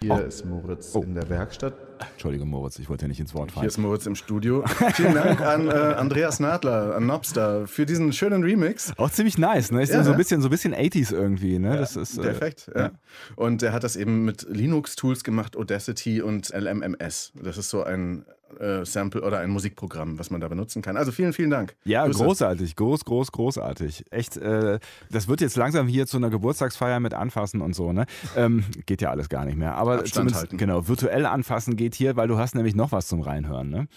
hier. 0.00 0.16
Hier 0.16 0.24
ist 0.24 0.46
Moritz 0.46 0.94
in 0.94 1.14
der 1.14 1.28
Werkstatt. 1.28 1.74
Entschuldige, 2.12 2.46
Moritz, 2.46 2.78
ich 2.78 2.88
wollte 2.88 3.02
ja 3.02 3.08
nicht 3.08 3.20
ins 3.20 3.34
Wort 3.34 3.52
fallen. 3.52 3.64
Hier 3.64 3.68
ist 3.68 3.76
Moritz 3.76 4.06
im 4.06 4.14
Studio. 4.14 4.64
Vielen 4.94 5.14
Dank 5.14 5.42
an 5.42 5.68
äh, 5.68 5.72
Andreas 5.72 6.40
Nadler, 6.40 6.96
an 6.96 7.06
Nobster, 7.06 7.66
für 7.66 7.84
diesen 7.84 8.14
schönen 8.14 8.42
Remix. 8.42 8.92
Auch 8.96 9.10
ziemlich 9.10 9.36
nice, 9.36 9.72
ne? 9.72 9.82
Ist 9.82 9.92
Ja, 9.92 10.02
so 10.04 10.12
ein 10.12 10.16
bisschen, 10.16 10.40
so 10.40 10.48
ein 10.48 10.50
bisschen 10.50 10.74
80s 10.74 11.12
irgendwie, 11.12 11.58
ne? 11.58 11.74
Ja, 11.74 11.76
das 11.76 11.96
ist, 11.96 12.16
äh, 12.16 12.22
Perfekt. 12.22 12.70
Ja. 12.74 12.80
ja. 12.80 12.90
Und 13.36 13.62
er 13.62 13.74
hat 13.74 13.84
das 13.84 13.96
eben 13.96 14.24
mit 14.24 14.46
Linux-Tools 14.48 15.22
gemacht, 15.22 15.54
Audacity 15.54 16.22
und 16.22 16.48
LMMS. 16.54 17.32
Das 17.42 17.58
ist 17.58 17.68
so 17.68 17.84
ein 17.84 18.24
äh, 18.60 18.84
Sample 18.84 19.22
oder 19.22 19.38
ein 19.38 19.50
Musikprogramm, 19.50 20.18
was 20.18 20.30
man 20.30 20.40
da 20.40 20.48
benutzen 20.48 20.82
kann. 20.82 20.96
Also 20.96 21.12
vielen, 21.12 21.32
vielen 21.32 21.50
Dank. 21.50 21.74
Ja, 21.84 22.04
Grüße. 22.06 22.24
großartig, 22.24 22.76
groß, 22.76 23.04
groß, 23.04 23.32
großartig. 23.32 24.04
Echt, 24.10 24.36
äh, 24.36 24.78
das 25.10 25.28
wird 25.28 25.40
jetzt 25.40 25.56
langsam 25.56 25.86
hier 25.86 26.06
zu 26.06 26.16
einer 26.16 26.30
Geburtstagsfeier 26.30 27.00
mit 27.00 27.14
Anfassen 27.14 27.60
und 27.60 27.74
so, 27.74 27.92
ne? 27.92 28.06
Ähm, 28.36 28.64
geht 28.86 29.00
ja 29.02 29.10
alles 29.10 29.28
gar 29.28 29.44
nicht 29.44 29.56
mehr. 29.56 29.74
Aber 29.74 29.94
Abstand 29.94 30.12
zumindest, 30.12 30.40
halten. 30.40 30.58
genau, 30.58 30.88
virtuell 30.88 31.26
anfassen 31.26 31.76
geht 31.76 31.94
hier, 31.94 32.16
weil 32.16 32.28
du 32.28 32.38
hast 32.38 32.54
nämlich 32.54 32.74
noch 32.74 32.92
was 32.92 33.06
zum 33.06 33.20
Reinhören, 33.20 33.70
ne? 33.70 33.88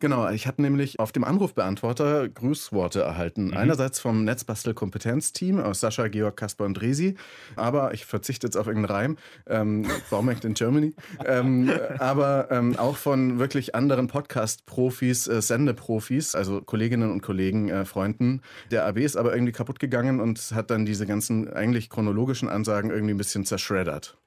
Genau, 0.00 0.28
ich 0.28 0.46
habe 0.46 0.62
nämlich 0.62 0.98
auf 1.00 1.12
dem 1.12 1.24
Anrufbeantworter 1.24 2.28
Grußworte 2.28 3.00
erhalten. 3.00 3.48
Mhm. 3.48 3.56
Einerseits 3.56 4.00
vom 4.00 4.24
Netzbastel-Kompetenzteam 4.24 5.60
aus 5.60 5.80
Sascha, 5.80 6.08
Georg, 6.08 6.36
Kasper 6.36 6.64
und 6.64 6.80
Resi. 6.80 7.14
Aber 7.56 7.94
ich 7.94 8.04
verzichte 8.04 8.46
jetzt 8.46 8.56
auf 8.56 8.66
irgendeinen 8.66 8.96
Reim. 8.96 9.16
Ähm, 9.46 9.86
Baumarkt 10.10 10.44
in 10.44 10.54
Germany. 10.54 10.94
Ähm, 11.24 11.70
aber 11.98 12.48
ähm, 12.50 12.76
auch 12.78 12.96
von 12.96 13.38
wirklich 13.38 13.74
anderen 13.74 14.03
Podcast-Profis, 14.08 15.26
äh, 15.28 15.42
Sendeprofis, 15.42 16.34
also 16.34 16.60
Kolleginnen 16.60 17.10
und 17.10 17.22
Kollegen, 17.22 17.68
äh, 17.68 17.84
Freunden. 17.84 18.42
Der 18.70 18.86
AB 18.86 18.98
ist 18.98 19.16
aber 19.16 19.34
irgendwie 19.34 19.52
kaputt 19.52 19.78
gegangen 19.78 20.20
und 20.20 20.38
hat 20.52 20.70
dann 20.70 20.84
diese 20.84 21.06
ganzen 21.06 21.52
eigentlich 21.52 21.90
chronologischen 21.90 22.48
Ansagen 22.48 22.90
irgendwie 22.90 23.14
ein 23.14 23.18
bisschen 23.18 23.44
zerschreddert. 23.44 24.18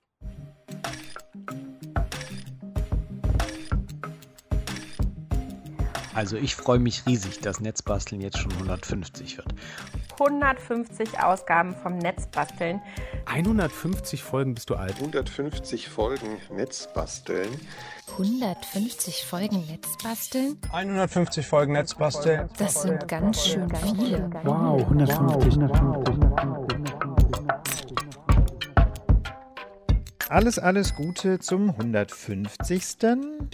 Also 6.18 6.36
ich 6.36 6.56
freue 6.56 6.80
mich 6.80 7.06
riesig, 7.06 7.42
dass 7.42 7.60
Netzbasteln 7.60 8.22
jetzt 8.22 8.40
schon 8.40 8.52
150 8.54 9.38
wird. 9.38 9.54
150 10.20 11.20
Ausgaben 11.20 11.76
vom 11.76 12.00
Netzbasteln. 12.00 12.82
150 13.28 14.24
Folgen 14.24 14.56
bist 14.56 14.72
du 14.72 14.76
alt. 14.76 14.96
150 14.96 15.88
Folgen 15.88 16.40
Netzbasteln. 16.50 17.48
150 18.14 19.26
Folgen 19.26 19.64
Netzbasteln? 19.68 20.58
150 20.72 21.46
Folgen 21.46 21.74
Netzbasteln. 21.74 22.50
Das 22.58 22.82
sind 22.82 23.08
ganz 23.08 23.46
schön 23.46 23.70
viele. 23.76 24.28
Wow, 24.44 24.82
150. 24.86 26.67
Alles, 30.30 30.60
alles 30.60 30.94
Gute 30.94 31.40
zum 31.40 31.70
150. 31.70 32.98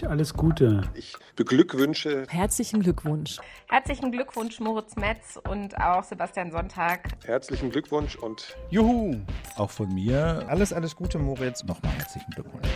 Alles 0.08 0.34
Gute. 0.34 0.82
Ich 0.94 1.14
beglückwünsche 1.36 2.26
Herzlichen 2.28 2.80
Glückwunsch. 2.82 3.38
Herzlichen 3.68 4.10
Glückwunsch, 4.10 4.58
Moritz 4.58 4.96
Metz 4.96 5.38
und 5.48 5.76
auch 5.80 6.02
Sebastian 6.02 6.50
Sonntag. 6.50 7.10
herzlichen 7.24 7.70
Glückwunsch 7.70 8.16
und 8.16 8.56
Juhu! 8.70 9.16
Auch 9.56 9.70
von 9.70 9.92
mir 9.94 10.44
Alles, 10.48 10.72
alles 10.72 10.96
Gute, 10.96 11.18
Moritz. 11.20 11.62
nochmal 11.62 11.92
herzlichen 11.92 12.30
Glückwunsch. 12.32 12.68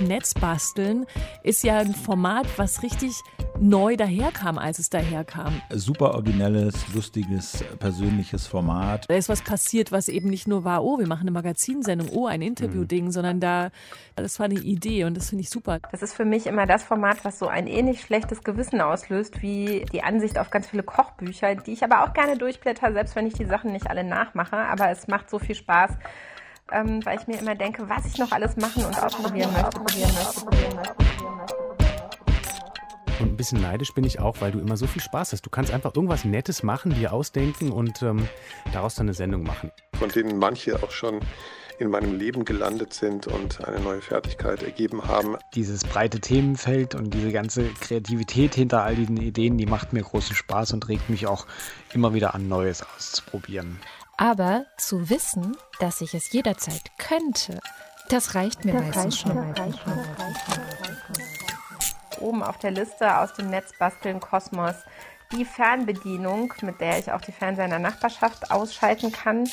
Netzbasteln 0.00 1.06
ist 1.42 1.64
ja 1.64 1.78
ein 1.78 1.94
Format, 1.94 2.46
was 2.56 2.82
richtig 2.82 3.22
neu 3.60 3.96
daherkam, 3.96 4.58
als 4.58 4.78
es 4.78 4.90
daherkam. 4.90 5.60
Super 5.70 6.14
originelles, 6.14 6.74
lustiges, 6.94 7.64
persönliches 7.78 8.46
Format. 8.46 9.06
Da 9.08 9.14
ist 9.14 9.28
was 9.28 9.42
passiert, 9.42 9.92
was 9.92 10.08
eben 10.08 10.28
nicht 10.28 10.46
nur 10.46 10.64
war, 10.64 10.84
oh, 10.84 10.98
wir 10.98 11.06
machen 11.06 11.22
eine 11.22 11.32
Magazinsendung, 11.32 12.08
oh, 12.10 12.26
ein 12.26 12.42
Interview-Ding, 12.42 13.10
sondern 13.10 13.40
da, 13.40 13.70
das 14.16 14.38
war 14.38 14.46
eine 14.46 14.60
Idee 14.60 15.04
und 15.04 15.16
das 15.16 15.30
finde 15.30 15.42
ich 15.42 15.50
super. 15.50 15.78
Das 15.90 16.02
ist 16.02 16.14
für 16.14 16.24
mich 16.24 16.46
immer 16.46 16.66
das 16.66 16.82
Format, 16.82 17.24
was 17.24 17.38
so 17.38 17.48
ein 17.48 17.66
ähnlich 17.66 18.00
schlechtes 18.00 18.42
Gewissen 18.42 18.80
auslöst 18.80 19.42
wie 19.42 19.84
die 19.92 20.02
Ansicht 20.02 20.38
auf 20.38 20.50
ganz 20.50 20.68
viele 20.68 20.82
Kochbücher, 20.82 21.54
die 21.56 21.72
ich 21.72 21.84
aber 21.84 22.04
auch 22.04 22.12
gerne 22.12 22.36
durchblätter, 22.36 22.92
selbst 22.92 23.16
wenn 23.16 23.26
ich 23.26 23.34
die 23.34 23.44
Sachen 23.44 23.72
nicht 23.72 23.88
alle 23.88 24.04
nachmache. 24.04 24.56
Aber 24.56 24.90
es 24.90 25.08
macht 25.08 25.30
so 25.30 25.38
viel 25.38 25.54
Spaß, 25.54 25.92
ähm, 26.72 27.04
weil 27.04 27.18
ich 27.18 27.26
mir 27.26 27.38
immer 27.38 27.54
denke, 27.54 27.88
was 27.88 28.06
ich 28.06 28.18
noch 28.18 28.32
alles 28.32 28.56
machen 28.56 28.84
und 28.84 29.02
ausprobieren 29.02 29.52
möchte. 29.52 29.70
Probieren 29.78 30.10
möchte, 30.14 30.40
probieren 30.40 30.76
möchte, 30.76 30.94
probieren 30.96 31.36
möchte. 31.36 31.68
Und 33.20 33.32
ein 33.32 33.36
bisschen 33.36 33.60
neidisch 33.60 33.92
bin 33.94 34.04
ich 34.04 34.20
auch, 34.20 34.40
weil 34.40 34.52
du 34.52 34.60
immer 34.60 34.76
so 34.76 34.86
viel 34.86 35.02
Spaß 35.02 35.32
hast. 35.32 35.44
Du 35.44 35.50
kannst 35.50 35.72
einfach 35.72 35.94
irgendwas 35.94 36.24
Nettes 36.24 36.62
machen, 36.62 36.94
dir 36.94 37.12
ausdenken 37.12 37.72
und 37.72 38.00
ähm, 38.02 38.28
daraus 38.72 38.94
dann 38.94 39.06
eine 39.06 39.14
Sendung 39.14 39.42
machen. 39.42 39.72
von 39.98 40.08
denen 40.08 40.38
manche 40.38 40.80
auch 40.82 40.92
schon 40.92 41.20
in 41.80 41.90
meinem 41.90 42.18
Leben 42.18 42.44
gelandet 42.44 42.92
sind 42.92 43.26
und 43.26 43.64
eine 43.64 43.80
neue 43.80 44.00
Fertigkeit 44.00 44.62
ergeben 44.62 45.06
haben. 45.06 45.36
Dieses 45.54 45.84
breite 45.84 46.20
Themenfeld 46.20 46.94
und 46.94 47.14
diese 47.14 47.30
ganze 47.32 47.64
Kreativität 47.80 48.54
hinter 48.54 48.82
all 48.82 48.96
diesen 48.96 49.16
Ideen, 49.16 49.56
die 49.58 49.66
macht 49.66 49.92
mir 49.92 50.02
großen 50.02 50.34
Spaß 50.34 50.72
und 50.72 50.88
regt 50.88 51.08
mich 51.08 51.26
auch 51.26 51.46
immer 51.92 52.14
wieder 52.14 52.34
an, 52.34 52.48
Neues 52.48 52.82
auszuprobieren. 52.82 53.78
Aber 54.18 54.66
zu 54.76 55.10
wissen, 55.10 55.56
dass 55.78 56.00
ich 56.00 56.12
es 56.12 56.32
jederzeit 56.32 56.90
könnte, 56.98 57.60
das 58.08 58.34
reicht 58.34 58.64
mir 58.64 58.74
meistens 58.74 59.20
schon. 59.20 59.54
Oben 62.20 62.42
auf 62.42 62.58
der 62.58 62.72
Liste 62.72 63.16
aus 63.16 63.32
dem 63.34 63.48
Netzbasteln 63.48 64.18
Kosmos 64.18 64.74
die 65.30 65.44
Fernbedienung, 65.44 66.52
mit 66.62 66.80
der 66.80 66.98
ich 66.98 67.12
auch 67.12 67.20
die 67.20 67.30
Fernseher 67.30 67.66
in 67.66 67.70
der 67.70 67.78
Nachbarschaft 67.78 68.50
ausschalten 68.50 69.12
kann. 69.12 69.48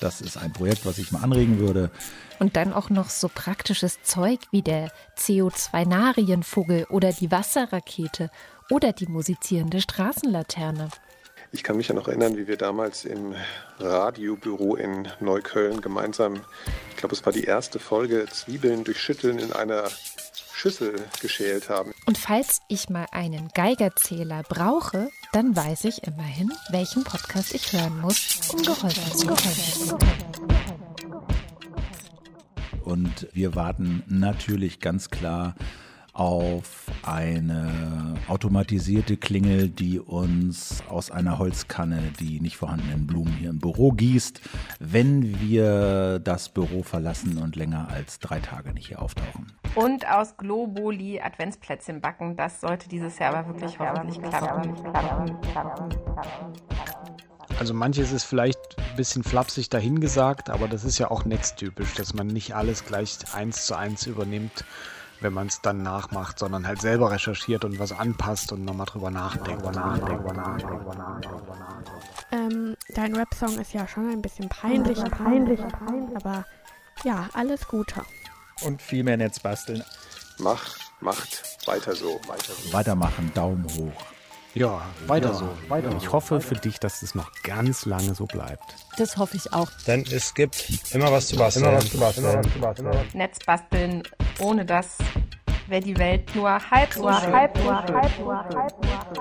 Das 0.00 0.22
ist 0.22 0.38
ein 0.38 0.52
Projekt, 0.52 0.86
was 0.86 0.96
ich 0.96 1.12
mal 1.12 1.22
anregen 1.22 1.58
würde. 1.58 1.90
Und 2.38 2.56
dann 2.56 2.72
auch 2.72 2.88
noch 2.88 3.10
so 3.10 3.28
praktisches 3.28 4.02
Zeug 4.02 4.40
wie 4.50 4.62
der 4.62 4.92
CO2-Narienvogel 5.18 6.86
oder 6.86 7.12
die 7.12 7.30
Wasserrakete 7.30 8.30
oder 8.70 8.92
die 8.92 9.08
musizierende 9.08 9.82
Straßenlaterne. 9.82 10.88
Ich 11.56 11.62
kann 11.62 11.78
mich 11.78 11.88
ja 11.88 11.94
noch 11.94 12.06
erinnern, 12.06 12.36
wie 12.36 12.46
wir 12.46 12.58
damals 12.58 13.06
im 13.06 13.34
Radiobüro 13.78 14.76
in 14.76 15.08
Neukölln 15.20 15.80
gemeinsam, 15.80 16.42
ich 16.90 16.96
glaube, 16.98 17.14
es 17.14 17.24
war 17.24 17.32
die 17.32 17.44
erste 17.44 17.78
Folge, 17.78 18.26
Zwiebeln 18.30 18.84
durch 18.84 19.00
Schütteln 19.00 19.38
in 19.38 19.54
einer 19.54 19.84
Schüssel 20.52 20.96
geschält 21.22 21.70
haben. 21.70 21.94
Und 22.04 22.18
falls 22.18 22.60
ich 22.68 22.90
mal 22.90 23.06
einen 23.10 23.48
Geigerzähler 23.54 24.42
brauche, 24.46 25.08
dann 25.32 25.56
weiß 25.56 25.86
ich 25.86 26.02
immerhin, 26.06 26.52
welchen 26.68 27.04
Podcast 27.04 27.54
ich 27.54 27.72
hören 27.72 28.02
muss, 28.02 28.50
um 28.52 28.62
geholfen 28.62 29.16
zu 29.16 29.26
werden. 29.26 29.98
Und 32.84 33.28
wir 33.32 33.54
warten 33.54 34.04
natürlich 34.08 34.80
ganz 34.80 35.08
klar 35.08 35.54
auf 36.16 36.86
eine 37.02 38.14
automatisierte 38.26 39.18
Klingel, 39.18 39.68
die 39.68 40.00
uns 40.00 40.82
aus 40.88 41.10
einer 41.10 41.38
Holzkanne 41.38 42.00
die 42.18 42.40
nicht 42.40 42.56
vorhandenen 42.56 43.06
Blumen 43.06 43.32
hier 43.34 43.50
im 43.50 43.58
Büro 43.58 43.92
gießt, 43.92 44.40
wenn 44.80 45.38
wir 45.40 46.18
das 46.18 46.48
Büro 46.48 46.82
verlassen 46.82 47.36
und 47.38 47.54
länger 47.54 47.88
als 47.90 48.18
drei 48.18 48.40
Tage 48.40 48.72
nicht 48.72 48.88
hier 48.88 49.02
auftauchen. 49.02 49.52
Und 49.74 50.08
aus 50.08 50.38
Globuli 50.38 51.20
Adventsplätzchen 51.20 52.00
backen. 52.00 52.34
Das 52.36 52.62
sollte 52.62 52.88
dieses 52.88 53.18
Jahr 53.18 53.34
aber 53.34 53.48
wirklich 53.48 53.78
hoffentlich 53.78 54.20
klappen. 54.22 54.74
klappen, 54.74 55.40
klappen, 55.42 55.88
klappen. 55.90 55.96
Also 57.58 57.74
manches 57.74 58.12
ist 58.12 58.24
vielleicht 58.24 58.58
ein 58.78 58.96
bisschen 58.96 59.22
flapsig 59.22 59.68
dahingesagt, 59.68 60.50
aber 60.50 60.68
das 60.68 60.84
ist 60.84 60.98
ja 60.98 61.10
auch 61.10 61.24
netztypisch, 61.24 61.94
dass 61.94 62.14
man 62.14 62.26
nicht 62.26 62.54
alles 62.54 62.84
gleich 62.84 63.18
eins 63.34 63.66
zu 63.66 63.76
eins 63.76 64.06
übernimmt, 64.06 64.64
wenn 65.20 65.32
man 65.32 65.46
es 65.46 65.60
dann 65.60 65.82
nachmacht, 65.82 66.38
sondern 66.38 66.66
halt 66.66 66.80
selber 66.80 67.10
recherchiert 67.10 67.64
und 67.64 67.78
was 67.78 67.92
anpasst 67.92 68.52
und 68.52 68.64
nochmal 68.64 68.86
drüber 68.86 69.10
nachdenkt. 69.10 69.64
Ähm, 72.32 72.76
dein 72.94 73.14
Rap-Song 73.14 73.58
ist 73.58 73.72
ja 73.72 73.86
schon 73.86 74.10
ein 74.10 74.22
bisschen 74.22 74.48
peinlich, 74.48 74.98
peinlich, 75.10 75.60
peinlich, 75.68 76.16
aber 76.16 76.44
ja, 77.04 77.28
alles 77.32 77.66
Gute. 77.68 78.02
Und 78.62 78.80
viel 78.82 79.04
mehr 79.04 79.16
Netzbasteln. 79.16 79.82
Mach, 80.38 80.76
macht 81.00 81.42
weiter 81.66 81.94
so, 81.94 82.20
weiter 82.26 82.52
so. 82.52 82.72
Weitermachen, 82.72 83.32
Daumen 83.34 83.66
hoch. 83.76 84.15
Ja, 84.56 84.80
weiter 85.06 85.28
Ja, 85.28 85.34
so. 85.34 85.48
weiter 85.68 85.94
ich 85.98 86.04
so. 86.04 86.12
hoffe 86.12 86.40
für 86.40 86.54
dich, 86.54 86.80
dass 86.80 87.02
es 87.02 87.14
noch 87.14 87.30
ganz 87.42 87.84
lange 87.84 88.14
so 88.14 88.24
bleibt. 88.24 88.62
Das 88.96 89.18
hoffe 89.18 89.36
ich 89.36 89.52
auch. 89.52 89.70
Denn 89.86 90.02
es 90.10 90.32
gibt 90.32 90.66
immer 90.92 91.12
was 91.12 91.28
zu 91.28 91.36
basteln. 91.36 91.66
Immer 91.66 91.76
was 91.76 91.90
zu 91.90 91.98
basteln. 91.98 92.96
Netzbasteln, 93.12 94.02
ohne 94.38 94.64
das 94.64 94.96
wäre 95.68 95.82
die 95.82 95.98
Welt 95.98 96.34
nur 96.34 96.48
halb 96.70 96.90
so 96.94 97.02
schön. 97.02 97.32
Halb 97.34 97.58
so 97.58 97.64
schön. 97.86 99.16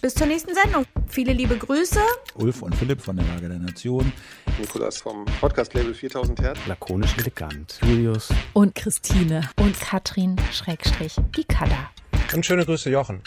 Bis 0.00 0.14
zur 0.14 0.28
nächsten 0.28 0.54
Sendung. 0.54 0.84
Viele 1.08 1.32
liebe 1.32 1.56
Grüße. 1.58 1.98
Ulf 2.36 2.62
und 2.62 2.76
Philipp 2.76 3.00
von 3.00 3.16
der 3.16 3.26
Lage 3.26 3.48
der 3.48 3.58
Nation. 3.58 4.12
Nikolas 4.60 4.98
vom 4.98 5.24
Podcast-Label 5.40 5.92
4000 5.92 6.40
Hertz. 6.40 6.58
Lakonisch 6.68 7.16
elegant. 7.18 7.80
Julius. 7.82 8.28
Und 8.52 8.76
Christine. 8.76 9.48
Und 9.58 9.78
Katrin 9.80 10.36
Schrägstrich, 10.52 11.16
die 11.36 11.44
Kada. 11.44 11.90
Und 12.32 12.46
schöne 12.46 12.64
Grüße, 12.64 12.90
Jochen. 12.90 13.22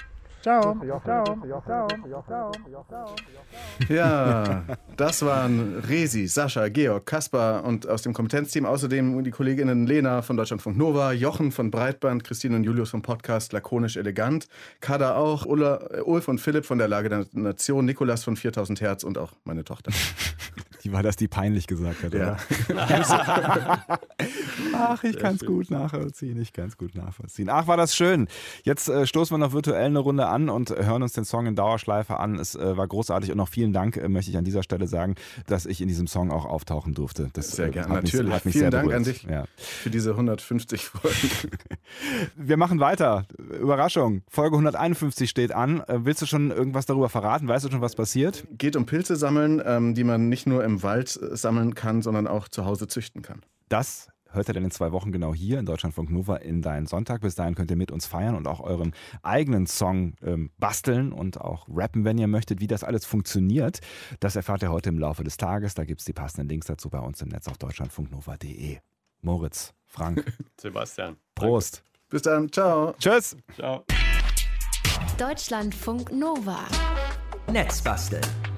Ciao. 0.46 0.78
Ciao. 1.04 1.26
Ja, 3.90 4.64
das 4.96 5.26
waren 5.26 5.80
Resi, 5.80 6.28
Sascha, 6.28 6.68
Georg, 6.68 7.08
Kaspar 7.08 7.64
und 7.64 7.90
aus 7.90 8.04
dem 8.04 8.14
Kompetenzteam 8.14 8.68
außerdem 8.68 9.24
die 9.24 9.32
Kolleginnen 9.32 9.88
Lena 9.88 10.22
von 10.22 10.38
Deutschlandfunk 10.38 10.78
Nova, 10.78 11.14
Jochen 11.14 11.52
von 11.52 11.72
Breitband, 11.72 12.24
Christine 12.24 12.58
und 12.58 12.64
Julius 12.64 12.92
vom 12.92 13.02
Podcast 13.02 13.54
Lakonisch 13.54 13.98
Elegant, 13.98 14.48
Kada 14.82 15.16
auch, 15.16 15.48
Ulla, 15.48 15.80
äh, 15.90 16.02
Ulf 16.02 16.28
und 16.28 16.40
Philipp 16.40 16.66
von 16.66 16.78
der 16.78 16.90
Lage 16.90 17.10
der 17.10 17.26
Nation, 17.32 17.86
Nikolas 17.86 18.24
von 18.24 18.36
4000 18.36 18.82
Hertz 18.82 19.04
und 19.04 19.18
auch 19.18 19.32
meine 19.46 19.64
Tochter. 19.64 19.92
Die 20.86 20.94
war 20.94 21.02
das, 21.04 21.16
die 21.16 21.28
peinlich 21.28 21.66
gesagt 21.68 22.04
hat, 22.04 22.14
Ja. 22.14 22.38
oder? 22.70 22.88
Ach, 24.74 25.04
ich 25.04 25.18
kann 25.18 25.36
es 25.36 25.46
gut 25.46 25.72
nachvollziehen. 25.72 26.40
Ich 26.40 26.54
kann 26.54 26.68
es 26.68 26.78
gut 26.78 26.96
nachvollziehen. 26.96 27.50
Ach, 27.50 27.68
war 27.68 27.76
das 27.78 27.96
schön. 27.96 28.28
Jetzt 28.64 28.88
äh, 28.88 29.08
stoßen 29.08 29.34
wir 29.34 29.40
noch 29.40 29.52
virtuell 29.54 29.86
eine 29.86 30.00
Runde 30.00 30.28
an 30.28 30.50
und 30.50 30.70
hören 30.70 31.02
uns 31.04 31.14
den 31.14 31.26
Song 31.26 31.48
in 31.48 31.56
Dauerschleife 31.56 32.18
an. 32.20 32.36
Es 32.38 32.56
äh, 32.56 32.78
war 32.78 32.88
großartig 32.88 33.32
und 33.32 33.38
noch 33.38 33.50
vielen 33.50 33.74
Dank, 33.74 33.98
äh, 33.98 34.08
möchte 34.08 34.32
ich 34.32 34.38
an 34.38 34.44
dieser 34.46 34.64
Stelle 34.64 34.88
sagen, 34.88 35.16
dass 35.48 35.66
ich 35.66 35.82
in 35.82 35.88
diesem 35.88 36.08
Song 36.08 36.32
auch 36.32 36.46
auftauchen 36.46 36.94
durfte. 36.94 37.30
Das 37.34 37.52
Sehr 37.52 37.68
äh, 37.68 37.72
gerne, 37.72 37.96
natürlich. 37.96 38.32
Hat 38.34 38.46
mich 38.46 38.52
Vielen 38.54 38.64
sehr 38.64 38.72
Dank 38.72 38.84
berührt. 38.86 38.98
an 38.98 39.04
dich 39.06 39.24
Ja. 39.24 39.46
für 39.58 39.90
diese 39.90 40.12
150 40.12 40.86
Folgen. 40.86 41.18
Wir 42.36 42.58
machen 42.58 42.80
weiter. 42.80 43.26
Überraschung. 43.60 44.22
Folge 44.30 44.56
151 44.56 45.30
steht 45.30 45.52
an. 45.52 45.82
Äh, 45.88 46.06
Willst 46.06 46.22
du 46.22 46.26
schon 46.28 46.52
irgendwas 46.52 46.86
darüber 46.86 47.10
verraten? 47.10 47.48
Weißt 47.48 47.66
du 47.66 47.72
schon, 47.72 47.82
was 47.82 47.96
passiert? 47.96 48.46
Geht 48.58 48.76
um 48.76 48.86
Pilze 48.86 49.16
sammeln, 49.16 49.62
ähm, 49.66 49.96
die 49.96 50.04
man 50.04 50.30
nicht 50.30 50.46
nur 50.48 50.64
im 50.64 50.75
Wald 50.84 51.20
äh, 51.22 51.36
sammeln 51.36 51.76
kann, 51.76 52.02
sondern 52.02 52.28
auch 52.28 52.48
zu 52.48 52.66
Hause 52.66 52.88
züchten 52.88 53.22
kann. 53.22 53.42
Das 53.70 54.10
hört 54.36 54.50
ihr 54.50 54.54
dann 54.54 54.66
in 54.66 54.72
zwei 54.72 54.92
Wochen 54.92 55.12
genau 55.12 55.34
hier 55.34 55.60
in 55.60 55.66
Deutschlandfunk 55.66 56.12
Nova 56.12 56.36
in 56.38 56.62
deinen 56.62 56.86
Sonntag. 56.86 57.22
Bis 57.22 57.36
dahin 57.36 57.56
könnt 57.56 57.72
ihr 57.72 57.78
mit 57.78 57.92
uns 57.92 58.06
feiern 58.06 58.36
und 58.36 58.48
auch 58.48 58.60
euren 58.60 58.94
eigenen 59.24 59.66
Song 59.66 60.14
ähm, 60.22 60.52
basteln 60.58 61.12
und 61.12 61.40
auch 61.40 61.68
rappen, 61.70 62.06
wenn 62.06 62.18
ihr 62.18 62.28
möchtet. 62.28 62.60
Wie 62.60 62.68
das 62.68 62.84
alles 62.84 63.06
funktioniert, 63.06 63.80
das 64.20 64.36
erfahrt 64.36 64.62
ihr 64.62 64.72
heute 64.72 64.90
im 64.90 65.00
Laufe 65.00 65.24
des 65.24 65.38
Tages. 65.38 65.74
Da 65.74 65.86
gibt 65.86 66.02
es 66.02 66.06
die 66.06 66.14
passenden 66.14 66.50
Links 66.50 66.68
dazu 66.68 66.90
bei 66.90 67.00
uns 67.00 67.22
im 67.22 67.30
Netz 67.30 67.48
auf 67.48 67.58
deutschlandfunknova.de. 67.58 68.78
Moritz, 69.22 69.74
Frank, 69.86 70.24
Sebastian. 70.60 71.18
Prost. 71.34 71.84
Bis 72.10 72.22
dann, 72.22 72.52
ciao. 72.52 72.94
Tschüss. 73.00 73.36
Ciao. 73.56 73.84
Deutschlandfunk 75.18 76.12
Nova. 76.12 76.60
Netzbasteln. 77.52 78.55